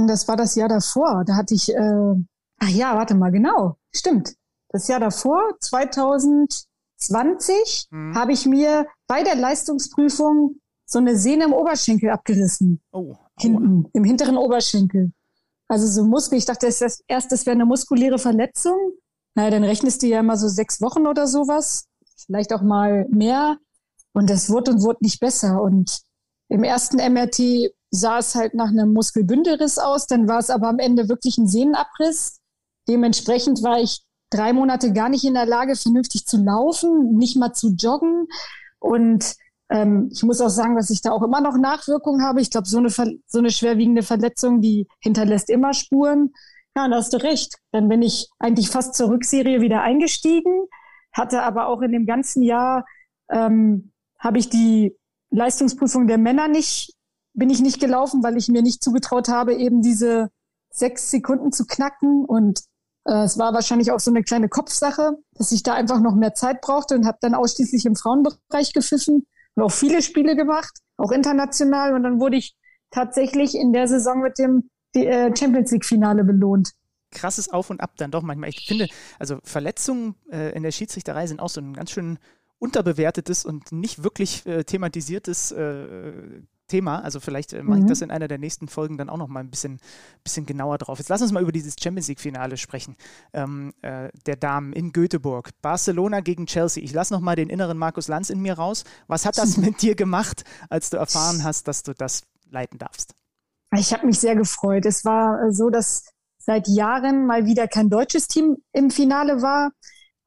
Das 0.07 0.29
war 0.29 0.37
das 0.37 0.55
Jahr 0.55 0.69
davor. 0.69 1.25
Da 1.27 1.37
hatte 1.37 1.55
ich 1.55 1.71
äh, 1.71 2.15
Ach 2.59 2.69
ja, 2.69 2.97
warte 2.97 3.15
mal, 3.15 3.31
genau. 3.31 3.77
Stimmt. 3.95 4.35
Das 4.71 4.89
Jahr 4.89 5.01
davor, 5.01 5.57
2020, 5.61 7.89
hm. 7.91 8.15
habe 8.15 8.33
ich 8.33 8.47
mir 8.47 8.87
bei 9.07 9.23
der 9.23 9.37
Leistungsprüfung 9.37 10.57
so 10.85 10.99
eine 10.99 11.17
Sehne 11.17 11.45
im 11.45 11.53
Oberschenkel 11.53 12.11
abgerissen. 12.11 12.81
Oh. 12.93 13.17
Hinten, 13.39 13.89
im 13.93 14.05
hinteren 14.05 14.37
Oberschenkel. 14.37 15.13
Also 15.69 15.87
so 15.87 16.05
Muskel. 16.05 16.39
Ich 16.39 16.47
dachte 16.47 16.67
das 16.67 17.03
erst, 17.07 17.31
das 17.31 17.47
wäre 17.47 17.55
eine 17.55 17.67
muskuläre 17.67 18.19
Verletzung. 18.19 18.95
Naja, 19.35 19.51
dann 19.51 19.65
rechnest 19.65 20.03
du 20.03 20.07
ja 20.07 20.21
immer 20.21 20.37
so 20.37 20.49
sechs 20.49 20.81
Wochen 20.81 21.07
oder 21.07 21.27
sowas. 21.27 21.87
Vielleicht 22.25 22.53
auch 22.53 22.63
mal 22.63 23.07
mehr. 23.11 23.59
Und 24.13 24.31
das 24.31 24.51
wurde 24.51 24.73
und 24.73 24.83
wurde 24.83 24.99
nicht 25.03 25.21
besser. 25.21 25.63
Und 25.63 26.01
im 26.49 26.65
ersten 26.65 26.97
MRT 26.97 27.71
sah 27.91 28.19
es 28.19 28.35
halt 28.35 28.55
nach 28.55 28.69
einem 28.69 28.93
Muskelbündelriss 28.95 29.79
aus. 29.79 30.07
Dann 30.07 30.27
war 30.27 30.39
es 30.39 30.51
aber 30.51 30.69
am 30.69 30.79
Ende 30.79 31.09
wirklich 31.09 31.39
ein 31.39 31.47
Sehnenabriss. 31.47 32.41
Dementsprechend 32.89 33.63
war 33.63 33.81
ich 33.81 34.03
drei 34.31 34.53
Monate 34.53 34.93
gar 34.93 35.09
nicht 35.09 35.25
in 35.25 35.35
der 35.35 35.47
Lage, 35.47 35.77
vernünftig 35.77 36.27
zu 36.27 36.43
laufen, 36.43 37.17
nicht 37.17 37.37
mal 37.37 37.53
zu 37.53 37.75
joggen. 37.79 38.27
Und 38.79 39.37
ähm, 39.71 40.09
ich 40.13 40.23
muss 40.23 40.41
auch 40.41 40.49
sagen, 40.49 40.77
dass 40.77 40.91
ich 40.91 41.03
da 41.03 41.13
auch 41.13 41.23
immer 41.23 41.41
noch 41.41 41.57
Nachwirkungen 41.57 42.23
habe. 42.23 42.41
Ich 42.41 42.51
glaube, 42.51 42.69
so 42.69 42.79
eine, 42.79 42.89
so 42.89 43.39
eine 43.39 43.51
schwerwiegende 43.51 44.03
Verletzung, 44.03 44.61
die 44.61 44.87
hinterlässt 45.01 45.51
immer 45.51 45.75
Spuren. 45.75 46.33
Ja, 46.77 46.89
da 46.89 46.97
hast 46.97 47.13
du 47.13 47.23
recht. 47.23 47.57
Dann 47.73 47.89
bin 47.89 48.03
ich 48.03 48.29
eigentlich 48.39 48.71
fast 48.71 48.95
zur 48.95 49.11
Rückserie 49.11 49.61
wieder 49.61 49.83
eingestiegen, 49.83 50.67
hatte 51.13 51.43
aber 51.43 51.69
auch 51.69 51.83
in 51.83 51.93
dem 51.93 52.07
ganzen 52.07 52.43
Jahr 52.43 52.85
ähm, 53.31 53.93
habe 54.19 54.39
ich 54.39 54.49
die 54.49 54.97
Leistungsprüfung 55.31 56.07
der 56.07 56.19
Männer 56.19 56.49
nicht, 56.49 56.95
bin 57.35 57.51
ich 57.51 57.61
nicht 57.61 57.81
gelaufen, 57.81 58.23
weil 58.23 58.37
ich 58.37 58.49
mir 58.49 58.63
nicht 58.63 58.83
zugetraut 58.83 59.29
habe, 59.29 59.55
eben 59.55 59.83
diese 59.83 60.31
sechs 60.71 61.11
Sekunden 61.11 61.53
zu 61.53 61.67
knacken. 61.67 62.25
Und 62.25 62.63
es 63.05 63.39
war 63.39 63.55
wahrscheinlich 63.55 63.91
auch 63.91 64.01
so 64.01 64.11
eine 64.11 64.23
kleine 64.23 64.49
Kopfsache, 64.49 65.13
dass 65.33 65.53
ich 65.53 65.63
da 65.63 65.75
einfach 65.75 66.01
noch 66.01 66.15
mehr 66.15 66.35
Zeit 66.35 66.61
brauchte 66.61 66.95
und 66.95 67.07
habe 67.07 67.19
dann 67.21 67.35
ausschließlich 67.35 67.87
im 67.87 67.97
Frauenbereich 67.97 68.73
gepfiffen 68.75 69.27
und 69.55 69.63
auch 69.63 69.73
viele 69.73 70.03
Spiele 70.03 70.37
gemacht, 70.37 70.79
auch 70.99 71.11
international. 71.11 71.95
Und 71.95 72.03
dann 72.03 72.21
wurde 72.21 72.37
ich 72.37 72.55
tatsächlich 72.91 73.55
in 73.55 73.73
der 73.73 73.89
Saison 73.89 74.21
mit 74.21 74.39
dem 74.39 74.69
äh, 74.95 75.35
Champions 75.35 75.71
League-Finale 75.71 76.25
belohnt 76.25 76.73
krasses 77.11 77.49
Auf 77.49 77.71
und 77.71 77.81
Ab 77.81 77.93
dann 77.97 78.11
doch 78.11 78.23
manchmal. 78.23 78.51
Ich 78.51 78.67
finde, 78.67 78.89
also 79.19 79.39
Verletzungen 79.43 80.15
äh, 80.31 80.55
in 80.55 80.63
der 80.63 80.73
Schiedsrichterei 80.73 81.27
sind 81.27 81.41
auch 81.41 81.49
so 81.49 81.61
ein 81.61 81.73
ganz 81.73 81.91
schön 81.91 82.19
unterbewertetes 82.59 83.45
und 83.45 83.73
nicht 83.73 84.03
wirklich 84.03 84.45
äh, 84.47 84.65
thematisiertes 84.65 85.53
äh, 85.53 86.43
Thema. 86.69 87.03
Also 87.03 87.21
vielleicht 87.21 87.53
äh, 87.53 87.63
mache 87.63 87.79
ich 87.79 87.85
mhm. 87.85 87.89
das 87.89 88.01
in 88.03 88.11
einer 88.11 88.29
der 88.29 88.39
nächsten 88.39 88.69
Folgen 88.69 88.97
dann 88.97 89.11
auch 89.11 89.17
noch 89.17 89.29
mal 89.29 89.41
ein 89.41 89.51
bisschen, 89.51 89.81
bisschen 90.23 90.47
genauer 90.47 90.79
drauf. 90.79 90.99
Jetzt 90.99 91.09
lass 91.09 91.23
uns 91.23 91.33
mal 91.33 91.43
über 91.43 91.53
dieses 91.53 91.77
Champions 91.81 92.09
League-Finale 92.09 92.57
sprechen. 92.57 92.97
Ähm, 93.33 93.75
äh, 93.83 94.11
der 94.27 94.37
Damen 94.37 94.73
in 94.73 94.93
Göteborg. 94.93 95.51
Barcelona 95.63 96.21
gegen 96.21 96.47
Chelsea. 96.47 96.83
Ich 96.83 96.93
lasse 96.93 97.13
noch 97.13 97.21
mal 97.21 97.37
den 97.37 97.49
inneren 97.49 97.79
Markus 97.79 98.09
Lanz 98.09 98.31
in 98.31 98.41
mir 98.41 98.55
raus. 98.55 98.85
Was 99.07 99.27
hat 99.27 99.39
das 99.39 99.57
mit 99.59 99.83
dir 99.83 99.95
gemacht, 99.95 100.45
als 100.69 100.91
du 100.91 100.97
erfahren 100.97 101.43
hast, 101.43 101.67
dass 101.67 101.83
du 101.83 101.95
das 101.95 102.23
leiten 102.51 102.79
darfst? 102.79 103.15
Ich 103.77 103.93
habe 103.93 104.07
mich 104.07 104.19
sehr 104.19 104.37
gefreut. 104.37 104.87
Es 104.87 105.05
war 105.05 105.43
äh, 105.43 105.53
so, 105.53 105.71
dass 105.71 106.05
seit 106.39 106.69
Jahren 106.69 107.27
mal 107.27 107.45
wieder 107.45 107.69
kein 107.69 107.91
deutsches 107.91 108.29
Team 108.29 108.57
im 108.73 108.91
Finale 108.91 109.43
war 109.43 109.73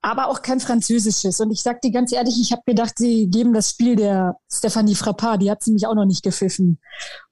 aber 0.02 0.28
auch 0.28 0.42
kein 0.42 0.60
französisches. 0.60 1.40
Und 1.40 1.52
ich 1.52 1.62
sag 1.62 1.82
dir 1.82 1.92
ganz 1.92 2.12
ehrlich, 2.12 2.40
ich 2.42 2.52
habe 2.52 2.64
gedacht, 2.66 2.98
sie 2.98 3.30
geben 3.30 3.54
das 3.54 3.70
Spiel 3.70 3.96
der 3.96 4.38
Stephanie 4.52 4.96
Frappard, 4.96 5.42
die 5.42 5.52
hat 5.52 5.64
sie 5.64 5.72
mich 5.72 5.86
auch 5.86 5.94
noch 5.94 6.06
nicht 6.06 6.24
gepfiffen. 6.24 6.80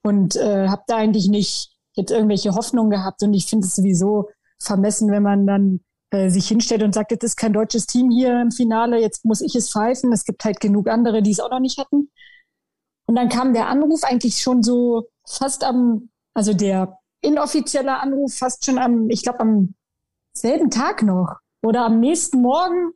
Und 0.04 0.36
äh, 0.36 0.68
habe 0.68 0.84
da 0.88 0.98
eigentlich 0.98 1.28
nicht 1.28 1.72
jetzt 1.96 2.12
irgendwelche 2.12 2.54
Hoffnungen 2.54 2.92
gehabt. 2.92 3.24
Und 3.24 3.34
ich 3.34 3.48
finde 3.48 3.66
es 3.66 3.76
sowieso 3.76 4.30
vermessen, 4.62 5.12
wenn 5.12 5.24
man 5.24 5.48
dann 5.48 5.80
äh, 6.12 6.30
sich 6.30 6.48
hinstellt 6.48 6.84
und 6.84 6.94
sagt, 6.94 7.12
das 7.12 7.32
ist 7.32 7.38
kein 7.38 7.54
deutsches 7.54 7.88
Team 7.88 8.12
hier 8.12 8.40
im 8.40 8.52
Finale, 8.52 9.00
jetzt 9.00 9.26
muss 9.26 9.42
ich 9.42 9.56
es 9.56 9.72
pfeifen. 9.72 10.14
Es 10.14 10.24
gibt 10.26 10.44
halt 10.46 10.60
genug 10.60 10.88
andere, 10.88 11.24
die 11.24 11.32
es 11.32 11.40
auch 11.40 11.52
noch 11.52 11.60
nicht 11.60 11.80
hatten. 11.80 12.12
Und 13.08 13.16
dann 13.16 13.30
kam 13.30 13.54
der 13.54 13.68
Anruf 13.68 14.04
eigentlich 14.04 14.38
schon 14.38 14.62
so 14.62 15.08
fast 15.28 15.64
am, 15.64 16.10
also 16.36 16.54
der 16.54 17.00
inoffizielle 17.22 18.00
Anruf 18.00 18.36
fast 18.36 18.64
schon 18.64 18.78
am, 18.78 19.10
ich 19.10 19.24
glaube 19.24 19.40
am 19.40 19.74
selben 20.34 20.70
Tag 20.70 21.02
noch 21.02 21.38
oder 21.62 21.86
am 21.86 22.00
nächsten 22.00 22.42
Morgen, 22.42 22.92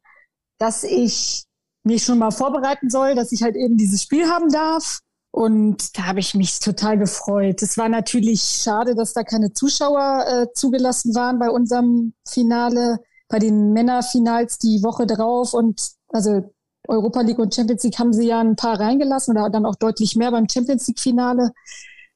dass 0.58 0.84
ich 0.84 1.44
mich 1.84 2.04
schon 2.04 2.20
mal 2.20 2.32
vorbereiten 2.32 2.90
soll, 2.90 3.16
dass 3.16 3.32
ich 3.32 3.44
halt 3.44 3.56
eben 3.56 3.78
dieses 3.78 4.02
Spiel 4.02 4.28
haben 4.30 4.50
darf. 4.50 5.00
Und 5.32 5.98
da 5.98 6.06
habe 6.06 6.20
ich 6.20 6.36
mich 6.36 6.60
total 6.60 6.98
gefreut. 6.98 7.62
Es 7.64 7.78
war 7.78 7.90
natürlich 7.90 8.42
schade, 8.42 8.94
dass 8.94 9.14
da 9.14 9.24
keine 9.24 9.52
Zuschauer 9.52 10.26
äh, 10.28 10.54
zugelassen 10.54 11.16
waren 11.16 11.40
bei 11.40 11.50
unserem 11.50 12.14
Finale, 12.28 13.00
bei 13.30 13.40
den 13.40 13.74
Männerfinals 13.74 14.60
die 14.60 14.84
Woche 14.84 15.08
drauf. 15.08 15.56
Und 15.56 15.90
also 16.10 16.54
Europa 16.88 17.22
League 17.22 17.40
und 17.40 17.54
Champions 17.54 17.84
League 17.84 17.98
haben 17.98 18.14
sie 18.14 18.28
ja 18.28 18.40
ein 18.40 18.56
paar 18.56 18.80
reingelassen 18.80 19.36
oder 19.36 19.50
dann 19.50 19.66
auch 19.66 19.76
deutlich 19.76 20.16
mehr 20.16 20.30
beim 20.30 20.48
Champions 20.48 20.88
League 20.88 21.00
Finale. 21.00 21.52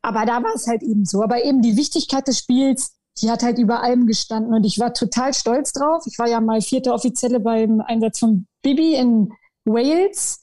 Aber 0.04 0.26
da 0.26 0.44
war 0.44 0.54
es 0.54 0.68
halt 0.68 0.84
eben 0.84 1.04
so. 1.04 1.24
Aber 1.24 1.44
eben 1.44 1.64
die 1.64 1.76
Wichtigkeit 1.76 2.28
des 2.28 2.38
Spiels, 2.38 2.97
die 3.22 3.32
hat 3.32 3.44
halt 3.44 3.58
über 3.58 3.84
allem 3.84 4.08
gestanden 4.08 4.54
und 4.54 4.64
ich 4.64 4.80
war 4.80 4.94
total 4.94 5.34
stolz 5.34 5.74
drauf. 5.74 6.04
Ich 6.06 6.18
war 6.20 6.28
ja 6.28 6.40
mal 6.40 6.62
vierte 6.62 6.94
Offizielle 6.94 7.40
beim 7.40 7.82
Einsatz 7.82 8.20
von 8.20 8.48
Bibi 8.62 8.96
in 8.96 9.34
Wales. 9.66 10.40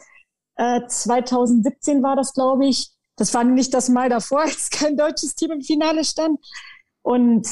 Äh, 0.56 0.86
2017 0.86 2.02
war 2.02 2.16
das, 2.16 2.32
glaube 2.32 2.66
ich. 2.66 2.90
Das 3.16 3.32
war 3.32 3.44
nicht 3.44 3.72
das 3.74 3.88
Mal 3.88 4.08
davor, 4.08 4.40
als 4.42 4.70
kein 4.70 4.96
deutsches 4.96 5.34
Team 5.34 5.52
im 5.52 5.60
Finale 5.62 6.04
stand. 6.04 6.38
Und 7.02 7.48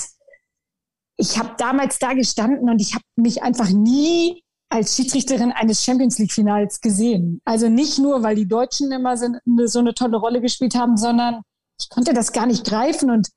ich 1.16 1.38
habe 1.38 1.54
damals 1.58 1.98
da 1.98 2.14
gestanden 2.14 2.68
und 2.68 2.80
ich 2.80 2.94
habe 2.94 3.04
mich 3.16 3.42
einfach 3.42 3.70
nie 3.70 4.42
als 4.70 4.96
Schiedsrichterin 4.96 5.52
eines 5.52 5.84
Champions 5.84 6.18
League 6.18 6.32
Finals 6.32 6.80
gesehen. 6.80 7.40
Also 7.44 7.68
nicht 7.68 7.98
nur, 7.98 8.22
weil 8.22 8.34
die 8.34 8.48
Deutschen 8.48 8.90
immer 8.90 9.16
so 9.16 9.78
eine 9.78 9.94
tolle 9.94 10.16
Rolle 10.16 10.40
gespielt 10.40 10.74
haben, 10.74 10.96
sondern 10.96 11.42
ich 11.78 11.90
konnte 11.90 12.14
das 12.14 12.32
gar 12.32 12.46
nicht 12.46 12.64
greifen 12.64 13.10
und 13.10 13.28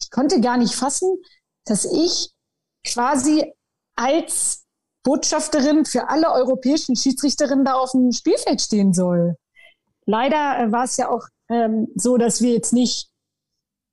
ich 0.00 0.10
konnte 0.10 0.40
gar 0.40 0.56
nicht 0.56 0.74
fassen, 0.74 1.16
dass 1.64 1.84
ich 1.84 2.30
quasi 2.86 3.52
als 3.96 4.64
Botschafterin 5.02 5.84
für 5.84 6.08
alle 6.08 6.32
europäischen 6.32 6.96
Schiedsrichterinnen 6.96 7.64
da 7.64 7.74
auf 7.74 7.92
dem 7.92 8.10
Spielfeld 8.12 8.60
stehen 8.60 8.92
soll. 8.92 9.36
Leider 10.06 10.58
äh, 10.58 10.72
war 10.72 10.84
es 10.84 10.96
ja 10.96 11.10
auch 11.10 11.26
ähm, 11.48 11.88
so, 11.94 12.16
dass 12.16 12.40
wir 12.40 12.52
jetzt 12.52 12.72
nicht 12.72 13.10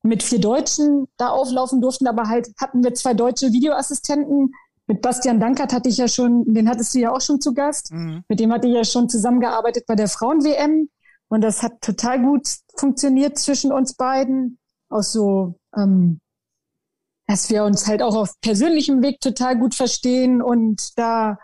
mit 0.03 0.23
vier 0.23 0.39
Deutschen 0.39 1.07
da 1.17 1.29
auflaufen 1.29 1.81
durften, 1.81 2.07
aber 2.07 2.27
halt 2.27 2.49
hatten 2.59 2.83
wir 2.83 2.93
zwei 2.93 3.13
deutsche 3.13 3.51
Videoassistenten. 3.51 4.53
Mit 4.87 5.01
Bastian 5.01 5.39
Dankert 5.39 5.73
hatte 5.73 5.89
ich 5.89 5.97
ja 5.97 6.07
schon, 6.07 6.53
den 6.53 6.67
hattest 6.67 6.95
du 6.95 6.99
ja 6.99 7.13
auch 7.13 7.21
schon 7.21 7.39
zu 7.39 7.53
Gast. 7.53 7.91
Mhm. 7.91 8.23
Mit 8.27 8.39
dem 8.39 8.51
hatte 8.51 8.67
ich 8.67 8.73
ja 8.73 8.83
schon 8.83 9.09
zusammengearbeitet 9.09 9.85
bei 9.85 9.95
der 9.95 10.07
Frauen-WM. 10.07 10.89
Und 11.29 11.41
das 11.41 11.63
hat 11.63 11.81
total 11.81 12.21
gut 12.21 12.47
funktioniert 12.75 13.37
zwischen 13.37 13.71
uns 13.71 13.93
beiden. 13.93 14.57
Aus 14.91 15.11
so 15.11 15.55
ähm, 15.75 16.19
dass 17.31 17.49
wir 17.49 17.63
uns 17.63 17.87
halt 17.87 18.01
auch 18.01 18.15
auf 18.15 18.33
persönlichem 18.41 19.01
Weg 19.01 19.21
total 19.21 19.57
gut 19.57 19.73
verstehen 19.73 20.41
und 20.41 20.97
da, 20.97 21.37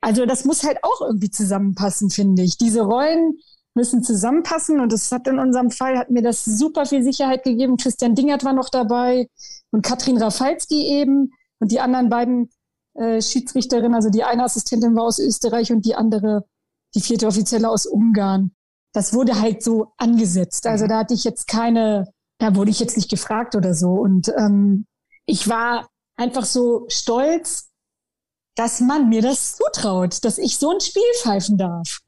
also 0.00 0.24
das 0.24 0.44
muss 0.44 0.62
halt 0.62 0.78
auch 0.82 1.00
irgendwie 1.00 1.30
zusammenpassen, 1.30 2.10
finde 2.10 2.42
ich. 2.42 2.58
Diese 2.58 2.82
Rollen 2.82 3.38
müssen 3.74 4.04
zusammenpassen 4.04 4.80
und 4.80 4.92
das 4.92 5.10
hat 5.10 5.26
in 5.26 5.40
unserem 5.40 5.70
Fall, 5.70 5.98
hat 5.98 6.10
mir 6.10 6.22
das 6.22 6.44
super 6.44 6.86
viel 6.86 7.02
Sicherheit 7.02 7.42
gegeben. 7.42 7.76
Christian 7.76 8.14
Dingert 8.14 8.44
war 8.44 8.52
noch 8.52 8.68
dabei 8.68 9.28
und 9.72 9.82
Katrin 9.82 10.18
Rafalski 10.18 10.86
eben 10.86 11.32
und 11.58 11.72
die 11.72 11.80
anderen 11.80 12.08
beiden 12.08 12.50
äh, 12.94 13.20
Schiedsrichterinnen, 13.20 13.94
also 13.94 14.10
die 14.10 14.22
eine 14.22 14.44
Assistentin 14.44 14.94
war 14.94 15.04
aus 15.04 15.18
Österreich 15.18 15.72
und 15.72 15.84
die 15.84 15.96
andere, 15.96 16.44
die 16.94 17.00
vierte 17.00 17.26
Offizielle 17.26 17.68
aus 17.68 17.86
Ungarn. 17.86 18.52
Das 18.92 19.12
wurde 19.12 19.40
halt 19.40 19.62
so 19.64 19.92
angesetzt. 19.96 20.66
Also 20.66 20.84
mhm. 20.84 20.88
da 20.90 20.98
hatte 20.98 21.14
ich 21.14 21.24
jetzt 21.24 21.48
keine, 21.48 22.12
da 22.42 22.56
wurde 22.56 22.72
ich 22.72 22.80
jetzt 22.80 22.96
nicht 22.96 23.08
gefragt 23.08 23.54
oder 23.54 23.72
so. 23.72 23.92
Und 23.92 24.28
ähm, 24.36 24.84
ich 25.26 25.48
war 25.48 25.88
einfach 26.16 26.44
so 26.44 26.86
stolz, 26.88 27.70
dass 28.56 28.80
man 28.80 29.08
mir 29.08 29.22
das 29.22 29.56
zutraut, 29.56 30.24
dass 30.24 30.38
ich 30.38 30.58
so 30.58 30.70
ein 30.70 30.80
Spiel 30.80 31.02
pfeifen 31.22 31.56
darf. 31.56 32.00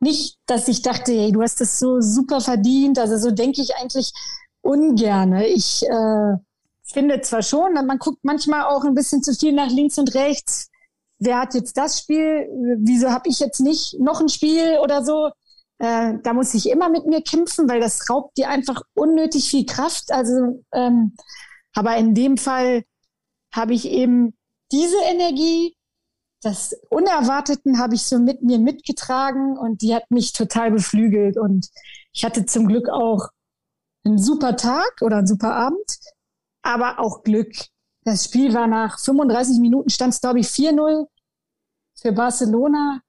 Nicht, 0.00 0.38
dass 0.46 0.66
ich 0.68 0.80
dachte, 0.80 1.12
hey, 1.12 1.30
du 1.30 1.42
hast 1.42 1.60
das 1.60 1.78
so 1.78 2.00
super 2.00 2.40
verdient. 2.40 2.98
Also 2.98 3.18
so 3.18 3.30
denke 3.32 3.60
ich 3.60 3.76
eigentlich 3.76 4.12
ungerne. 4.62 5.46
Ich 5.46 5.82
äh, 5.86 6.36
finde 6.82 7.20
zwar 7.20 7.42
schon, 7.42 7.74
man 7.74 7.98
guckt 7.98 8.20
manchmal 8.22 8.64
auch 8.64 8.84
ein 8.84 8.94
bisschen 8.94 9.22
zu 9.22 9.34
viel 9.34 9.52
nach 9.52 9.68
links 9.68 9.98
und 9.98 10.14
rechts. 10.14 10.70
Wer 11.18 11.38
hat 11.38 11.54
jetzt 11.54 11.76
das 11.76 11.98
Spiel? 11.98 12.48
Wieso 12.78 13.10
habe 13.10 13.28
ich 13.28 13.40
jetzt 13.40 13.60
nicht 13.60 14.00
noch 14.00 14.22
ein 14.22 14.30
Spiel 14.30 14.78
oder 14.82 15.04
so? 15.04 15.30
Äh, 15.82 16.20
da 16.22 16.32
muss 16.32 16.54
ich 16.54 16.70
immer 16.70 16.88
mit 16.88 17.06
mir 17.06 17.22
kämpfen, 17.22 17.68
weil 17.68 17.80
das 17.80 18.08
raubt 18.08 18.38
dir 18.38 18.48
einfach 18.48 18.82
unnötig 18.94 19.50
viel 19.50 19.66
Kraft. 19.66 20.12
Also 20.12 20.62
ähm, 20.72 21.16
aber 21.74 21.96
in 21.96 22.14
dem 22.14 22.36
Fall 22.36 22.84
habe 23.52 23.74
ich 23.74 23.86
eben 23.86 24.38
diese 24.70 24.96
Energie, 25.10 25.74
das 26.40 26.72
Unerwarteten 26.88 27.78
habe 27.78 27.96
ich 27.96 28.04
so 28.04 28.20
mit 28.20 28.42
mir 28.42 28.60
mitgetragen 28.60 29.58
und 29.58 29.82
die 29.82 29.92
hat 29.92 30.08
mich 30.10 30.32
total 30.32 30.70
beflügelt. 30.70 31.36
Und 31.36 31.68
ich 32.12 32.24
hatte 32.24 32.46
zum 32.46 32.68
Glück 32.68 32.88
auch 32.88 33.30
einen 34.04 34.18
super 34.18 34.56
Tag 34.56 35.02
oder 35.02 35.18
einen 35.18 35.26
super 35.26 35.54
Abend, 35.54 35.98
aber 36.62 37.00
auch 37.00 37.24
Glück. 37.24 37.52
Das 38.04 38.24
Spiel 38.24 38.54
war 38.54 38.68
nach 38.68 39.00
35 39.00 39.58
Minuten 39.58 39.90
stand 39.90 40.14
es, 40.14 40.20
glaube 40.20 40.38
ich, 40.38 40.46
4-0 40.46 41.06
für 42.00 42.12
Barcelona. 42.12 43.00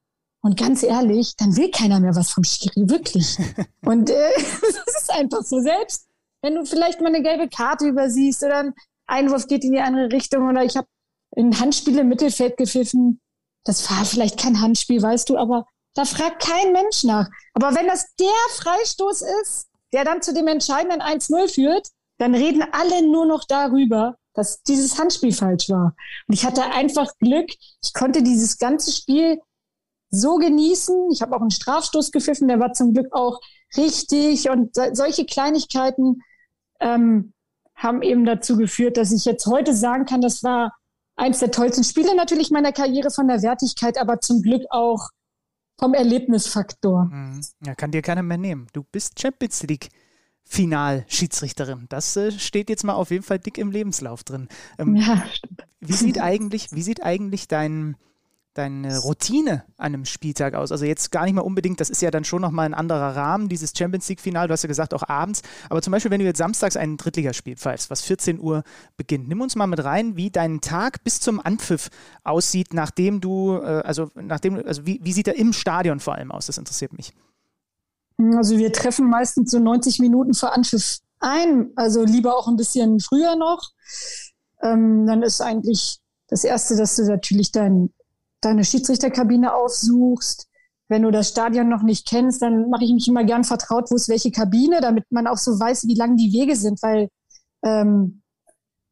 Und 0.44 0.58
ganz 0.58 0.84
ehrlich, 0.84 1.36
dann 1.38 1.56
will 1.56 1.72
keiner 1.72 2.02
mehr 2.02 2.16
was 2.16 2.32
vom 2.32 2.44
Schiri, 2.44 2.90
wirklich. 2.90 3.38
Und 3.86 4.10
äh, 4.10 4.30
das 4.36 5.02
ist 5.02 5.12
einfach 5.12 5.42
so. 5.42 5.60
Selbst 5.62 6.08
wenn 6.42 6.56
du 6.56 6.66
vielleicht 6.66 7.00
mal 7.00 7.08
eine 7.08 7.24
gelbe 7.24 7.48
Karte 7.48 7.88
übersiehst 7.88 8.44
oder 8.44 8.58
ein 8.58 8.74
Einwurf 9.08 9.48
geht 9.48 9.64
in 9.64 9.72
die 9.72 9.80
andere 9.80 10.12
Richtung 10.12 10.48
oder 10.50 10.64
ich 10.64 10.76
habe 10.76 10.88
ein 11.38 11.58
Handspiel 11.60 11.98
im 11.98 12.10
Mittelfeld 12.10 12.58
gepfiffen. 12.58 13.22
Das 13.64 13.90
war 13.90 14.04
vielleicht 14.04 14.38
kein 14.38 14.60
Handspiel, 14.60 15.02
weißt 15.02 15.30
du, 15.30 15.38
aber 15.38 15.66
da 15.96 16.04
fragt 16.04 16.44
kein 16.44 16.74
Mensch 16.74 17.06
nach. 17.06 17.30
Aber 17.54 17.74
wenn 17.76 17.88
das 17.88 18.06
der 18.20 18.28
Freistoß 18.58 19.24
ist, 19.42 19.70
der 19.94 20.04
dann 20.04 20.22
zu 20.22 20.34
dem 20.34 20.48
entscheidenden 20.48 21.02
1-0 21.02 21.54
führt, 21.54 21.88
dann 22.18 22.36
reden 22.36 22.64
alle 22.74 23.08
nur 23.10 23.26
noch 23.26 23.46
darüber, 23.46 24.18
dass 24.34 24.62
dieses 24.64 25.00
Handspiel 25.00 25.32
falsch 25.32 25.70
war. 25.70 25.96
Und 26.28 26.34
ich 26.34 26.46
hatte 26.46 26.64
einfach 26.64 27.12
Glück. 27.20 27.50
Ich 27.84 27.94
konnte 27.94 28.24
dieses 28.24 28.58
ganze 28.58 28.92
Spiel 28.92 29.40
so 30.14 30.38
genießen. 30.38 31.10
Ich 31.12 31.22
habe 31.22 31.36
auch 31.36 31.42
einen 31.42 31.52
Strafstoß 31.52 32.12
gepfiffen, 32.12 32.48
der 32.48 32.60
war 32.60 32.74
zum 32.74 32.94
Glück 32.94 33.08
auch 33.12 33.40
richtig. 33.76 34.50
Und 34.50 34.76
solche 34.94 35.26
Kleinigkeiten 35.26 36.22
ähm, 36.80 37.34
haben 37.76 38.02
eben 38.02 38.26
dazu 38.26 38.56
geführt, 38.56 38.98
dass 38.98 39.12
ich 39.12 39.26
jetzt 39.26 39.46
heute 39.48 39.74
sagen 39.74 40.06
kann, 40.06 40.22
das 40.22 40.44
war 40.44 40.74
eins 41.16 41.40
der 41.40 41.52
tollsten 41.52 41.84
Spiele 41.84 42.16
natürlich 42.16 42.52
meiner 42.52 42.72
Karriere 42.72 43.10
von 43.10 43.28
der 43.28 43.42
Wertigkeit, 43.42 43.98
aber 43.98 44.20
zum 44.20 44.42
Glück 44.42 44.64
auch 44.70 45.10
vom 45.80 45.94
Erlebnisfaktor. 45.94 47.06
Mhm. 47.06 47.42
Ja, 47.66 47.76
kann 47.76 47.92
dir 47.92 48.02
keiner 48.02 48.24
mehr 48.24 48.38
nehmen. 48.38 48.68
Du 48.74 48.84
bist 48.84 49.20
Champions 49.20 49.64
League. 49.64 49.90
Final-Schiedsrichterin. 50.46 51.86
Das 51.88 52.18
äh, 52.18 52.32
steht 52.32 52.70
jetzt 52.70 52.84
mal 52.84 52.94
auf 52.94 53.12
jeden 53.12 53.24
Fall 53.24 53.40
dick 53.40 53.58
im 53.58 53.72
Lebenslauf 53.72 54.26
drin. 54.26 54.50
Ähm, 54.78 54.98
ja, 54.98 55.24
stimmt. 55.32 55.66
Wie 55.80 55.94
sieht 55.94 56.20
eigentlich, 56.20 56.72
wie 56.74 56.82
sieht 56.82 57.02
eigentlich 57.02 57.48
dein, 57.48 57.96
deine 58.54 59.00
Routine 59.00 59.64
an 59.78 59.94
einem 59.94 60.06
Spieltag 60.06 60.54
aus? 60.54 60.72
Also 60.72 60.86
jetzt 60.86 61.12
gar 61.12 61.26
nicht 61.26 61.34
mal 61.34 61.42
unbedingt, 61.42 61.80
das 61.80 61.90
ist 61.90 62.02
ja 62.02 62.12
dann 62.12 62.24
schon 62.24 62.42
nochmal 62.42 62.66
ein 62.66 62.74
anderer 62.74 63.16
Rahmen, 63.16 63.50
dieses 63.50 63.74
Champions 63.78 64.08
League-Final, 64.10 64.48
du 64.48 64.54
hast 64.54 64.64
ja 64.64 64.68
gesagt, 64.68 64.94
auch 64.94 65.08
abends. 65.08 65.42
Aber 65.70 65.82
zum 65.82 65.92
Beispiel, 65.92 66.12
wenn 66.12 66.20
du 66.20 66.26
jetzt 66.26 66.38
samstags 66.38 66.78
ein 66.78 66.98
Drittligaspiel 66.98 67.56
pfeifst, 67.56 67.90
was 67.90 68.02
14 68.02 68.40
Uhr 68.40 68.64
beginnt, 68.98 69.28
nimm 69.28 69.42
uns 69.42 69.56
mal 69.56 69.68
mit 69.68 69.84
rein, 69.84 70.16
wie 70.16 70.30
dein 70.30 70.62
Tag 70.62 71.04
bis 71.04 71.20
zum 71.20 71.40
Anpfiff 71.40 71.90
aussieht, 72.24 72.74
nachdem 72.74 73.22
du, 73.22 73.58
äh, 73.58 73.82
also 73.84 74.10
nachdem, 74.16 74.56
also 74.66 74.86
wie, 74.86 75.00
wie 75.04 75.14
sieht 75.14 75.28
er 75.28 75.36
im 75.36 75.54
Stadion 75.54 76.00
vor 76.00 76.16
allem 76.16 76.32
aus? 76.32 76.48
Das 76.48 76.58
interessiert 76.58 76.94
mich. 76.94 77.14
Also 78.36 78.58
wir 78.58 78.72
treffen 78.72 79.10
meistens 79.10 79.52
so 79.52 79.60
90 79.60 80.00
Minuten 80.00 80.34
vor 80.34 80.54
Anpfiff 80.54 81.00
ein, 81.20 81.72
also 81.76 82.04
lieber 82.04 82.38
auch 82.38 82.48
ein 82.48 82.58
bisschen 82.58 83.00
früher 83.00 83.36
noch. 83.36 83.72
Ähm, 84.62 85.06
dann 85.08 85.24
ist 85.24 85.42
eigentlich 85.42 86.00
das 86.28 86.44
Erste, 86.44 86.76
dass 86.76 86.96
du 86.96 87.04
natürlich 87.04 87.52
dein 87.52 87.94
deine 88.46 88.64
Schiedsrichterkabine 88.64 89.54
aufsuchst. 89.54 90.48
Wenn 90.90 91.04
du 91.04 91.12
das 91.12 91.30
Stadion 91.30 91.70
noch 91.70 91.82
nicht 91.82 92.08
kennst, 92.08 92.42
dann 92.42 92.70
mache 92.70 92.84
ich 92.84 92.94
mich 92.94 93.08
immer 93.08 93.24
gern 93.24 93.44
vertraut, 93.44 93.90
wo 93.90 93.96
ist 93.96 94.10
welche 94.10 94.32
Kabine, 94.32 94.82
damit 94.82 95.06
man 95.12 95.28
auch 95.28 95.38
so 95.38 95.60
weiß, 95.60 95.88
wie 95.88 95.96
lang 95.96 96.18
die 96.18 96.34
Wege 96.34 96.56
sind, 96.56 96.82
weil 96.84 97.10
ähm, 97.64 98.22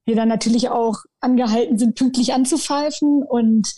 wir 0.06 0.16
dann 0.16 0.30
natürlich 0.30 0.70
auch 0.70 1.00
angehalten 1.20 1.78
sind, 1.78 1.96
pünktlich 1.96 2.34
anzupfeifen 2.34 3.24
und 3.24 3.74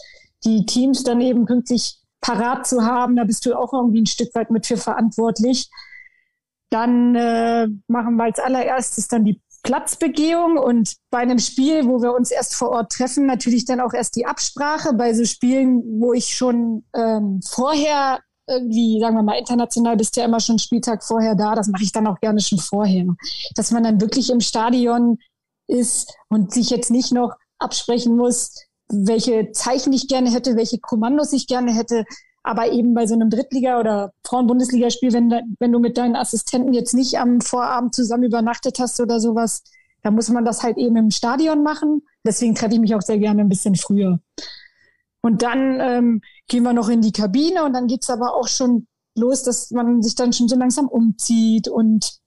die 0.45 0.65
Teams 0.65 1.03
dann 1.03 1.21
eben 1.21 1.45
pünktlich 1.45 1.99
parat 2.21 2.65
zu 2.65 2.85
haben. 2.85 3.15
Da 3.15 3.23
bist 3.23 3.45
du 3.45 3.57
auch 3.57 3.73
irgendwie 3.73 4.01
ein 4.01 4.07
Stück 4.07 4.33
weit 4.35 4.51
mit 4.51 4.65
für 4.65 4.77
verantwortlich. 4.77 5.69
Dann 6.69 7.15
äh, 7.15 7.67
machen 7.87 8.15
wir 8.15 8.23
als 8.23 8.39
allererstes 8.39 9.07
dann 9.07 9.25
die 9.25 9.41
Platzbegehung 9.63 10.57
und 10.57 10.95
bei 11.09 11.19
einem 11.19 11.39
Spiel, 11.39 11.85
wo 11.87 12.01
wir 12.01 12.13
uns 12.13 12.31
erst 12.31 12.53
vor 12.53 12.69
Ort 12.69 12.91
treffen, 12.91 13.25
natürlich 13.25 13.65
dann 13.65 13.79
auch 13.79 13.93
erst 13.93 14.15
die 14.15 14.25
Absprache. 14.25 14.93
Bei 14.93 15.13
so 15.13 15.25
Spielen, 15.25 15.81
wo 15.99 16.13
ich 16.13 16.35
schon 16.35 16.83
ähm, 16.93 17.41
vorher 17.41 18.19
irgendwie, 18.47 18.99
sagen 18.99 19.15
wir 19.15 19.23
mal, 19.23 19.39
international 19.39 19.95
bist 19.95 20.17
ja 20.17 20.25
immer 20.25 20.41
schon 20.41 20.59
Spieltag 20.59 21.03
vorher 21.03 21.35
da, 21.35 21.55
das 21.55 21.69
mache 21.69 21.83
ich 21.83 21.93
dann 21.93 22.07
auch 22.07 22.19
gerne 22.19 22.41
schon 22.41 22.59
vorher. 22.59 23.05
Dass 23.55 23.71
man 23.71 23.83
dann 23.83 24.01
wirklich 24.01 24.29
im 24.29 24.41
Stadion 24.41 25.17
ist 25.67 26.13
und 26.29 26.51
sich 26.51 26.69
jetzt 26.69 26.91
nicht 26.91 27.13
noch 27.13 27.33
absprechen 27.57 28.17
muss, 28.17 28.53
welche 28.89 29.51
Zeichen 29.51 29.93
ich 29.93 30.09
gerne 30.09 30.29
hätte, 30.29 30.57
welche 30.57 30.79
Kommandos 30.79 31.31
ich 31.31 31.47
gerne 31.47 31.73
hätte, 31.73 32.03
aber 32.43 32.71
eben 32.71 32.93
bei 32.93 33.07
so 33.07 33.13
einem 33.15 33.29
Drittliga- 33.29 33.79
oder 33.79 34.13
Frauen-Bundesligaspiel, 34.25 35.13
wenn, 35.13 35.31
wenn 35.59 35.71
du 35.71 35.79
mit 35.79 35.97
deinen 35.97 36.17
Assistenten 36.17 36.73
jetzt 36.73 36.93
nicht 36.93 37.17
am 37.17 37.39
Vorabend 37.39 37.95
zusammen 37.95 38.23
übernachtet 38.23 38.79
hast 38.79 38.99
oder 38.99 39.19
sowas, 39.19 39.63
da 40.01 40.11
muss 40.11 40.29
man 40.29 40.43
das 40.43 40.61
halt 40.61 40.77
eben 40.77 40.97
im 40.97 41.11
Stadion 41.11 41.63
machen. 41.63 42.03
Deswegen 42.25 42.53
treffe 42.53 42.73
ich 42.73 42.81
mich 42.81 42.93
auch 42.93 43.01
sehr 43.01 43.17
gerne 43.17 43.41
ein 43.41 43.49
bisschen 43.49 43.75
früher. 43.75 44.19
Und 45.21 45.41
dann 45.41 45.79
ähm, 45.79 46.21
gehen 46.49 46.63
wir 46.63 46.73
noch 46.73 46.89
in 46.89 47.01
die 47.01 47.13
Kabine 47.13 47.63
und 47.63 47.71
dann 47.71 47.87
geht's 47.87 48.09
aber 48.09 48.35
auch 48.35 48.49
schon 48.49 48.87
los, 49.15 49.43
dass 49.43 49.71
man 49.71 50.01
sich 50.01 50.15
dann 50.15 50.33
schon 50.33 50.49
so 50.49 50.57
langsam 50.57 50.89
umzieht 50.89 51.69
und 51.69 52.19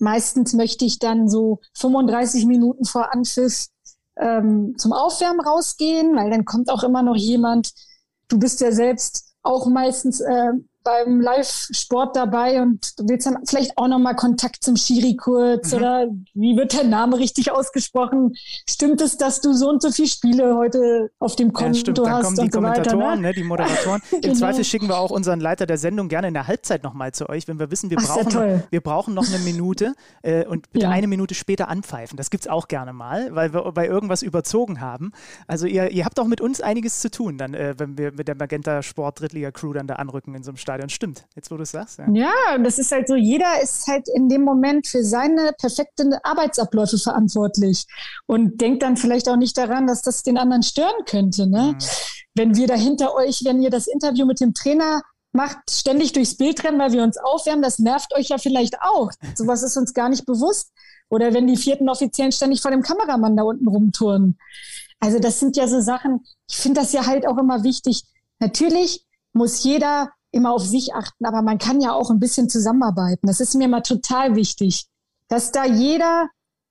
meistens 0.00 0.54
möchte 0.54 0.84
ich 0.84 0.98
dann 0.98 1.28
so 1.28 1.60
35 1.74 2.46
Minuten 2.46 2.84
vor 2.84 3.12
Anpfiff 3.12 3.66
ähm, 4.16 4.74
zum 4.76 4.92
Aufwärmen 4.92 5.40
rausgehen, 5.40 6.16
weil 6.16 6.30
dann 6.30 6.44
kommt 6.44 6.70
auch 6.70 6.82
immer 6.82 7.02
noch 7.02 7.16
jemand, 7.16 7.72
du 8.30 8.38
bist 8.38 8.60
ja 8.60 8.72
selbst 8.72 9.34
auch 9.42 9.66
meistens 9.66 10.20
äh, 10.20 10.52
beim 10.82 11.20
Live-Sport 11.20 12.16
dabei 12.16 12.62
und 12.62 12.98
du 12.98 13.08
willst 13.08 13.26
dann 13.26 13.38
vielleicht 13.46 13.76
auch 13.76 13.88
nochmal 13.88 14.16
Kontakt 14.16 14.64
zum 14.64 14.76
Schiri 14.76 15.16
kurz 15.16 15.72
mhm. 15.72 15.78
oder 15.78 16.06
wie 16.34 16.56
wird 16.56 16.72
der 16.72 16.84
Name 16.84 17.18
richtig 17.18 17.52
ausgesprochen? 17.52 18.34
Stimmt 18.68 19.00
es, 19.00 19.16
dass 19.16 19.40
du 19.40 19.52
so 19.52 19.68
und 19.68 19.82
so 19.82 19.90
viele 19.90 20.08
Spiele 20.08 20.56
heute 20.56 21.10
auf 21.18 21.36
dem 21.36 21.52
Konto 21.52 21.74
ja, 21.74 21.80
stimmt. 21.80 21.98
Dann 21.98 22.10
hast? 22.10 22.24
kommen 22.24 22.36
die 22.36 22.48
Kommentatoren, 22.48 23.00
weiter, 23.00 23.16
ne? 23.16 23.22
ne? 23.22 23.32
die 23.34 23.42
Moderatoren. 23.42 24.02
Im 24.10 24.20
genau. 24.20 24.34
Zweifel 24.34 24.64
schicken 24.64 24.88
wir 24.88 24.98
auch 24.98 25.10
unseren 25.10 25.40
Leiter 25.40 25.66
der 25.66 25.78
Sendung 25.78 26.08
gerne 26.08 26.28
in 26.28 26.34
der 26.34 26.46
Halbzeit 26.46 26.82
nochmal 26.82 27.12
zu 27.12 27.28
euch, 27.28 27.46
wenn 27.48 27.58
wir 27.58 27.70
wissen, 27.70 27.90
wir, 27.90 27.98
Ach, 28.00 28.06
brauchen, 28.06 28.32
noch, 28.32 28.62
wir 28.70 28.80
brauchen 28.80 29.14
noch 29.14 29.28
eine 29.28 29.38
Minute 29.40 29.94
äh, 30.22 30.46
und 30.46 30.72
bitte 30.72 30.86
ja. 30.86 30.90
eine 30.90 31.06
Minute 31.06 31.34
später 31.34 31.68
anpfeifen. 31.68 32.16
Das 32.16 32.30
gibt 32.30 32.44
es 32.44 32.50
auch 32.50 32.68
gerne 32.68 32.92
mal, 32.92 33.34
weil 33.34 33.52
wir 33.52 33.70
bei 33.72 33.86
irgendwas 33.86 34.22
überzogen 34.22 34.80
haben. 34.80 35.12
Also 35.46 35.66
ihr, 35.66 35.90
ihr 35.90 36.04
habt 36.04 36.18
auch 36.18 36.26
mit 36.26 36.40
uns 36.40 36.60
einiges 36.60 37.00
zu 37.00 37.10
tun, 37.10 37.36
dann, 37.36 37.54
äh, 37.54 37.74
wenn 37.78 37.98
wir 37.98 38.12
mit 38.12 38.28
der 38.28 38.36
Magenta 38.36 38.82
Sport 38.82 39.20
Drittliga 39.20 39.50
Crew 39.50 39.72
dann 39.72 39.86
da 39.86 39.96
anrücken 39.96 40.34
in 40.34 40.42
so 40.42 40.50
einem 40.50 40.56
Stadion. 40.56 40.79
Stadion. 40.80 40.88
Stimmt, 40.88 41.24
jetzt 41.34 41.50
wo 41.50 41.56
du 41.56 41.62
es 41.62 41.70
sagst. 41.70 41.98
Ja. 41.98 42.06
ja, 42.12 42.58
das 42.58 42.78
ist 42.78 42.92
halt 42.92 43.08
so, 43.08 43.14
jeder 43.14 43.60
ist 43.62 43.86
halt 43.86 44.08
in 44.14 44.28
dem 44.28 44.42
Moment 44.42 44.86
für 44.86 45.04
seine 45.04 45.52
perfekten 45.58 46.14
Arbeitsabläufe 46.22 46.98
verantwortlich 46.98 47.86
und 48.26 48.60
denkt 48.60 48.82
dann 48.82 48.96
vielleicht 48.96 49.28
auch 49.28 49.36
nicht 49.36 49.56
daran, 49.58 49.86
dass 49.86 50.02
das 50.02 50.22
den 50.22 50.38
anderen 50.38 50.62
stören 50.62 51.04
könnte. 51.06 51.46
Ne? 51.46 51.72
Mhm. 51.72 51.78
Wenn 52.34 52.56
wir 52.56 52.66
da 52.66 52.74
hinter 52.74 53.14
euch, 53.14 53.42
wenn 53.44 53.62
ihr 53.62 53.70
das 53.70 53.86
Interview 53.86 54.26
mit 54.26 54.40
dem 54.40 54.54
Trainer 54.54 55.02
macht, 55.32 55.58
ständig 55.70 56.12
durchs 56.12 56.36
Bild 56.36 56.64
rennen, 56.64 56.78
weil 56.78 56.92
wir 56.92 57.02
uns 57.02 57.18
aufwärmen, 57.18 57.62
das 57.62 57.78
nervt 57.78 58.14
euch 58.14 58.28
ja 58.28 58.38
vielleicht 58.38 58.80
auch. 58.80 59.10
Sowas 59.34 59.62
ist 59.62 59.76
uns 59.76 59.94
gar 59.94 60.08
nicht 60.08 60.26
bewusst. 60.26 60.72
Oder 61.08 61.34
wenn 61.34 61.46
die 61.46 61.56
vierten 61.56 61.88
Offiziellen 61.88 62.32
ständig 62.32 62.62
vor 62.62 62.70
dem 62.70 62.82
Kameramann 62.82 63.36
da 63.36 63.42
unten 63.42 63.66
rumtouren. 63.66 64.38
Also 65.00 65.18
das 65.18 65.40
sind 65.40 65.56
ja 65.56 65.66
so 65.66 65.80
Sachen, 65.80 66.24
ich 66.48 66.56
finde 66.56 66.80
das 66.80 66.92
ja 66.92 67.06
halt 67.06 67.26
auch 67.26 67.38
immer 67.38 67.64
wichtig. 67.64 68.04
Natürlich 68.38 69.04
muss 69.32 69.64
jeder 69.64 70.10
immer 70.32 70.52
auf 70.52 70.64
sich 70.64 70.94
achten, 70.94 71.24
aber 71.24 71.42
man 71.42 71.58
kann 71.58 71.80
ja 71.80 71.92
auch 71.92 72.10
ein 72.10 72.20
bisschen 72.20 72.48
zusammenarbeiten. 72.48 73.26
Das 73.26 73.40
ist 73.40 73.54
mir 73.54 73.68
mal 73.68 73.80
total 73.80 74.36
wichtig, 74.36 74.86
dass 75.28 75.52
da 75.52 75.64
jeder, 75.64 76.28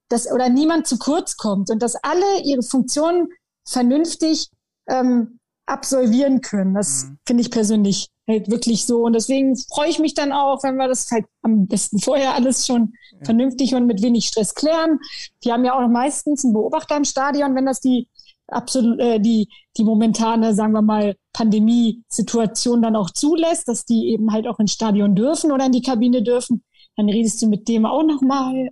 dass 0.07 0.31
oder 0.31 0.49
niemand 0.49 0.87
zu 0.87 0.97
kurz 0.97 1.37
kommt 1.37 1.69
und 1.69 1.81
dass 1.81 1.95
alle 1.95 2.41
ihre 2.43 2.63
Funktionen 2.63 3.27
vernünftig 3.65 4.49
ähm, 4.87 5.39
absolvieren 5.65 6.41
können. 6.41 6.73
Das 6.73 7.05
mhm. 7.05 7.19
finde 7.25 7.41
ich 7.41 7.51
persönlich 7.51 8.09
halt 8.27 8.49
wirklich 8.49 8.85
so. 8.85 9.03
Und 9.03 9.13
deswegen 9.13 9.55
freue 9.55 9.89
ich 9.89 9.99
mich 9.99 10.13
dann 10.13 10.31
auch, 10.31 10.63
wenn 10.63 10.75
wir 10.75 10.87
das 10.87 11.09
halt 11.11 11.25
am 11.41 11.67
besten 11.67 11.99
vorher 11.99 12.33
alles 12.33 12.65
schon 12.65 12.93
ja. 13.11 13.25
vernünftig 13.25 13.75
und 13.75 13.85
mit 13.85 14.01
wenig 14.01 14.27
Stress 14.27 14.55
klären. 14.55 14.99
Wir 15.41 15.53
haben 15.53 15.65
ja 15.65 15.73
auch 15.73 15.87
meistens 15.87 16.43
einen 16.43 16.53
Beobachter 16.53 16.97
im 16.97 17.05
Stadion, 17.05 17.55
wenn 17.55 17.65
das 17.65 17.79
die 17.79 18.07
absolut 18.47 18.99
äh, 18.99 19.19
die 19.19 19.47
die 19.77 19.83
momentane, 19.83 20.53
sagen 20.55 20.73
wir 20.73 20.81
mal, 20.81 21.15
Pandemiesituation 21.33 22.81
dann 22.81 22.95
auch 22.95 23.11
zulässt, 23.11 23.67
dass 23.67 23.85
die 23.85 24.09
eben 24.09 24.31
halt 24.31 24.47
auch 24.47 24.59
ins 24.59 24.73
Stadion 24.73 25.15
dürfen 25.15 25.51
oder 25.51 25.65
in 25.65 25.71
die 25.71 25.81
Kabine 25.81 26.23
dürfen, 26.23 26.63
dann 26.95 27.09
redest 27.09 27.41
du 27.41 27.47
mit 27.47 27.67
dem 27.67 27.85
auch 27.85 28.03
noch 28.03 28.21
mal 28.21 28.69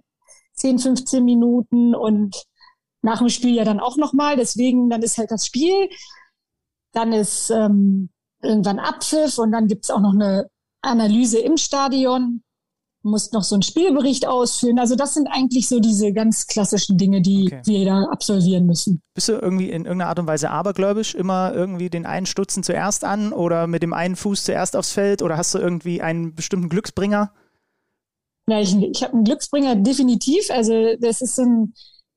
10, 0.53 0.79
15 0.79 1.23
Minuten 1.23 1.95
und 1.95 2.43
nach 3.01 3.19
dem 3.19 3.29
Spiel 3.29 3.55
ja 3.55 3.63
dann 3.63 3.79
auch 3.79 3.97
noch 3.97 4.13
mal. 4.13 4.35
Deswegen 4.35 4.89
dann 4.89 5.03
ist 5.03 5.17
halt 5.17 5.31
das 5.31 5.45
Spiel, 5.45 5.89
dann 6.93 7.13
ist 7.13 7.49
ähm, 7.51 8.09
irgendwann 8.41 8.79
Abpfiff 8.79 9.37
und 9.37 9.51
dann 9.51 9.67
gibt's 9.67 9.89
auch 9.89 10.01
noch 10.01 10.13
eine 10.13 10.49
Analyse 10.81 11.39
im 11.39 11.57
Stadion 11.57 12.43
musst 13.07 13.33
noch 13.33 13.43
so 13.43 13.55
einen 13.55 13.61
Spielbericht 13.61 14.27
ausfüllen. 14.27 14.79
Also 14.79 14.95
das 14.95 15.13
sind 15.13 15.27
eigentlich 15.27 15.67
so 15.67 15.79
diese 15.79 16.13
ganz 16.13 16.47
klassischen 16.47 16.97
Dinge, 16.97 17.21
die 17.21 17.47
okay. 17.47 17.61
wir 17.65 17.85
da 17.85 18.03
absolvieren 18.11 18.65
müssen. 18.65 19.01
Bist 19.13 19.29
du 19.29 19.33
irgendwie 19.33 19.69
in 19.69 19.85
irgendeiner 19.85 20.09
Art 20.09 20.19
und 20.19 20.27
Weise 20.27 20.49
abergläubisch, 20.49 21.15
immer 21.15 21.53
irgendwie 21.53 21.89
den 21.89 22.05
einen 22.05 22.25
Stutzen 22.25 22.63
zuerst 22.63 23.03
an 23.03 23.33
oder 23.33 23.67
mit 23.67 23.83
dem 23.83 23.93
einen 23.93 24.15
Fuß 24.15 24.43
zuerst 24.43 24.75
aufs 24.75 24.91
Feld 24.91 25.21
oder 25.21 25.37
hast 25.37 25.53
du 25.55 25.59
irgendwie 25.59 26.01
einen 26.01 26.35
bestimmten 26.35 26.69
Glücksbringer? 26.69 27.31
Ja, 28.49 28.59
ich, 28.61 28.75
ich 28.75 29.03
habe 29.03 29.13
einen 29.13 29.23
Glücksbringer 29.23 29.75
definitiv. 29.75 30.49
Also 30.51 30.95
das 30.99 31.21
ist 31.21 31.35
so 31.35 31.43
ein 31.43 31.73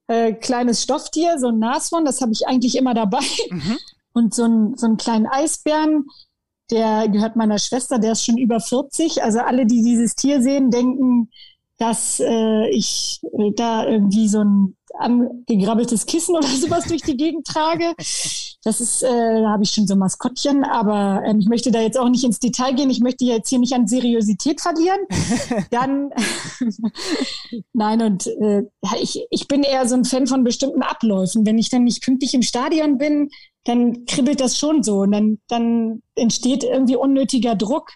äh, 0.06 0.32
kleines 0.32 0.82
Stofftier, 0.82 1.38
so 1.38 1.48
ein 1.48 1.58
Nashorn, 1.58 2.04
das 2.04 2.20
habe 2.20 2.32
ich 2.32 2.46
eigentlich 2.46 2.76
immer 2.76 2.94
dabei. 2.94 3.24
Mhm. 3.50 3.78
Und 4.12 4.34
so, 4.34 4.44
ein, 4.44 4.76
so 4.76 4.86
einen 4.86 4.96
kleinen 4.96 5.26
Eisbären, 5.26 6.06
der 6.70 7.08
gehört 7.08 7.36
meiner 7.36 7.58
Schwester, 7.58 7.98
der 7.98 8.12
ist 8.12 8.24
schon 8.24 8.38
über 8.38 8.60
40. 8.60 9.22
Also 9.22 9.40
alle, 9.40 9.66
die 9.66 9.82
dieses 9.82 10.14
Tier 10.14 10.42
sehen, 10.42 10.70
denken, 10.70 11.30
dass 11.78 12.20
äh, 12.20 12.68
ich 12.70 13.20
äh, 13.38 13.52
da 13.56 13.86
irgendwie 13.86 14.28
so 14.28 14.44
ein 14.44 14.76
angegrabbeltes 14.98 16.06
Kissen 16.06 16.36
oder 16.36 16.46
sowas 16.60 16.84
durch 16.84 17.02
die 17.02 17.16
Gegend 17.16 17.46
trage. 17.46 17.94
Das 18.62 18.80
ist, 18.82 19.02
äh, 19.02 19.08
da 19.08 19.48
habe 19.48 19.62
ich 19.62 19.70
schon 19.70 19.86
so 19.86 19.96
Maskottchen, 19.96 20.64
aber 20.64 21.22
ähm, 21.24 21.40
ich 21.40 21.48
möchte 21.48 21.70
da 21.70 21.80
jetzt 21.80 21.98
auch 21.98 22.10
nicht 22.10 22.24
ins 22.24 22.38
Detail 22.38 22.74
gehen. 22.74 22.90
Ich 22.90 23.00
möchte 23.00 23.24
jetzt 23.24 23.48
hier 23.48 23.58
nicht 23.58 23.72
an 23.72 23.86
Seriosität 23.86 24.60
verlieren. 24.60 24.98
Dann, 25.70 26.10
nein, 27.72 28.02
und 28.02 28.26
äh, 28.26 28.64
ich, 29.00 29.26
ich 29.30 29.48
bin 29.48 29.62
eher 29.62 29.88
so 29.88 29.94
ein 29.94 30.04
Fan 30.04 30.26
von 30.26 30.44
bestimmten 30.44 30.82
Abläufen. 30.82 31.46
Wenn 31.46 31.58
ich 31.58 31.70
dann 31.70 31.84
nicht 31.84 32.02
pünktlich 32.02 32.34
im 32.34 32.42
Stadion 32.42 32.98
bin, 32.98 33.30
dann 33.64 34.04
kribbelt 34.06 34.40
das 34.40 34.58
schon 34.58 34.82
so 34.82 35.00
und 35.00 35.12
dann, 35.12 35.38
dann 35.48 36.02
entsteht 36.14 36.64
irgendwie 36.64 36.96
unnötiger 36.96 37.54
Druck. 37.54 37.90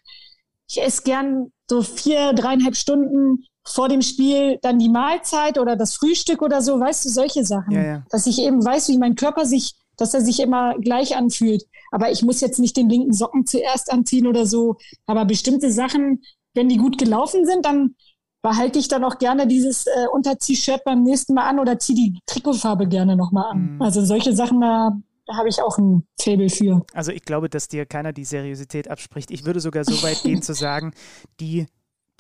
Ich 0.69 0.83
esse 0.83 1.03
gern 1.03 1.53
so 1.69 1.83
vier, 1.83 2.33
dreieinhalb 2.33 2.77
Stunden 2.77 3.45
vor 3.67 3.89
dem 3.89 4.03
Spiel 4.03 4.59
dann 4.61 4.79
die 4.79 4.91
Mahlzeit 4.91 5.59
oder 5.59 5.77
das 5.77 5.95
Frühstück 5.95 6.43
oder 6.43 6.61
so, 6.61 6.79
weißt 6.79 7.05
du, 7.07 7.09
solche 7.09 7.45
Sachen. 7.45 7.73
Ja, 7.73 7.83
ja. 7.83 8.05
Dass 8.11 8.27
ich 8.27 8.39
eben 8.41 8.63
weiß, 8.65 8.89
wie 8.91 8.99
mein 8.99 9.15
Körper 9.15 9.47
sich, 9.47 9.73
dass 9.97 10.13
er 10.13 10.21
sich 10.21 10.41
immer 10.41 10.75
gleich 10.79 11.17
anfühlt. 11.17 11.65
Aber 11.91 12.11
ich 12.11 12.23
muss 12.23 12.41
jetzt 12.41 12.59
nicht 12.59 12.77
den 12.77 12.91
linken 12.91 13.15
Socken 13.15 13.47
zuerst 13.47 13.91
anziehen 13.91 14.27
oder 14.27 14.45
so. 14.45 14.77
Aber 15.07 15.25
bestimmte 15.25 15.73
Sachen, 15.73 16.23
wenn 16.53 16.69
die 16.69 16.77
gut 16.77 16.99
gelaufen 16.99 17.47
sind, 17.47 17.65
dann 17.65 17.95
behalte 18.43 18.79
ich 18.79 18.89
dann 18.89 19.05
auch 19.05 19.19
gerne 19.19 19.47
dieses 19.47 19.87
äh, 19.87 20.07
Unterzieh-Shirt 20.13 20.85
beim 20.85 21.03
nächsten 21.03 21.33
Mal 21.33 21.49
an 21.49 21.59
oder 21.59 21.79
ziehe 21.79 21.97
die 21.97 22.19
Trikotfarbe 22.27 22.87
gerne 22.87 23.17
nochmal 23.17 23.53
an. 23.53 23.77
Mhm. 23.77 23.83
Also 23.83 24.05
solche 24.05 24.35
Sachen, 24.35 24.61
da, 24.61 24.93
da 25.27 25.37
habe 25.37 25.49
ich 25.49 25.61
auch 25.61 25.79
ein 25.79 26.07
Faible 26.21 26.51
für. 26.51 26.85
Also 26.93 27.13
ich 27.13 27.23
glaube, 27.23 27.49
dass 27.49 27.69
dir 27.69 27.87
keiner 27.87 28.13
die 28.13 28.25
Seriosität 28.25 28.89
abspricht. 28.89 29.31
Ich 29.31 29.45
würde 29.45 29.61
sogar 29.61 29.85
so 29.85 30.03
weit 30.03 30.23
gehen 30.23 30.43
zu 30.43 30.55
sagen, 30.55 30.93
die 31.41 31.67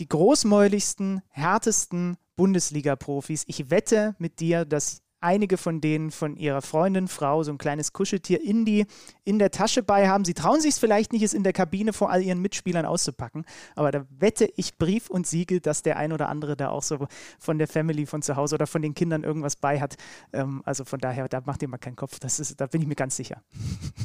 die 0.00 0.09
großmäuligsten, 0.09 1.22
härtesten 1.28 2.16
Bundesliga-Profis. 2.36 3.44
Ich 3.46 3.70
wette 3.70 4.16
mit 4.18 4.40
dir, 4.40 4.64
dass 4.64 5.02
einige 5.25 5.57
von 5.57 5.81
denen 5.81 6.11
von 6.11 6.37
ihrer 6.37 6.62
Freundin, 6.62 7.09
Frau 7.09 7.43
so 7.43 7.51
ein 7.51 7.59
kleines 7.59 7.93
Kuscheltier 7.93 8.43
in, 8.43 8.64
die, 8.64 8.87
in 9.25 9.39
der 9.39 9.51
Tasche 9.51 9.83
bei 9.83 10.09
haben. 10.09 10.25
Sie 10.25 10.35
trauen 10.35 10.61
sich 10.61 10.75
es 10.75 10.79
vielleicht 10.79 11.12
nicht, 11.12 11.22
es 11.22 11.35
in 11.35 11.43
der 11.43 11.53
Kabine 11.53 11.93
vor 11.93 12.11
all 12.11 12.22
ihren 12.22 12.41
Mitspielern 12.41 12.85
auszupacken, 12.85 13.45
aber 13.75 13.91
da 13.91 14.05
wette 14.11 14.49
ich 14.57 14.77
Brief 14.77 15.09
und 15.09 15.27
Siegel, 15.27 15.61
dass 15.61 15.83
der 15.83 15.97
ein 15.97 16.12
oder 16.12 16.29
andere 16.29 16.57
da 16.57 16.68
auch 16.68 16.83
so 16.83 17.07
von 17.39 17.59
der 17.59 17.66
Family 17.66 18.07
von 18.07 18.22
zu 18.22 18.37
Hause 18.37 18.55
oder 18.55 18.66
von 18.66 18.83
den 18.83 18.95
Kindern 18.95 19.25
irgendwas 19.25 19.57
bei 19.57 19.81
hat. 19.81 19.97
Ähm, 20.33 20.62
also 20.64 20.85
von 20.85 21.01
daher, 21.01 21.29
da 21.29 21.41
macht 21.45 21.62
ihr 21.62 21.68
mal 21.68 21.79
keinen 21.79 21.97
Kopf, 21.97 22.18
das 22.20 22.39
ist, 22.39 22.61
da 22.61 22.66
bin 22.66 22.83
ich 22.83 22.87
mir 22.87 22.95
ganz 22.95 23.16
sicher. 23.16 23.43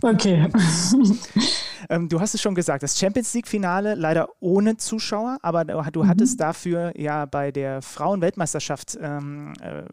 Okay. 0.01 0.47
ähm, 1.89 2.07
du 2.07 2.20
hast 2.20 2.34
es 2.34 2.41
schon 2.41 2.55
gesagt, 2.55 2.84
das 2.84 2.97
Champions 2.97 3.34
League-Finale 3.34 3.95
leider 3.95 4.30
ohne 4.39 4.78
Zuschauer, 4.78 5.38
aber 5.41 5.65
du 5.65 6.07
hattest 6.07 6.36
mhm. 6.36 6.43
dafür 6.43 6.93
ja 6.97 7.26
bei 7.26 7.51
der 7.51 7.82
Frauenweltmeisterschaft 7.82 8.97
ähm, 9.01 9.53
äh, 9.61 9.84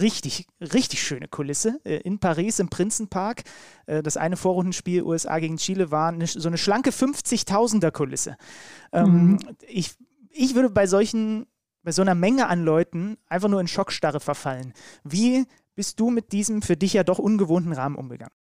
richtig, 0.00 0.46
richtig 0.60 1.02
schöne 1.02 1.28
Kulisse. 1.28 1.80
Äh, 1.84 1.96
in 1.98 2.18
Paris 2.18 2.58
im 2.58 2.68
Prinzenpark. 2.68 3.42
Äh, 3.86 4.02
das 4.02 4.16
eine 4.16 4.36
Vorrundenspiel 4.36 5.02
USA 5.02 5.38
gegen 5.38 5.56
Chile 5.56 5.90
war 5.90 6.08
eine, 6.08 6.26
so 6.26 6.48
eine 6.48 6.58
schlanke 6.58 6.90
50.000er 6.90 7.90
Kulisse. 7.90 8.36
Ähm, 8.92 9.32
mhm. 9.32 9.38
ich, 9.66 9.94
ich 10.30 10.54
würde 10.54 10.70
bei 10.70 10.86
solchen, 10.86 11.46
bei 11.82 11.92
so 11.92 12.02
einer 12.02 12.14
Menge 12.14 12.48
an 12.48 12.64
Leuten 12.64 13.16
einfach 13.28 13.48
nur 13.48 13.60
in 13.60 13.68
Schockstarre 13.68 14.20
verfallen. 14.20 14.72
Wie 15.04 15.46
bist 15.74 16.00
du 16.00 16.10
mit 16.10 16.32
diesem 16.32 16.62
für 16.62 16.76
dich 16.76 16.92
ja 16.92 17.04
doch 17.04 17.18
ungewohnten 17.18 17.72
Rahmen 17.72 17.96
umgegangen? 17.96 18.34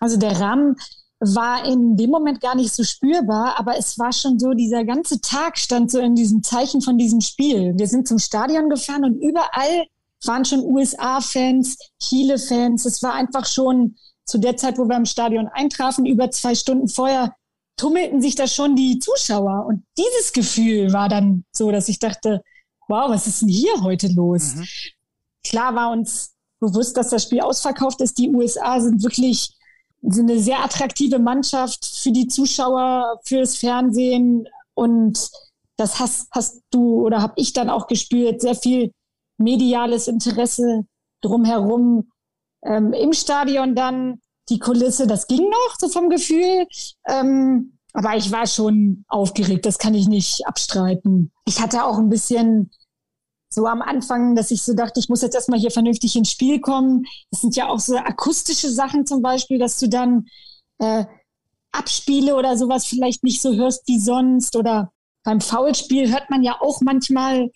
Also 0.00 0.16
der 0.16 0.40
Rahmen 0.40 0.76
war 1.20 1.66
in 1.66 1.96
dem 1.96 2.10
Moment 2.10 2.40
gar 2.40 2.54
nicht 2.54 2.72
so 2.72 2.82
spürbar, 2.82 3.58
aber 3.58 3.76
es 3.76 3.98
war 3.98 4.12
schon 4.12 4.38
so, 4.38 4.52
dieser 4.52 4.84
ganze 4.84 5.20
Tag 5.20 5.58
stand 5.58 5.90
so 5.90 5.98
in 5.98 6.14
diesem 6.14 6.42
Zeichen 6.42 6.80
von 6.80 6.96
diesem 6.96 7.20
Spiel. 7.20 7.74
Wir 7.76 7.86
sind 7.86 8.08
zum 8.08 8.18
Stadion 8.18 8.70
gefahren 8.70 9.04
und 9.04 9.20
überall 9.20 9.86
waren 10.26 10.44
schon 10.44 10.64
USA-Fans, 10.64 11.78
Chile-Fans. 12.02 12.84
Es 12.84 13.02
war 13.02 13.14
einfach 13.14 13.46
schon 13.46 13.96
zu 14.24 14.38
der 14.38 14.56
Zeit, 14.56 14.78
wo 14.78 14.88
wir 14.88 14.96
im 14.96 15.06
Stadion 15.06 15.48
eintrafen, 15.48 16.06
über 16.06 16.30
zwei 16.30 16.54
Stunden 16.54 16.88
vorher 16.88 17.34
tummelten 17.76 18.20
sich 18.20 18.34
da 18.34 18.46
schon 18.46 18.76
die 18.76 18.98
Zuschauer. 18.98 19.64
Und 19.66 19.84
dieses 19.96 20.32
Gefühl 20.32 20.92
war 20.92 21.08
dann 21.08 21.44
so, 21.50 21.70
dass 21.70 21.88
ich 21.88 21.98
dachte, 21.98 22.42
wow, 22.88 23.08
was 23.10 23.26
ist 23.26 23.40
denn 23.40 23.48
hier 23.48 23.82
heute 23.82 24.08
los? 24.08 24.54
Mhm. 24.54 24.66
Klar 25.44 25.74
war 25.74 25.90
uns 25.90 26.34
bewusst, 26.60 26.96
dass 26.96 27.08
das 27.08 27.22
Spiel 27.22 27.40
ausverkauft 27.40 28.02
ist. 28.02 28.18
Die 28.18 28.28
USA 28.28 28.80
sind 28.80 29.02
wirklich 29.02 29.56
sind 30.02 30.30
eine 30.30 30.40
sehr 30.40 30.64
attraktive 30.64 31.18
Mannschaft 31.18 31.84
für 31.84 32.12
die 32.12 32.26
Zuschauer, 32.26 33.20
fürs 33.24 33.56
Fernsehen. 33.56 34.46
Und 34.74 35.30
das 35.76 35.98
hast, 35.98 36.28
hast 36.32 36.60
du 36.70 37.04
oder 37.04 37.20
habe 37.22 37.34
ich 37.36 37.52
dann 37.52 37.70
auch 37.70 37.86
gespürt. 37.86 38.40
Sehr 38.40 38.54
viel 38.54 38.92
mediales 39.40 40.06
Interesse 40.08 40.84
drumherum. 41.22 42.10
Ähm, 42.62 42.92
Im 42.92 43.12
Stadion 43.12 43.74
dann 43.74 44.20
die 44.48 44.58
Kulisse, 44.58 45.06
das 45.06 45.26
ging 45.26 45.48
noch 45.48 45.76
so 45.78 45.88
vom 45.88 46.08
Gefühl. 46.08 46.66
Ähm, 47.08 47.78
aber 47.92 48.16
ich 48.16 48.30
war 48.30 48.46
schon 48.46 49.04
aufgeregt, 49.08 49.66
das 49.66 49.78
kann 49.78 49.94
ich 49.94 50.06
nicht 50.06 50.46
abstreiten. 50.46 51.32
Ich 51.46 51.60
hatte 51.60 51.84
auch 51.84 51.98
ein 51.98 52.08
bisschen 52.08 52.70
so 53.52 53.66
am 53.66 53.82
Anfang, 53.82 54.36
dass 54.36 54.52
ich 54.52 54.62
so 54.62 54.74
dachte, 54.74 55.00
ich 55.00 55.08
muss 55.08 55.22
jetzt 55.22 55.34
erstmal 55.34 55.58
hier 55.58 55.72
vernünftig 55.72 56.14
ins 56.14 56.30
Spiel 56.30 56.60
kommen. 56.60 57.04
Das 57.30 57.40
sind 57.40 57.56
ja 57.56 57.68
auch 57.68 57.80
so 57.80 57.96
akustische 57.96 58.70
Sachen 58.70 59.06
zum 59.06 59.22
Beispiel, 59.22 59.58
dass 59.58 59.78
du 59.78 59.88
dann 59.88 60.26
äh, 60.78 61.04
Abspiele 61.72 62.36
oder 62.36 62.56
sowas 62.56 62.86
vielleicht 62.86 63.24
nicht 63.24 63.42
so 63.42 63.54
hörst 63.54 63.88
wie 63.88 63.98
sonst. 63.98 64.54
Oder 64.54 64.92
beim 65.24 65.40
Foulspiel 65.40 66.12
hört 66.12 66.30
man 66.30 66.42
ja 66.42 66.58
auch 66.60 66.80
manchmal 66.80 67.50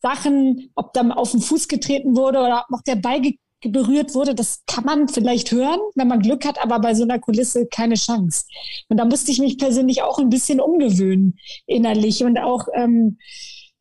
Sachen, 0.00 0.70
ob 0.74 0.92
da 0.92 1.02
auf 1.10 1.32
den 1.32 1.40
Fuß 1.40 1.68
getreten 1.68 2.16
wurde 2.16 2.38
oder 2.38 2.62
ob 2.64 2.70
noch 2.70 2.82
der 2.82 2.96
Ball 2.96 3.20
berührt 3.60 4.14
wurde, 4.14 4.34
das 4.34 4.62
kann 4.66 4.84
man 4.84 5.08
vielleicht 5.08 5.50
hören, 5.50 5.80
wenn 5.96 6.08
man 6.08 6.20
Glück 6.20 6.44
hat, 6.44 6.62
aber 6.62 6.78
bei 6.78 6.94
so 6.94 7.02
einer 7.02 7.18
Kulisse 7.18 7.66
keine 7.66 7.96
Chance. 7.96 8.44
Und 8.88 8.98
da 8.98 9.04
musste 9.04 9.32
ich 9.32 9.40
mich 9.40 9.58
persönlich 9.58 10.02
auch 10.02 10.18
ein 10.18 10.28
bisschen 10.28 10.60
umgewöhnen 10.60 11.38
innerlich 11.66 12.22
und 12.22 12.38
auch, 12.38 12.68
ähm, 12.74 13.18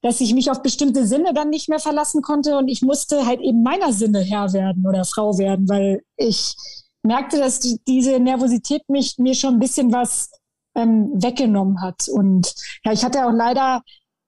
dass 0.02 0.22
ich 0.22 0.34
mich 0.34 0.50
auf 0.50 0.64
bestimmte 0.64 1.06
Sinne 1.06 1.34
dann 1.34 1.50
nicht 1.50 1.70
mehr 1.70 1.80
verlassen 1.80 2.22
konnte 2.22 2.58
und 2.58 2.68
ich 2.70 2.82
musste 2.82 3.26
halt 3.26 3.42
eben 3.42 3.62
meiner 3.62 3.94
Sinne 3.94 4.22
Herr 4.22 4.54
werden 4.54 4.86
oder 4.88 5.06
Frau 5.06 5.38
werden, 5.38 5.70
weil 5.70 6.02
ich 6.16 6.56
merkte, 7.04 7.38
dass 7.38 7.60
die, 7.60 7.80
diese 7.88 8.20
Nervosität 8.20 8.82
mich 8.90 9.16
mir 9.18 9.36
schon 9.36 9.56
ein 9.56 9.60
bisschen 9.60 9.92
was 9.92 10.32
ähm, 10.76 11.12
weggenommen 11.14 11.82
hat. 11.82 12.08
Und 12.10 12.54
ja, 12.84 12.92
ich 12.92 13.04
hatte 13.04 13.26
auch 13.26 13.32
leider 13.32 13.82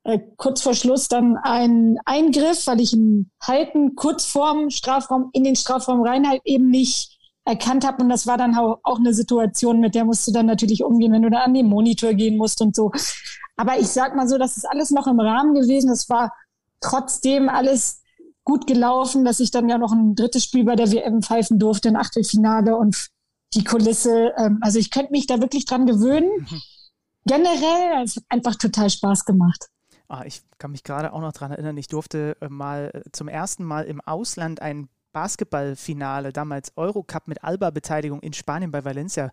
äh, 0.09 0.19
kurz 0.37 0.61
vor 0.61 0.73
Schluss 0.73 1.07
dann 1.07 1.37
ein 1.37 1.97
Eingriff, 2.05 2.67
weil 2.67 2.81
ich 2.81 2.93
ein 2.93 3.31
Halten 3.41 3.95
kurz 3.95 4.25
vorm 4.25 4.69
Strafraum 4.69 5.29
in 5.33 5.43
den 5.43 5.55
Strafraum 5.55 6.01
rein 6.01 6.27
halt 6.27 6.41
eben 6.45 6.69
nicht 6.69 7.17
erkannt 7.45 7.85
habe. 7.85 8.03
Und 8.03 8.09
das 8.09 8.27
war 8.27 8.37
dann 8.37 8.55
auch, 8.55 8.79
auch 8.83 8.99
eine 8.99 9.13
Situation, 9.13 9.79
mit 9.79 9.95
der 9.95 10.05
musst 10.05 10.27
du 10.27 10.31
dann 10.31 10.45
natürlich 10.45 10.83
umgehen, 10.83 11.11
wenn 11.11 11.21
du 11.21 11.29
da 11.29 11.39
an 11.39 11.53
den 11.53 11.67
Monitor 11.67 12.13
gehen 12.13 12.37
musst 12.37 12.61
und 12.61 12.75
so. 12.75 12.91
Aber 13.55 13.79
ich 13.79 13.87
sag 13.87 14.15
mal 14.15 14.27
so, 14.27 14.37
das 14.37 14.57
ist 14.57 14.65
alles 14.65 14.91
noch 14.91 15.07
im 15.07 15.19
Rahmen 15.19 15.53
gewesen. 15.53 15.91
Es 15.91 16.09
war 16.09 16.33
trotzdem 16.81 17.49
alles 17.49 18.01
gut 18.43 18.67
gelaufen, 18.67 19.25
dass 19.25 19.39
ich 19.39 19.51
dann 19.51 19.69
ja 19.69 19.77
noch 19.77 19.91
ein 19.91 20.15
drittes 20.15 20.43
Spiel 20.43 20.63
bei 20.63 20.75
der 20.75 20.91
WM 20.91 21.21
pfeifen 21.21 21.59
durfte, 21.59 21.89
ein 21.89 21.95
Achtelfinale 21.95 22.75
und 22.75 23.09
die 23.53 23.63
Kulisse. 23.63 24.33
Ähm, 24.37 24.59
also 24.61 24.79
ich 24.79 24.91
könnte 24.91 25.11
mich 25.11 25.27
da 25.27 25.41
wirklich 25.41 25.65
dran 25.65 25.85
gewöhnen. 25.85 26.29
Mhm. 26.49 26.61
Generell, 27.25 28.03
es 28.03 28.15
hat 28.15 28.23
einfach 28.29 28.55
total 28.55 28.89
Spaß 28.89 29.25
gemacht. 29.25 29.67
Ah, 30.09 30.23
ich 30.25 30.41
kann 30.57 30.71
mich 30.71 30.83
gerade 30.83 31.13
auch 31.13 31.21
noch 31.21 31.31
daran 31.31 31.51
erinnern, 31.51 31.77
ich 31.77 31.87
durfte 31.87 32.35
äh, 32.41 32.49
mal 32.49 32.91
äh, 32.93 33.11
zum 33.11 33.27
ersten 33.27 33.63
Mal 33.63 33.85
im 33.85 34.01
Ausland 34.01 34.59
ein 34.59 34.89
Basketballfinale, 35.11 36.33
damals 36.33 36.73
Eurocup 36.75 37.27
mit 37.27 37.43
Alba-Beteiligung 37.43 38.19
in 38.21 38.33
Spanien 38.33 38.71
bei 38.71 38.83
Valencia 38.83 39.31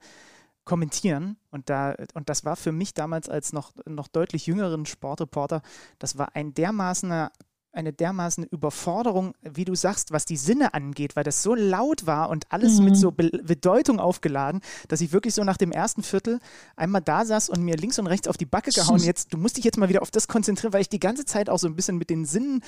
kommentieren. 0.65 1.39
Und, 1.51 1.71
da, 1.71 1.95
und 2.13 2.29
das 2.29 2.45
war 2.45 2.57
für 2.57 2.73
mich 2.73 2.93
damals 2.93 3.31
als 3.31 3.55
noch, 3.55 3.73
noch 3.87 4.09
deutlich 4.09 4.47
jüngeren 4.47 4.85
Sportreporter, 4.85 5.63
das 5.99 6.19
war 6.19 6.37
ein 6.37 6.53
dermaßener 6.53 7.33
eine 7.77 7.93
dermaßen 7.93 8.45
Überforderung, 8.45 9.35
wie 9.43 9.65
du 9.65 9.75
sagst, 9.75 10.13
was 10.13 10.25
die 10.25 10.37
Sinne 10.37 10.75
angeht, 10.75 11.17
weil 11.17 11.25
das 11.25 11.43
so 11.43 11.55
laut 11.55 12.07
war 12.07 12.31
und 12.31 12.51
alles 12.51 12.79
mhm. 12.79 12.87
mit 12.87 12.97
so 12.97 13.13
Be 13.13 13.31
Bedeutung 13.43 14.01
aufgeladen, 14.01 14.61
dass 14.89 15.01
ich 15.01 15.13
wirklich 15.13 15.35
so 15.35 15.45
nach 15.45 15.57
dem 15.57 15.73
ersten 15.73 16.03
Viertel 16.03 16.41
einmal 16.77 17.03
da 17.03 17.25
saß 17.25 17.49
und 17.51 17.63
mir 17.63 17.77
links 17.77 17.99
und 17.99 18.07
rechts 18.07 18.29
auf 18.29 18.37
die 18.37 18.47
Backe 18.47 18.71
gehauen. 18.71 19.01
Jetzt, 19.01 19.33
du 19.33 19.39
musst 19.39 19.57
dich 19.57 19.65
jetzt 19.65 19.79
mal 19.79 19.89
wieder 19.89 20.03
auf 20.03 20.11
das 20.11 20.29
konzentrieren, 20.29 20.73
weil 20.73 20.81
ich 20.81 20.89
die 20.89 21.01
ganze 21.01 21.25
Zeit 21.25 21.51
auch 21.51 21.59
so 21.59 21.67
ein 21.67 21.77
bisschen 21.77 21.99
mit 21.99 22.11
den 22.11 22.25
Sinnen 22.25 22.63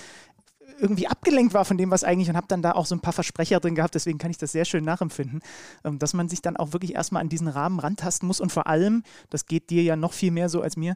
irgendwie 0.79 1.09
abgelenkt 1.09 1.55
war 1.55 1.65
von 1.65 1.79
dem, 1.79 1.91
was 1.91 2.05
eigentlich 2.05 2.29
und 2.29 2.37
habe 2.37 2.47
dann 2.49 2.63
da 2.63 2.73
auch 2.73 2.87
so 2.87 2.95
ein 2.95 3.01
paar 3.01 3.13
Versprecher 3.13 3.61
drin 3.61 3.75
gehabt, 3.75 3.95
deswegen 3.95 4.19
kann 4.19 4.31
ich 4.31 4.39
das 4.39 4.53
sehr 4.53 4.65
schön 4.65 4.85
nachempfinden, 4.85 5.41
ähm, 5.85 5.99
dass 5.99 6.15
man 6.15 6.29
sich 6.29 6.43
dann 6.43 6.57
auch 6.57 6.73
wirklich 6.73 6.95
erstmal 6.95 7.23
an 7.23 7.29
diesen 7.29 7.49
Rahmen 7.49 7.81
rantasten 7.81 8.27
muss 8.27 8.41
und 8.41 8.53
vor 8.53 8.67
allem, 8.67 9.03
das 9.31 9.47
geht 9.47 9.71
dir 9.71 9.83
ja 9.83 9.97
noch 9.97 10.13
viel 10.13 10.31
mehr 10.31 10.49
so 10.49 10.61
als 10.61 10.77
mir, 10.77 10.95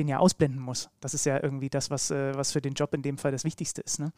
den 0.00 0.08
ja 0.08 0.18
ausblenden 0.18 0.60
muss. 0.60 0.88
Das 1.00 1.14
ist 1.14 1.26
ja 1.26 1.42
irgendwie 1.42 1.68
das, 1.68 1.90
was, 1.90 2.10
äh, 2.10 2.34
was 2.34 2.52
für 2.52 2.60
den 2.60 2.74
Job 2.74 2.94
in 2.94 3.02
dem 3.02 3.18
Fall 3.18 3.32
das 3.32 3.44
Wichtigste 3.44 3.82
ist. 3.82 4.00
Ne? 4.00 4.12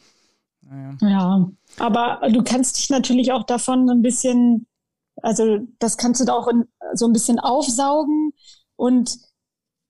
Ja. 0.70 1.08
ja, 1.08 1.50
aber 1.78 2.20
du 2.30 2.42
kannst 2.44 2.78
dich 2.78 2.88
natürlich 2.88 3.32
auch 3.32 3.44
davon 3.44 3.90
ein 3.90 4.00
bisschen, 4.00 4.66
also 5.20 5.58
das 5.80 5.96
kannst 5.96 6.20
du 6.20 6.24
da 6.24 6.34
auch 6.34 6.46
in, 6.46 6.64
so 6.94 7.06
ein 7.06 7.12
bisschen 7.12 7.40
aufsaugen 7.40 8.32
und 8.76 9.18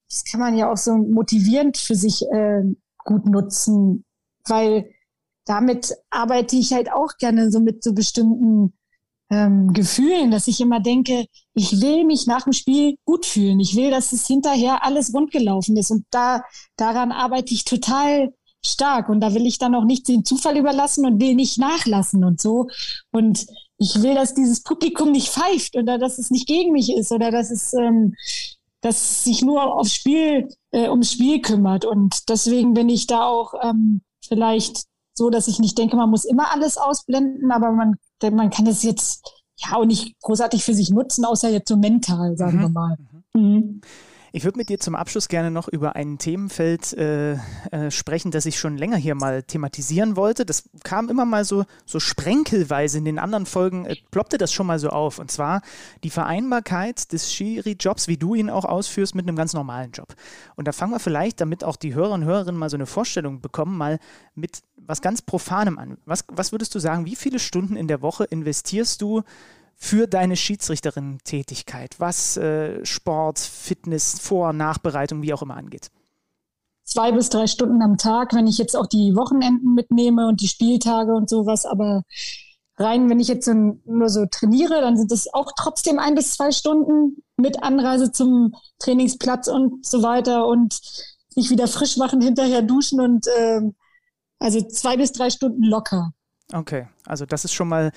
das 0.08 0.24
kann 0.24 0.40
man 0.40 0.56
ja 0.56 0.72
auch 0.72 0.76
so 0.76 0.96
motivierend 0.96 1.76
für 1.76 1.94
sich 1.94 2.22
äh, 2.30 2.62
gut 3.04 3.26
nutzen, 3.26 4.04
weil 4.46 4.90
damit 5.44 5.94
arbeite 6.10 6.56
ich 6.56 6.72
halt 6.72 6.90
auch 6.90 7.16
gerne 7.18 7.50
so 7.50 7.60
mit 7.60 7.84
so 7.84 7.92
bestimmten 7.92 8.72
ähm, 9.32 9.72
Gefühlen, 9.72 10.30
dass 10.30 10.46
ich 10.46 10.60
immer 10.60 10.78
denke, 10.78 11.24
ich 11.54 11.80
will 11.80 12.04
mich 12.04 12.26
nach 12.26 12.42
dem 12.42 12.52
Spiel 12.52 12.96
gut 13.06 13.24
fühlen. 13.24 13.60
Ich 13.60 13.74
will, 13.74 13.90
dass 13.90 14.12
es 14.12 14.26
hinterher 14.26 14.84
alles 14.84 15.14
rund 15.14 15.30
gelaufen 15.30 15.74
ist. 15.78 15.90
Und 15.90 16.04
da, 16.10 16.42
daran 16.76 17.12
arbeite 17.12 17.54
ich 17.54 17.64
total 17.64 18.34
stark. 18.64 19.08
Und 19.08 19.20
da 19.20 19.32
will 19.32 19.46
ich 19.46 19.56
dann 19.58 19.74
auch 19.74 19.84
nicht 19.84 20.06
den 20.06 20.26
Zufall 20.26 20.58
überlassen 20.58 21.06
und 21.06 21.18
will 21.18 21.34
nicht 21.34 21.56
nachlassen 21.56 22.24
und 22.24 22.42
so. 22.42 22.68
Und 23.10 23.46
ich 23.78 24.02
will, 24.02 24.14
dass 24.14 24.34
dieses 24.34 24.62
Publikum 24.62 25.12
nicht 25.12 25.28
pfeift 25.28 25.76
oder 25.76 25.96
dass 25.96 26.18
es 26.18 26.30
nicht 26.30 26.46
gegen 26.46 26.72
mich 26.72 26.94
ist 26.94 27.10
oder 27.10 27.30
dass 27.30 27.50
es, 27.50 27.72
ähm, 27.72 28.14
das 28.82 29.24
sich 29.24 29.40
nur 29.40 29.74
aufs 29.74 29.94
Spiel, 29.94 30.48
äh, 30.72 30.90
ums 30.90 31.12
Spiel 31.12 31.40
kümmert. 31.40 31.86
Und 31.86 32.28
deswegen 32.28 32.74
bin 32.74 32.90
ich 32.90 33.06
da 33.06 33.24
auch 33.24 33.54
ähm, 33.62 34.02
vielleicht 34.22 34.84
so, 35.14 35.30
dass 35.30 35.48
ich 35.48 35.58
nicht 35.58 35.78
denke, 35.78 35.96
man 35.96 36.10
muss 36.10 36.26
immer 36.26 36.52
alles 36.52 36.76
ausblenden, 36.76 37.50
aber 37.50 37.72
man, 37.72 37.96
man 38.30 38.50
kann 38.50 38.66
es 38.66 38.82
jetzt 38.82 39.22
ja 39.56 39.76
auch 39.76 39.84
nicht 39.84 40.18
großartig 40.20 40.64
für 40.64 40.74
sich 40.74 40.90
nutzen, 40.90 41.24
außer 41.24 41.50
jetzt 41.50 41.68
so 41.68 41.76
mental, 41.76 42.36
sagen 42.36 42.58
mhm. 42.58 42.60
wir 42.60 42.68
mal. 42.68 42.96
Mhm. 43.34 43.42
Mhm. 43.42 43.80
Ich 44.34 44.44
würde 44.44 44.56
mit 44.56 44.70
dir 44.70 44.80
zum 44.80 44.94
Abschluss 44.94 45.28
gerne 45.28 45.50
noch 45.50 45.68
über 45.68 45.94
ein 45.94 46.16
Themenfeld 46.16 46.94
äh, 46.94 47.34
äh, 47.70 47.90
sprechen, 47.90 48.30
das 48.30 48.46
ich 48.46 48.58
schon 48.58 48.78
länger 48.78 48.96
hier 48.96 49.14
mal 49.14 49.42
thematisieren 49.42 50.16
wollte. 50.16 50.46
Das 50.46 50.70
kam 50.84 51.10
immer 51.10 51.26
mal 51.26 51.44
so, 51.44 51.66
so 51.84 52.00
sprenkelweise 52.00 52.96
in 52.96 53.04
den 53.04 53.18
anderen 53.18 53.44
Folgen, 53.44 53.84
äh, 53.84 53.96
ploppte 54.10 54.38
das 54.38 54.50
schon 54.50 54.66
mal 54.66 54.78
so 54.78 54.88
auf. 54.88 55.18
Und 55.18 55.30
zwar 55.30 55.60
die 56.02 56.08
Vereinbarkeit 56.08 57.12
des 57.12 57.30
Schiri-Jobs, 57.30 58.08
wie 58.08 58.16
du 58.16 58.34
ihn 58.34 58.48
auch 58.48 58.64
ausführst, 58.64 59.14
mit 59.14 59.28
einem 59.28 59.36
ganz 59.36 59.52
normalen 59.52 59.92
Job. 59.92 60.14
Und 60.56 60.66
da 60.66 60.72
fangen 60.72 60.92
wir 60.92 61.00
vielleicht, 61.00 61.42
damit 61.42 61.62
auch 61.62 61.76
die 61.76 61.94
Hörer 61.94 62.12
und 62.12 62.24
Hörerinnen 62.24 62.58
mal 62.58 62.70
so 62.70 62.78
eine 62.78 62.86
Vorstellung 62.86 63.42
bekommen, 63.42 63.76
mal 63.76 63.98
mit 64.34 64.62
was 64.86 65.00
ganz 65.00 65.22
Profanem 65.22 65.78
an. 65.78 65.98
Was, 66.04 66.24
was 66.28 66.52
würdest 66.52 66.74
du 66.74 66.78
sagen, 66.78 67.06
wie 67.06 67.16
viele 67.16 67.38
Stunden 67.38 67.76
in 67.76 67.88
der 67.88 68.02
Woche 68.02 68.24
investierst 68.24 69.02
du 69.02 69.22
für 69.76 70.06
deine 70.06 70.36
Schiedsrichterin-Tätigkeit, 70.36 71.98
was 71.98 72.36
äh, 72.36 72.84
Sport, 72.84 73.38
Fitness, 73.38 74.18
Vor-, 74.20 74.52
Nachbereitung, 74.52 75.22
wie 75.22 75.34
auch 75.34 75.42
immer 75.42 75.56
angeht? 75.56 75.90
Zwei 76.84 77.12
bis 77.12 77.30
drei 77.30 77.46
Stunden 77.46 77.82
am 77.82 77.96
Tag, 77.96 78.34
wenn 78.34 78.46
ich 78.46 78.58
jetzt 78.58 78.76
auch 78.76 78.86
die 78.86 79.14
Wochenenden 79.14 79.74
mitnehme 79.74 80.28
und 80.28 80.40
die 80.40 80.48
Spieltage 80.48 81.12
und 81.12 81.28
sowas. 81.30 81.64
Aber 81.64 82.02
rein, 82.76 83.08
wenn 83.08 83.20
ich 83.20 83.28
jetzt 83.28 83.48
nur 83.48 84.08
so 84.08 84.26
trainiere, 84.26 84.80
dann 84.80 84.96
sind 84.96 85.10
es 85.12 85.32
auch 85.32 85.52
trotzdem 85.56 85.98
ein 85.98 86.14
bis 86.14 86.32
zwei 86.32 86.52
Stunden 86.52 87.22
mit 87.36 87.62
Anreise 87.62 88.12
zum 88.12 88.54
Trainingsplatz 88.78 89.48
und 89.48 89.86
so 89.86 90.02
weiter 90.02 90.46
und 90.46 90.80
sich 91.28 91.50
wieder 91.50 91.66
frisch 91.66 91.96
machen, 91.96 92.20
hinterher 92.20 92.62
duschen 92.62 93.00
und 93.00 93.26
äh, 93.26 93.62
also 94.42 94.60
zwei 94.60 94.96
bis 94.96 95.12
drei 95.12 95.30
Stunden 95.30 95.62
locker. 95.64 96.12
Okay, 96.52 96.86
also 97.06 97.24
das 97.24 97.46
ist 97.46 97.54
schon 97.54 97.68
mal, 97.68 97.92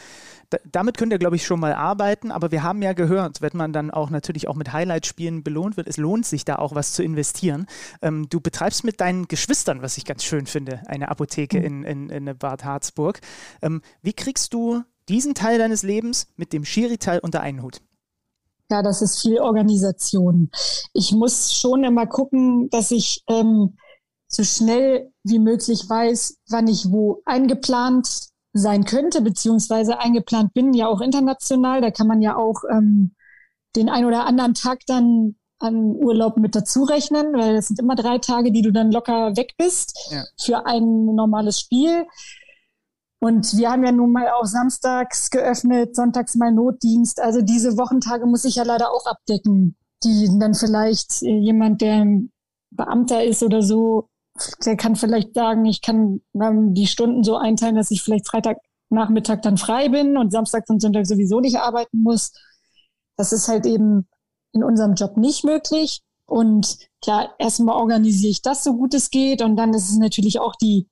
damit 0.72 0.98
könnt 0.98 1.12
ihr, 1.12 1.20
glaube 1.20 1.36
ich, 1.36 1.46
schon 1.46 1.60
mal 1.60 1.74
arbeiten, 1.74 2.32
aber 2.32 2.52
wir 2.52 2.64
haben 2.64 2.82
ja 2.82 2.94
gehört, 2.94 3.42
wenn 3.42 3.52
man 3.54 3.74
dann 3.74 3.92
auch 3.92 4.10
natürlich 4.10 4.48
auch 4.48 4.56
mit 4.56 4.72
Highlight-Spielen 4.72 5.44
belohnt 5.44 5.76
wird, 5.76 5.88
es 5.88 5.98
lohnt 5.98 6.26
sich 6.26 6.46
da 6.46 6.56
auch 6.56 6.74
was 6.74 6.94
zu 6.94 7.04
investieren. 7.04 7.66
Ähm, 8.02 8.28
du 8.30 8.40
betreibst 8.40 8.86
mit 8.86 9.02
deinen 9.02 9.28
Geschwistern, 9.28 9.82
was 9.82 9.98
ich 9.98 10.06
ganz 10.06 10.24
schön 10.24 10.46
finde, 10.46 10.82
eine 10.86 11.10
Apotheke 11.10 11.60
mhm. 11.60 11.84
in, 11.84 12.10
in, 12.10 12.28
in 12.28 12.38
Bad 12.38 12.64
Harzburg. 12.64 13.20
Ähm, 13.62 13.82
wie 14.02 14.14
kriegst 14.14 14.54
du 14.54 14.84
diesen 15.10 15.34
Teil 15.34 15.58
deines 15.58 15.84
Lebens 15.84 16.28
mit 16.38 16.54
dem 16.54 16.64
Schiri-Teil 16.64 17.20
unter 17.20 17.42
einen 17.42 17.62
Hut? 17.62 17.82
Ja, 18.72 18.82
das 18.82 19.02
ist 19.02 19.22
viel 19.22 19.40
Organisation. 19.40 20.50
Ich 20.94 21.12
muss 21.12 21.54
schon 21.54 21.84
immer 21.84 22.08
gucken, 22.08 22.70
dass 22.70 22.92
ich 22.92 23.24
ähm, 23.28 23.78
so 24.28 24.44
schnell 24.44 25.12
wie 25.26 25.40
möglich 25.40 25.90
weiß, 25.90 26.38
wann 26.50 26.68
ich 26.68 26.92
wo 26.92 27.22
eingeplant 27.26 28.30
sein 28.54 28.86
könnte, 28.86 29.22
beziehungsweise 29.22 30.00
eingeplant 30.00 30.54
bin, 30.54 30.74
ja 30.74 30.88
auch 30.88 31.02
international. 31.02 31.82
Da 31.82 31.92
kann 31.92 32.08
man 32.08 32.22
ja 32.22 32.38
auch 32.38 32.62
ähm, 32.72 33.16
den 33.76 33.90
ein 33.90 34.06
oder 34.06 34.26
anderen 34.26 34.54
Tag 34.54 34.80
dann 34.88 35.36
an 35.60 35.96
Urlaub 35.96 36.38
mit 36.38 36.56
dazu 36.56 36.84
rechnen, 36.84 37.34
weil 37.34 37.56
das 37.56 37.68
sind 37.68 37.80
immer 37.80 37.96
drei 37.96 38.20
Tage, 38.20 38.52
die 38.52 38.62
du 38.62 38.72
dann 38.72 38.92
locker 38.92 39.36
weg 39.36 39.56
bist 39.58 39.98
ja. 40.12 40.24
für 40.40 40.66
ein 40.66 41.06
normales 41.16 41.60
Spiel. 41.60 42.06
Und 43.20 43.58
wir 43.58 43.72
haben 43.72 43.84
ja 43.84 43.92
nun 43.92 44.12
mal 44.12 44.30
auch 44.30 44.46
samstags 44.46 45.32
geöffnet, 45.32 45.96
sonntags 45.96 46.36
mal 46.36 46.52
Notdienst. 46.52 47.20
Also 47.20 47.42
diese 47.42 47.78
Wochentage 47.78 48.28
muss 48.28 48.46
ich 48.46 48.56
ja 48.56 48.64
leider 48.64 48.92
auch 48.92 49.08
abdecken, 49.08 49.76
die 50.04 50.30
dann 50.40 50.54
vielleicht 50.54 51.24
jemand, 51.24 51.82
der 51.82 52.06
Beamter 52.70 53.24
ist 53.24 53.42
oder 53.42 53.64
so, 53.64 54.10
der 54.66 54.76
kann 54.76 54.96
vielleicht 54.96 55.34
sagen, 55.34 55.66
ich 55.66 55.82
kann 55.82 56.22
ähm, 56.34 56.74
die 56.74 56.88
Stunden 56.88 57.24
so 57.24 57.38
einteilen, 57.38 57.76
dass 57.76 57.92
ich 57.92 58.02
vielleicht 58.02 58.28
Freitagnachmittag 58.28 59.42
dann 59.42 59.58
frei 59.58 59.90
bin 59.90 60.18
und 60.18 60.32
Samstag 60.32 60.66
und 60.70 60.82
Sonntag 60.82 61.08
sowieso 61.08 61.40
nicht 61.40 61.58
arbeiten 61.58 62.02
muss. 62.02 62.34
Das 63.18 63.32
ist 63.32 63.48
halt 63.48 63.66
eben 63.66 64.08
in 64.52 64.64
unserem 64.64 64.96
Job 64.96 65.18
nicht 65.18 65.46
möglich. 65.46 66.02
Und 66.26 66.78
ja, 67.04 67.34
erstmal 67.40 67.76
organisiere 67.76 68.32
ich 68.32 68.42
das 68.42 68.64
so 68.64 68.76
gut 68.76 68.94
es 68.94 69.10
geht. 69.10 69.42
Und 69.42 69.56
dann 69.56 69.74
ist 69.74 69.90
es 69.90 69.98
natürlich 69.98 70.40
auch 70.40 70.56
die 70.56 70.88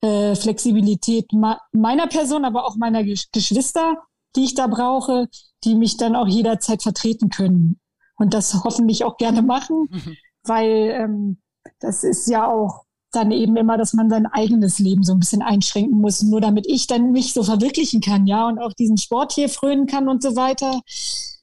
äh, 0.00 0.34
Flexibilität 0.34 1.30
meiner 1.72 2.06
Person, 2.08 2.44
aber 2.44 2.66
auch 2.66 2.76
meiner 2.76 3.04
Geschwister, 3.04 3.98
die 4.34 4.44
ich 4.44 4.54
da 4.54 4.66
brauche, 4.66 5.28
die 5.64 5.74
mich 5.76 5.98
dann 5.98 6.16
auch 6.16 6.26
jederzeit 6.26 6.82
vertreten 6.82 7.28
können. 7.28 7.78
Und 8.16 8.34
das 8.34 8.64
hoffentlich 8.64 9.04
auch 9.04 9.16
gerne 9.18 9.42
machen, 9.42 9.88
mhm. 9.90 10.16
weil 10.42 10.90
ähm, 10.90 11.42
das 11.80 12.04
ist 12.04 12.28
ja 12.28 12.46
auch 12.46 12.84
dann 13.12 13.30
eben 13.30 13.56
immer, 13.56 13.76
dass 13.76 13.92
man 13.92 14.08
sein 14.08 14.26
eigenes 14.26 14.78
Leben 14.78 15.02
so 15.02 15.12
ein 15.12 15.20
bisschen 15.20 15.42
einschränken 15.42 16.00
muss, 16.00 16.22
nur 16.22 16.40
damit 16.40 16.66
ich 16.66 16.86
dann 16.86 17.12
mich 17.12 17.34
so 17.34 17.42
verwirklichen 17.44 18.00
kann, 18.00 18.26
ja, 18.26 18.48
und 18.48 18.58
auch 18.58 18.72
diesen 18.72 18.96
Sport 18.96 19.32
hier 19.32 19.48
frönen 19.48 19.86
kann 19.86 20.08
und 20.08 20.22
so 20.22 20.34
weiter. 20.34 20.80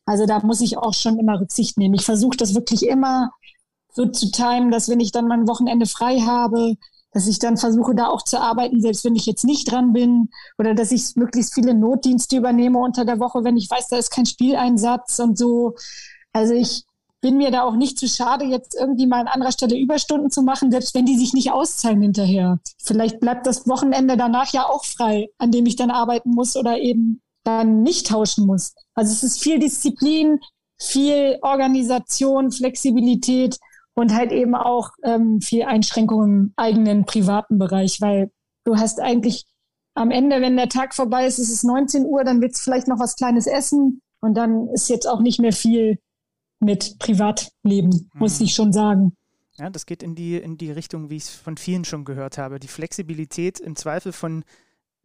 Also 0.05 0.25
da 0.25 0.39
muss 0.39 0.61
ich 0.61 0.77
auch 0.77 0.95
schon 0.95 1.19
immer 1.19 1.39
Rücksicht 1.39 1.77
nehmen. 1.77 1.93
Ich 1.93 2.05
versuche 2.05 2.37
das 2.37 2.55
wirklich 2.55 2.87
immer 2.87 3.31
so 3.93 4.07
zu 4.07 4.31
timen, 4.31 4.71
dass 4.71 4.89
wenn 4.89 4.99
ich 4.99 5.11
dann 5.11 5.27
mein 5.27 5.47
Wochenende 5.47 5.85
frei 5.85 6.19
habe, 6.21 6.75
dass 7.11 7.27
ich 7.27 7.39
dann 7.39 7.57
versuche, 7.57 7.95
da 7.95 8.07
auch 8.07 8.23
zu 8.23 8.39
arbeiten, 8.39 8.81
selbst 8.81 9.03
wenn 9.03 9.15
ich 9.15 9.25
jetzt 9.25 9.43
nicht 9.43 9.71
dran 9.71 9.93
bin, 9.93 10.29
oder 10.57 10.73
dass 10.73 10.91
ich 10.91 11.15
möglichst 11.15 11.53
viele 11.53 11.73
Notdienste 11.73 12.37
übernehme 12.37 12.79
unter 12.79 13.05
der 13.05 13.19
Woche, 13.19 13.43
wenn 13.43 13.57
ich 13.57 13.69
weiß, 13.69 13.87
da 13.87 13.97
ist 13.97 14.11
kein 14.11 14.25
Spieleinsatz 14.25 15.19
und 15.19 15.37
so. 15.37 15.75
Also 16.33 16.53
ich 16.53 16.83
bin 17.21 17.37
mir 17.37 17.51
da 17.51 17.63
auch 17.63 17.75
nicht 17.75 17.99
zu 17.99 18.07
schade, 18.07 18.45
jetzt 18.45 18.75
irgendwie 18.75 19.07
mal 19.07 19.19
an 19.21 19.27
anderer 19.27 19.51
Stelle 19.51 19.77
Überstunden 19.77 20.31
zu 20.31 20.41
machen, 20.41 20.71
selbst 20.71 20.95
wenn 20.95 21.05
die 21.05 21.17
sich 21.17 21.33
nicht 21.33 21.51
auszahlen 21.51 22.01
hinterher. 22.01 22.59
Vielleicht 22.81 23.19
bleibt 23.19 23.45
das 23.45 23.67
Wochenende 23.67 24.15
danach 24.15 24.53
ja 24.53 24.65
auch 24.67 24.85
frei, 24.85 25.29
an 25.37 25.51
dem 25.51 25.65
ich 25.65 25.75
dann 25.75 25.91
arbeiten 25.91 26.31
muss 26.31 26.55
oder 26.55 26.77
eben 26.79 27.21
dann 27.43 27.83
nicht 27.83 28.07
tauschen 28.07 28.45
muss. 28.45 28.73
Also 28.93 29.11
es 29.11 29.23
ist 29.23 29.41
viel 29.41 29.59
Disziplin, 29.59 30.39
viel 30.77 31.37
Organisation, 31.41 32.51
Flexibilität 32.51 33.57
und 33.95 34.13
halt 34.13 34.31
eben 34.31 34.55
auch 34.55 34.91
ähm, 35.03 35.41
viel 35.41 35.63
Einschränkung 35.63 36.23
im 36.23 36.53
eigenen 36.55 37.05
privaten 37.05 37.57
Bereich, 37.57 37.99
weil 38.01 38.31
du 38.65 38.77
hast 38.77 38.99
eigentlich 38.99 39.45
am 39.93 40.11
Ende, 40.11 40.41
wenn 40.41 40.55
der 40.55 40.69
Tag 40.69 40.95
vorbei 40.95 41.25
ist, 41.25 41.39
ist 41.39 41.51
es 41.51 41.63
19 41.63 42.05
Uhr, 42.05 42.23
dann 42.23 42.41
wird 42.41 42.53
es 42.53 42.61
vielleicht 42.61 42.87
noch 42.87 42.99
was 42.99 43.17
Kleines 43.17 43.47
essen 43.47 44.01
und 44.21 44.35
dann 44.35 44.69
ist 44.69 44.89
jetzt 44.89 45.07
auch 45.07 45.19
nicht 45.19 45.39
mehr 45.41 45.51
viel 45.51 45.99
mit 46.59 46.97
Privatleben, 46.99 48.09
muss 48.13 48.39
mhm. 48.39 48.45
ich 48.45 48.53
schon 48.53 48.73
sagen. 48.73 49.15
Ja, 49.57 49.69
das 49.69 49.85
geht 49.85 50.03
in 50.03 50.15
die, 50.15 50.37
in 50.37 50.57
die 50.57 50.71
Richtung, 50.71 51.09
wie 51.09 51.17
ich 51.17 51.23
es 51.23 51.29
von 51.29 51.57
vielen 51.57 51.83
schon 51.83 52.05
gehört 52.05 52.37
habe. 52.37 52.59
Die 52.59 52.67
Flexibilität 52.67 53.59
im 53.59 53.75
Zweifel 53.75 54.13
von 54.13 54.43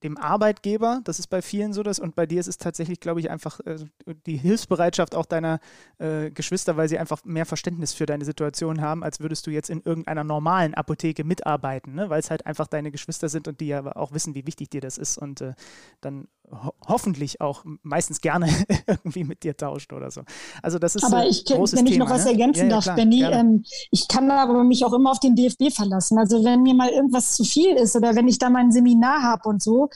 dem 0.05 0.19
Arbeitgeber, 0.19 1.01
das 1.05 1.19
ist 1.19 1.29
bei 1.29 1.41
vielen 1.41 1.73
so, 1.73 1.83
dass, 1.83 1.99
und 1.99 2.15
bei 2.15 2.27
dir 2.27 2.39
ist 2.39 2.47
es 2.47 2.59
tatsächlich, 2.59 3.01
glaube 3.01 3.21
ich, 3.21 3.31
einfach 3.31 3.59
äh, 3.61 3.79
die 4.27 4.37
Hilfsbereitschaft 4.37 5.15
auch 5.15 5.25
deiner 5.25 5.61
äh, 5.99 6.31
Geschwister, 6.31 6.77
weil 6.77 6.91
sie 6.91 6.99
einfach 6.99 7.25
mehr 7.25 7.47
Verständnis 7.47 7.95
für 7.95 8.05
deine 8.05 8.27
Situation 8.27 8.83
haben, 8.83 9.03
als 9.03 9.21
würdest 9.21 9.47
du 9.47 9.51
jetzt 9.51 9.71
in 9.71 9.81
irgendeiner 9.81 10.23
normalen 10.23 10.75
Apotheke 10.75 11.25
mitarbeiten, 11.25 11.95
ne? 11.95 12.11
weil 12.11 12.21
es 12.21 12.31
halt 12.31 12.47
einfach 12.47 12.67
deine 12.67 12.91
Geschwister 12.91 13.31
sind 13.31 13.49
und 13.49 13.61
die 13.61 13.69
ja 13.69 13.97
auch 13.97 14.13
wissen, 14.13 14.35
wie 14.35 14.47
wichtig 14.47 14.69
dir 14.69 14.83
das 14.83 14.99
ist 14.99 15.17
und 15.17 15.41
äh, 15.41 15.55
dann 16.03 16.29
ho 16.51 16.73
hoffentlich 16.87 17.41
auch 17.41 17.65
meistens 17.83 18.21
gerne 18.21 18.47
irgendwie 18.87 19.25
mit 19.25 19.43
dir 19.43 19.57
tauscht 19.57 19.93
oder 19.93 20.11
so. 20.11 20.23
Also 20.63 20.79
das 20.79 20.95
ist 20.95 21.05
aber 21.05 21.27
ich, 21.27 21.45
großes 21.45 21.79
wenn 21.79 21.87
ich 21.87 21.93
Thema, 21.95 22.05
noch 22.05 22.13
was 22.13 22.25
ne? 22.25 22.33
ergänzen 22.33 22.69
ja, 22.69 22.77
ja, 22.77 22.81
darf, 22.81 22.97
Benny, 22.97 23.23
ähm, 23.23 23.65
ich 23.91 24.09
kann 24.09 24.31
aber 24.31 24.65
mich 24.65 24.85
auch 24.85 24.93
immer 24.93 25.11
auf 25.11 25.21
den 25.21 25.35
DFB 25.35 25.73
verlassen. 25.75 26.19
Also 26.19 26.45
wenn 26.45 26.63
mir 26.63 26.75
mal 26.75 26.91
irgendwas 26.91 27.35
zu 27.35 27.45
viel 27.45 27.75
ist 27.77 27.97
oder 27.97 28.15
wenn 28.15 28.29
ich 28.29 28.39
da 28.39 28.51
mein 28.51 28.73
Seminar 28.73 29.23
habe 29.23 29.49
und 29.49 29.63
so, 29.63 29.89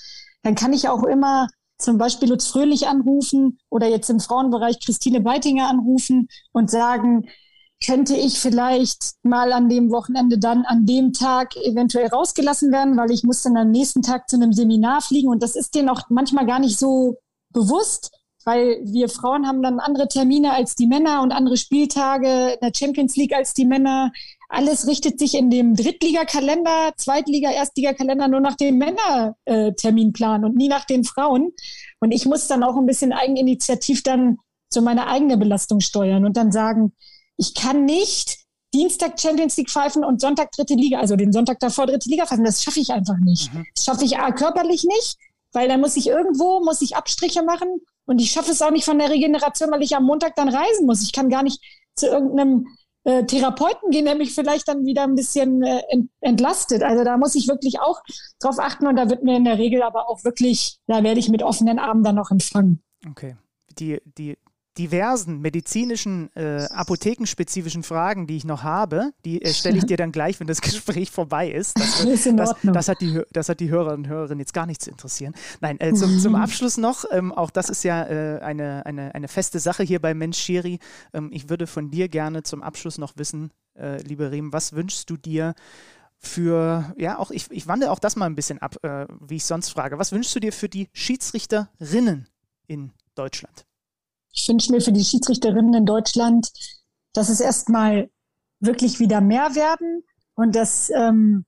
dann 0.43 0.55
kann 0.55 0.73
ich 0.73 0.89
auch 0.89 1.05
immer 1.05 1.49
zum 1.79 1.97
Beispiel 1.97 2.29
Lutz 2.29 2.49
Fröhlich 2.49 2.89
anrufen 2.89 3.59
oder 3.71 3.87
jetzt 3.87 4.11
im 4.11 4.21
Frauenbereich 4.21 4.81
Christine 4.85 5.21
Beitinger 5.21 5.69
anrufen 5.69 6.29
und 6.53 6.71
sagen, 6.71 7.29
könnte 7.85 8.17
ich 8.17 8.41
vielleicht 8.41 9.15
mal 9.23 9.53
an 9.53 9.69
dem 9.69 9.91
Wochenende 9.91 10.39
dann 10.39 10.65
an 10.65 10.85
dem 10.85 11.13
Tag 11.13 11.57
eventuell 11.57 12.09
rausgelassen 12.09 12.73
werden, 12.73 12.97
weil 12.97 13.11
ich 13.11 13.23
muss 13.23 13.43
dann 13.43 13.57
am 13.57 13.71
nächsten 13.71 14.03
Tag 14.03 14.29
zu 14.29 14.37
einem 14.37 14.53
Seminar 14.53 15.01
fliegen 15.01 15.29
und 15.29 15.43
das 15.43 15.55
ist 15.55 15.75
denen 15.75 15.89
auch 15.89 16.03
manchmal 16.09 16.47
gar 16.47 16.59
nicht 16.59 16.79
so 16.79 17.19
bewusst, 17.51 18.11
weil 18.45 18.81
wir 18.83 19.09
Frauen 19.09 19.47
haben 19.47 19.63
dann 19.63 19.79
andere 19.79 20.09
Termine 20.09 20.55
als 20.55 20.75
die 20.75 20.87
Männer 20.87 21.23
und 21.23 21.33
andere 21.33 21.57
Spieltage 21.57 22.53
in 22.55 22.59
der 22.63 22.73
Champions 22.75 23.15
League 23.17 23.35
als 23.35 23.53
die 23.53 23.67
Männer. 23.67 24.11
Alles 24.49 24.87
richtet 24.87 25.19
sich 25.19 25.35
in 25.35 25.51
dem 25.51 25.75
Drittligakalender, 25.77 26.93
Zweitliga, 26.97 27.51
Erstligakalender 27.51 28.27
nur 28.27 28.41
nach 28.41 28.57
dem 28.57 28.79
Männerterminplan 28.79 30.47
und 30.47 30.57
nie 30.57 30.69
nach 30.69 30.87
den 30.87 31.05
Frauen. 31.05 31.53
Und 32.01 32.13
ich 32.13 32.25
muss 32.25 32.49
dann 32.49 32.63
auch 32.63 32.77
ein 32.77 32.87
bisschen 32.87 33.13
eigeninitiativ 33.13 34.03
dann 34.03 34.39
so 34.71 34.81
meine 34.81 35.07
eigene 35.07 35.37
Belastung 35.37 35.81
steuern 35.81 36.25
und 36.25 36.37
dann 36.37 36.51
sagen, 36.51 36.93
ich 37.39 37.55
kann 37.55 37.87
nicht 37.87 38.37
Dienstag 38.75 39.19
Champions 39.19 39.57
League 39.57 39.71
pfeifen 39.71 40.05
und 40.05 40.21
Sonntag 40.21 40.53
dritte 40.53 40.75
Liga, 40.75 40.99
also 40.99 41.17
den 41.17 41.33
Sonntag 41.33 41.59
davor 41.61 41.87
dritte 41.87 42.11
Liga 42.11 42.27
pfeifen. 42.27 42.45
Das 42.45 42.63
schaffe 42.63 42.81
ich 42.81 42.93
einfach 42.93 43.17
nicht. 43.19 43.53
Mhm. 43.55 43.65
Das 43.75 43.85
schaffe 43.85 44.05
ich 44.05 44.19
A, 44.19 44.31
körperlich 44.33 44.85
nicht, 44.85 45.17
weil 45.53 45.69
da 45.69 45.79
muss 45.79 45.97
ich 45.97 46.09
irgendwo, 46.09 46.63
muss 46.63 46.83
ich 46.83 46.97
Abstriche 46.97 47.43
machen 47.43 47.81
und 48.05 48.21
ich 48.21 48.31
schaffe 48.31 48.51
es 48.51 48.61
auch 48.61 48.71
nicht 48.71 48.85
von 48.85 48.99
der 48.99 49.09
Regeneration, 49.09 49.71
weil 49.71 49.83
ich 49.83 49.97
am 49.97 50.05
Montag 50.05 50.35
dann 50.37 50.49
reisen 50.49 50.85
muss. 50.85 51.03
Ich 51.03 51.13
kann 51.13 51.31
gar 51.31 51.43
nicht 51.43 51.63
zu 51.95 52.09
irgendeinem 52.09 52.67
äh, 53.05 53.25
Therapeuten 53.25 53.91
gehen, 53.91 54.05
der 54.05 54.17
mich 54.17 54.35
vielleicht 54.35 54.69
dann 54.69 54.85
wieder 54.85 55.05
ein 55.05 55.15
bisschen 55.15 55.63
äh, 55.63 55.83
entlastet. 56.21 56.83
Also 56.83 57.05
da 57.05 57.17
muss 57.17 57.35
ich 57.37 57.49
wirklich 57.49 57.81
auch 57.81 58.03
drauf 58.41 58.59
achten 58.59 58.87
und 58.87 58.97
da 58.97 59.09
wird 59.09 59.25
mir 59.25 59.37
in 59.37 59.45
der 59.45 59.57
Regel 59.59 59.83
aber 59.83 60.11
auch 60.11 60.25
wirklich, 60.25 60.79
da 60.87 61.03
werde 61.03 61.21
ich 61.21 61.31
mit 61.31 61.43
offenen 61.43 61.79
Armen 61.79 62.05
dann 62.05 62.17
noch 62.17 62.31
empfangen. 62.31 62.83
Okay. 63.09 63.37
Die, 63.79 64.03
die 64.05 64.37
diversen 64.79 65.41
medizinischen, 65.41 66.35
äh, 66.37 66.67
apothekenspezifischen 66.71 67.83
Fragen, 67.83 68.27
die 68.27 68.37
ich 68.37 68.45
noch 68.45 68.63
habe, 68.63 69.11
die 69.25 69.43
äh, 69.43 69.53
stelle 69.53 69.79
ich 69.79 69.87
dir 69.87 69.97
dann 69.97 70.13
gleich, 70.13 70.39
wenn 70.39 70.47
das 70.47 70.61
Gespräch 70.63 71.11
vorbei 71.11 71.51
ist. 71.51 71.79
Das, 71.79 72.05
ist 72.05 72.27
in 72.27 72.37
das, 72.37 72.55
das, 72.63 72.89
hat, 72.89 73.01
die, 73.01 73.21
das 73.33 73.49
hat 73.49 73.61
die 73.61 73.71
Hörerinnen 73.71 74.05
und 74.05 74.09
Hörer 74.09 74.37
jetzt 74.37 74.55
gar 74.55 74.67
nicht 74.67 74.81
zu 74.81 74.91
interessieren. 74.91 75.35
Nein, 75.61 75.79
äh, 75.81 75.93
zum, 75.95 76.19
zum, 76.19 76.35
Abschluss 76.35 76.77
noch, 76.77 77.05
ähm, 77.11 77.33
auch 77.33 77.51
das 77.51 77.69
ist 77.69 77.83
ja 77.83 78.05
äh, 78.05 78.41
eine, 78.41 78.87
eine, 78.87 79.15
eine 79.15 79.29
feste 79.29 79.59
Sache 79.59 79.83
hier 79.83 80.01
bei 80.01 80.15
Mensch 80.15 80.39
Schiri. 80.39 80.79
Ähm, 81.13 81.31
ich 81.33 81.51
würde 81.51 81.67
von 81.67 81.91
dir 81.91 82.09
gerne 82.09 82.45
zum 82.45 82.63
Abschluss 82.63 82.99
noch 82.99 83.17
wissen, 83.17 83.51
äh, 83.75 84.01
liebe 84.03 84.31
Riem, 84.31 84.53
was 84.53 84.73
wünschst 84.75 85.11
du 85.11 85.17
dir 85.17 85.55
für, 86.19 86.95
ja, 86.97 87.19
auch 87.19 87.31
ich, 87.31 87.51
ich 87.51 87.67
wandle 87.67 87.91
auch 87.91 87.99
das 87.99 88.17
mal 88.17 88.27
ein 88.27 88.35
bisschen 88.35 88.59
ab, 88.59 88.77
äh, 88.83 89.07
wie 89.21 89.37
ich 89.37 89.45
sonst 89.45 89.71
frage. 89.71 89.99
Was 89.99 90.13
wünschst 90.13 90.35
du 90.35 90.41
dir 90.41 90.53
für 90.53 90.69
die 90.69 90.89
Schiedsrichterinnen 90.93 92.29
in 92.67 92.93
Deutschland? 93.15 93.68
Ich 94.33 94.49
wünsche 94.49 94.73
mir 94.73 94.81
für 94.81 94.93
die 94.93 95.05
Schiedsrichterinnen 95.05 95.75
in 95.75 95.87
Deutschland, 95.87 96.51
dass 97.13 97.29
es 97.29 97.41
erstmal 97.41 98.11
wirklich 98.61 99.01
wieder 99.01 99.21
mehr 99.21 99.55
werden 99.55 100.05
und 100.35 100.55
dass, 100.55 100.91
ähm, 100.91 101.45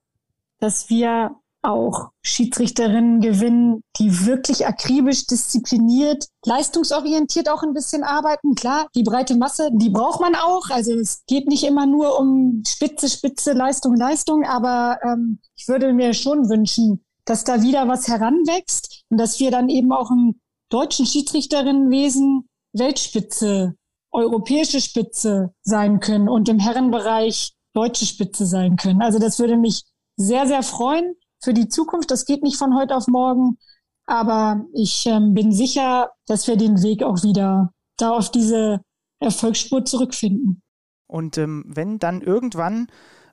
dass 0.58 0.90
wir 0.90 1.36
auch 1.62 2.10
Schiedsrichterinnen 2.22 3.20
gewinnen, 3.20 3.82
die 3.98 4.26
wirklich 4.26 4.66
akribisch, 4.66 5.26
diszipliniert, 5.26 6.26
leistungsorientiert 6.44 7.50
auch 7.50 7.62
ein 7.62 7.74
bisschen 7.74 8.02
arbeiten. 8.02 8.54
Klar, 8.54 8.88
die 8.94 9.02
breite 9.02 9.36
Masse, 9.36 9.70
die 9.72 9.90
braucht 9.90 10.20
man 10.20 10.34
auch. 10.34 10.70
Also 10.70 10.92
es 10.94 11.22
geht 11.26 11.48
nicht 11.48 11.64
immer 11.64 11.86
nur 11.86 12.18
um 12.18 12.62
Spitze, 12.66 13.08
Spitze, 13.08 13.52
Leistung, 13.52 13.94
Leistung, 13.94 14.44
aber 14.44 14.98
ähm, 15.04 15.40
ich 15.54 15.68
würde 15.68 15.92
mir 15.92 16.14
schon 16.14 16.48
wünschen, 16.48 17.04
dass 17.26 17.44
da 17.44 17.62
wieder 17.62 17.86
was 17.88 18.08
heranwächst 18.08 19.04
und 19.10 19.18
dass 19.18 19.38
wir 19.38 19.50
dann 19.50 19.68
eben 19.68 19.92
auch 19.92 20.10
im 20.10 20.40
deutschen 20.70 21.04
Schiedsrichterinnenwesen 21.04 22.48
Weltspitze, 22.72 23.74
europäische 24.12 24.80
Spitze 24.80 25.54
sein 25.62 26.00
können 26.00 26.28
und 26.28 26.48
im 26.48 26.58
Herrenbereich 26.58 27.52
deutsche 27.74 28.06
Spitze 28.06 28.46
sein 28.46 28.76
können. 28.76 29.02
Also 29.02 29.18
das 29.18 29.38
würde 29.38 29.56
mich 29.56 29.84
sehr, 30.16 30.46
sehr 30.46 30.62
freuen 30.62 31.14
für 31.42 31.54
die 31.54 31.68
Zukunft. 31.68 32.10
Das 32.10 32.24
geht 32.24 32.42
nicht 32.42 32.56
von 32.56 32.76
heute 32.76 32.96
auf 32.96 33.06
morgen, 33.06 33.58
aber 34.06 34.64
ich 34.74 35.06
ähm, 35.06 35.34
bin 35.34 35.52
sicher, 35.52 36.10
dass 36.26 36.46
wir 36.48 36.56
den 36.56 36.82
Weg 36.82 37.02
auch 37.02 37.22
wieder 37.22 37.72
da 37.96 38.10
auf 38.10 38.30
diese 38.30 38.80
Erfolgsspur 39.20 39.84
zurückfinden. 39.84 40.62
Und 41.06 41.38
ähm, 41.38 41.64
wenn 41.66 41.98
dann 41.98 42.20
irgendwann 42.20 42.88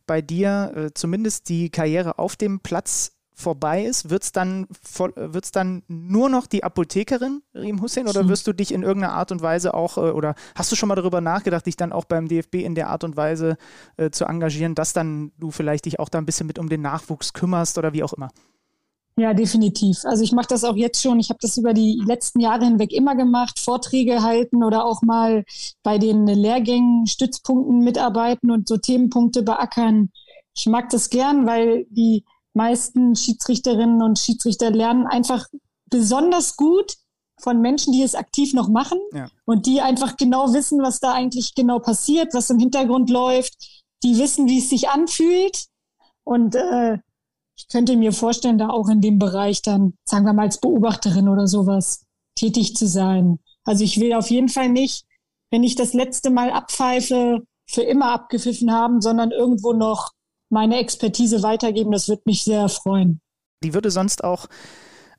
bei 0.05 0.21
dir 0.21 0.71
äh, 0.75 0.93
zumindest 0.93 1.49
die 1.49 1.69
Karriere 1.69 2.19
auf 2.19 2.35
dem 2.35 2.61
Platz 2.61 3.16
vorbei 3.38 3.85
ist, 3.85 4.09
wird 4.09 4.23
es 4.23 4.31
dann, 4.31 4.65
wird's 5.15 5.51
dann 5.51 5.83
nur 5.88 6.27
noch 6.27 6.47
die 6.47 6.63
Apothekerin, 6.63 7.43
Riem 7.53 7.81
Hussein, 7.81 8.07
oder 8.07 8.21
hm. 8.21 8.29
wirst 8.29 8.47
du 8.47 8.53
dich 8.53 8.73
in 8.73 8.81
irgendeiner 8.81 9.13
Art 9.13 9.31
und 9.31 9.43
Weise 9.43 9.75
auch, 9.75 9.97
äh, 9.97 10.09
oder 10.11 10.33
hast 10.55 10.71
du 10.71 10.75
schon 10.75 10.89
mal 10.89 10.95
darüber 10.95 11.21
nachgedacht, 11.21 11.67
dich 11.67 11.75
dann 11.75 11.93
auch 11.93 12.05
beim 12.05 12.27
DFB 12.27 12.55
in 12.55 12.73
der 12.73 12.89
Art 12.89 13.03
und 13.03 13.15
Weise 13.15 13.57
äh, 13.97 14.09
zu 14.09 14.25
engagieren, 14.25 14.73
dass 14.73 14.93
dann 14.93 15.31
du 15.38 15.51
vielleicht 15.51 15.85
dich 15.85 15.99
auch 15.99 16.09
da 16.09 16.17
ein 16.17 16.25
bisschen 16.25 16.47
mit 16.47 16.57
um 16.57 16.67
den 16.67 16.81
Nachwuchs 16.81 17.33
kümmerst 17.33 17.77
oder 17.77 17.93
wie 17.93 18.03
auch 18.03 18.13
immer? 18.13 18.29
Ja, 19.19 19.33
definitiv. 19.33 19.99
Also 20.03 20.23
ich 20.23 20.31
mache 20.31 20.47
das 20.49 20.63
auch 20.63 20.75
jetzt 20.75 21.01
schon. 21.01 21.19
Ich 21.19 21.29
habe 21.29 21.39
das 21.41 21.57
über 21.57 21.73
die 21.73 22.01
letzten 22.05 22.39
Jahre 22.39 22.65
hinweg 22.65 22.91
immer 22.91 23.15
gemacht, 23.15 23.59
Vorträge 23.59 24.21
halten 24.23 24.63
oder 24.63 24.85
auch 24.85 25.01
mal 25.03 25.43
bei 25.83 25.99
den 25.99 26.27
Lehrgängen, 26.27 27.05
Stützpunkten 27.07 27.79
mitarbeiten 27.79 28.51
und 28.51 28.67
so 28.67 28.77
Themenpunkte 28.77 29.43
beackern. 29.43 30.09
Ich 30.55 30.65
mag 30.65 30.89
das 30.89 31.09
gern, 31.09 31.45
weil 31.45 31.85
die 31.89 32.25
meisten 32.58 33.16
Schiedsrichterinnen 33.16 34.01
und 34.01 34.20
Schiedsrichter 34.20 34.70
lernen 34.70 35.08
einfach 35.08 35.47
besonders 35.89 36.58
gut 36.58 36.97
von 37.39 37.62
Menschen, 37.62 37.93
die 37.93 38.03
es 38.03 38.16
aktiv 38.16 38.53
noch 38.53 38.68
machen 38.68 38.99
ja. 39.14 39.30
und 39.45 39.66
die 39.66 39.80
einfach 39.80 40.18
genau 40.18 40.53
wissen, 40.53 40.82
was 40.82 40.99
da 40.99 41.14
eigentlich 41.14 41.55
genau 41.55 41.80
passiert, 41.80 42.34
was 42.34 42.49
im 42.49 42.60
Hintergrund 42.60 43.10
läuft. 43.10 43.53
Die 44.03 44.18
wissen, 44.18 44.47
wie 44.47 44.60
es 44.60 44.70
sich 44.70 44.89
anfühlt. 44.89 45.68
Und 46.24 46.55
äh, 46.55 46.97
ich 47.55 47.68
könnte 47.70 47.95
mir 47.95 48.12
vorstellen, 48.12 48.58
da 48.58 48.70
auch 48.70 48.89
in 48.89 49.01
dem 49.01 49.20
Bereich 49.20 49.62
dann, 49.62 49.93
sagen 50.03 50.26
wir 50.26 50.34
mal, 50.34 50.43
als 50.43 50.60
Beobachterin 50.60 51.30
oder 51.30 51.47
sowas 51.47 52.03
tätig 52.36 52.76
zu 52.76 52.88
sein. 52.88 53.39
Also 53.64 53.84
ich 53.84 53.99
will 53.99 54.14
auf 54.14 54.30
jeden 54.30 54.49
Fall 54.49 54.70
nicht, 54.70 55.05
wenn 55.51 55.64
ich 55.64 55.76
das 55.76 55.93
letzte 55.93 56.30
Mal 56.30 56.51
abpfeife, 56.51 57.43
für 57.70 57.82
immer 57.82 58.12
abgepfiffen 58.12 58.72
haben, 58.72 59.01
sondern 59.01 59.32
irgendwo 59.32 59.74
noch 59.74 60.12
meine 60.50 60.78
Expertise 60.78 61.43
weitergeben. 61.43 61.91
Das 61.91 62.08
würde 62.08 62.24
mich 62.26 62.43
sehr 62.43 62.70
freuen. 62.70 63.22
Die 63.64 63.74
würde 63.74 63.91
sonst 63.91 64.24
auch 64.24 64.48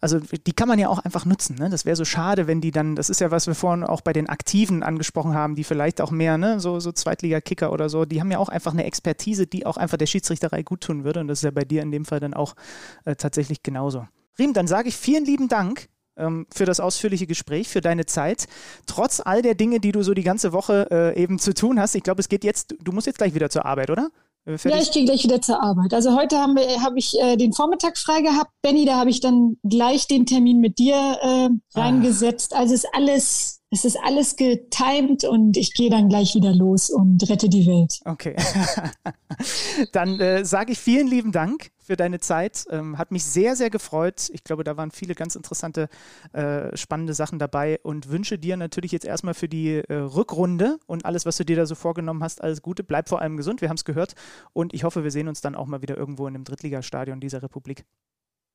also 0.01 0.21
die 0.21 0.53
kann 0.53 0.69
man 0.69 0.79
ja 0.79 0.89
auch 0.89 1.01
einfach 1.01 1.25
nutzen. 1.25 1.57
Ne? 1.57 1.71
Das 1.71 1.85
wäre 1.85 1.97
so 1.97 2.05
schade, 2.05 2.47
wenn 2.47 2.61
die 2.61 2.71
dann, 2.71 2.95
das 2.95 3.11
ist 3.11 3.21
ja, 3.21 3.31
was 3.31 3.47
wir 3.47 3.55
vorhin 3.55 3.85
auch 3.85 4.01
bei 4.01 4.13
den 4.13 4.29
Aktiven 4.29 4.83
angesprochen 4.83 5.35
haben, 5.35 5.57
die 5.57 5.65
vielleicht 5.65 6.01
auch 6.01 6.11
mehr, 6.11 6.39
ne, 6.39 6.61
so, 6.61 6.79
so 6.81 6.93
Zweitliga-Kicker 6.93 7.73
oder 7.73 7.89
so, 7.89 8.05
die 8.05 8.21
haben 8.21 8.31
ja 8.31 8.39
auch 8.39 8.49
einfach 8.49 8.73
eine 8.73 8.85
Expertise, 8.85 9.47
die 9.47 9.67
auch 9.67 9.77
einfach 9.77 9.97
der 9.97 10.07
Schiedsrichterei 10.07 10.63
gut 10.63 10.83
tun 10.83 11.05
würde. 11.05 11.21
Und 11.21 11.29
das 11.29 11.41
ist 11.41 11.45
ja 11.45 11.51
bei 11.51 11.65
dir 11.65 11.83
in 11.83 11.91
dem 11.91 12.05
Fall 12.05 12.21
dann 12.21 12.35
auch 12.35 12.55
äh, 13.05 13.17
tatsächlich 13.17 13.63
genauso. 13.63 14.07
Riem, 14.39 14.53
dann 14.53 14.69
sage 14.69 14.89
ich 14.89 14.97
vielen 14.97 15.25
lieben 15.25 15.49
Dank 15.49 15.89
ähm, 16.17 16.47
für 16.55 16.65
das 16.65 16.79
ausführliche 16.79 17.27
Gespräch, 17.27 17.69
für 17.69 17.81
deine 17.81 18.07
Zeit. 18.07 18.47
Trotz 18.87 19.21
all 19.21 19.43
der 19.43 19.57
Dinge, 19.57 19.81
die 19.81 19.91
du 19.91 20.03
so 20.03 20.15
die 20.15 20.23
ganze 20.23 20.53
Woche 20.53 20.87
äh, 20.93 21.21
eben 21.21 21.41
zu 21.41 21.55
tun 21.55 21.81
hast. 21.81 21.97
Ich 21.97 22.05
glaube, 22.05 22.21
es 22.21 22.29
geht 22.29 22.45
jetzt, 22.45 22.77
du 22.81 22.93
musst 22.93 23.09
jetzt 23.09 23.19
gleich 23.19 23.35
wieder 23.35 23.51
zur 23.51 23.67
Arbeit, 23.67 23.91
oder? 23.91 24.11
Äh, 24.49 24.57
ja, 24.69 24.79
ich 24.79 24.91
gehe 24.93 25.05
gleich 25.05 25.25
wieder 25.25 25.41
zur 25.41 25.63
Arbeit. 25.63 25.93
Also 25.93 26.17
heute 26.17 26.39
habe 26.39 26.61
hab 26.81 26.97
ich 26.97 27.19
äh, 27.21 27.37
den 27.37 27.53
Vormittag 27.53 27.99
frei 27.99 28.23
gehabt. 28.23 28.51
Benny, 28.63 28.85
da 28.87 28.97
habe 28.97 29.11
ich 29.11 29.21
dann 29.21 29.57
gleich 29.63 30.07
den 30.09 30.27
Termin 30.27 30.59
mit 30.59 30.79
dir 30.79 30.95
äh, 30.95 31.27
ah. 31.27 31.51
reingesetzt. 31.75 32.55
Also 32.55 32.75
ist 32.75 32.89
alles, 32.93 33.58
es 33.71 33.85
ist 33.85 33.99
alles 34.03 34.37
getimed 34.37 35.25
und 35.25 35.57
ich 35.57 35.75
gehe 35.75 35.91
dann 35.91 36.09
gleich 36.09 36.35
wieder 36.35 36.55
los 36.55 36.89
und 36.89 37.29
rette 37.29 37.49
die 37.51 37.67
Welt. 37.67 38.01
Okay. 38.05 38.35
dann 39.93 40.19
äh, 40.21 40.45
sage 40.45 40.73
ich 40.73 40.79
vielen 40.79 41.07
lieben 41.07 41.33
Dank 41.33 41.71
für 41.79 41.97
deine 41.97 42.19
Zeit. 42.19 42.65
Ähm, 42.71 42.97
hat 42.97 43.11
mich 43.11 43.25
sehr, 43.25 43.57
sehr 43.57 43.69
gefreut. 43.69 44.31
Ich 44.33 44.43
glaube, 44.43 44.65
da 44.65 44.79
waren 44.79 44.91
viele 44.91 45.15
ganz 45.15 45.37
interessante, 45.37 45.89
äh, 46.33 46.75
spannende 46.77 47.13
Sachen 47.13 47.39
dabei 47.39 47.79
und 47.83 48.09
wünsche 48.09 48.39
dir 48.39 48.57
natürlich 48.57 48.93
jetzt 48.93 49.05
erstmal 49.05 49.35
für 49.35 49.49
die 49.49 49.77
äh, 49.77 49.95
Rückrunde 49.95 50.79
und 50.87 51.05
alles, 51.05 51.27
was 51.27 51.37
du 51.37 51.45
dir 51.45 51.57
da 51.57 51.67
so 51.67 51.75
vorgenommen 51.75 52.23
hast, 52.23 52.43
alles 52.43 52.63
Gute. 52.63 52.85
Bleib 52.85 53.09
vor 53.09 53.21
allem 53.21 53.37
gesund, 53.37 53.61
wir 53.61 53.69
haben 53.69 53.77
es 53.77 53.85
gehört 53.85 54.15
und 54.55 54.73
ich 54.73 54.85
hoffe, 54.85 55.05
wir 55.05 55.11
sehen 55.11 55.29
uns 55.29 55.43
dann 55.43 55.55
auch 55.55 55.67
mal 55.67 55.83
wieder 55.83 55.97
irgendwo 55.97 56.27
in 56.27 56.35
einem 56.35 56.45
Drittligastadion 56.45 57.21
dieser 57.21 57.43
Republik. 57.43 57.85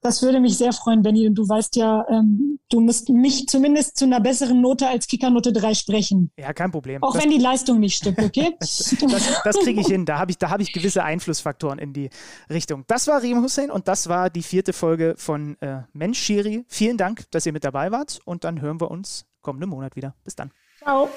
Das 0.04 0.22
würde 0.22 0.42
mich 0.42 0.58
sehr 0.58 0.74
freuen, 0.74 1.02
Benny. 1.02 1.26
Und 1.28 1.36
du 1.36 1.48
weißt 1.48 1.78
ja, 1.78 2.06
ähm, 2.10 2.60
du 2.70 2.82
musst 2.82 3.08
mich 3.08 3.48
zumindest 3.48 3.98
zu 3.98 4.04
einer 4.04 4.20
besseren 4.20 4.60
Note 4.60 4.88
als 4.88 5.08
Kickernote 5.08 5.54
3 5.54 5.74
sprechen. 5.74 6.30
Ja, 6.38 6.52
kein 6.52 6.72
Problem. 6.72 7.02
Auch 7.02 7.14
das, 7.14 7.24
wenn 7.24 7.32
die 7.32 7.38
Leistung 7.38 7.80
nicht 7.80 7.96
stimmt, 7.96 8.20
okay? 8.20 8.54
das, 8.60 8.96
das 9.44 9.60
kriege 9.60 9.80
ich 9.80 9.88
hin. 9.94 10.06
Da 10.06 10.20
habe 10.20 10.32
ich, 10.32 10.38
hab 10.42 10.60
ich 10.60 10.74
gewisse 10.74 11.04
Einflussfaktoren 11.04 11.80
in 11.80 11.94
die 11.94 12.10
Richtung. 12.50 12.84
Das 12.88 13.08
war 13.08 13.22
Riem 13.24 13.42
Hussein 13.42 13.72
und 13.72 13.88
das 13.88 14.10
war 14.10 14.30
die 14.30 14.44
vierte 14.44 14.74
Folge 14.74 15.16
von 15.18 15.56
äh, 15.62 15.84
Mensch 15.94 16.20
Schiri. 16.20 16.66
Vielen 16.68 16.98
Dank, 16.98 17.24
dass 17.32 17.46
ihr 17.46 17.54
mit 17.54 17.64
dabei 17.64 17.92
wart 17.92 18.20
und 18.26 18.44
dann 18.44 18.60
hören 18.60 18.82
wir 18.82 18.92
uns 18.92 19.26
kommenden 19.42 19.70
Monat 19.70 19.96
wieder. 19.96 20.16
Bis 20.26 20.36
dann. 20.36 20.52
Ciao. 20.80 21.10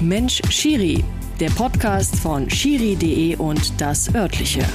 Mensch 0.00 0.42
Schiri, 0.50 1.02
der 1.40 1.50
Podcast 1.50 2.16
von 2.16 2.50
schiri.de 2.50 3.36
und 3.36 3.80
das 3.80 4.14
örtliche. 4.14 4.66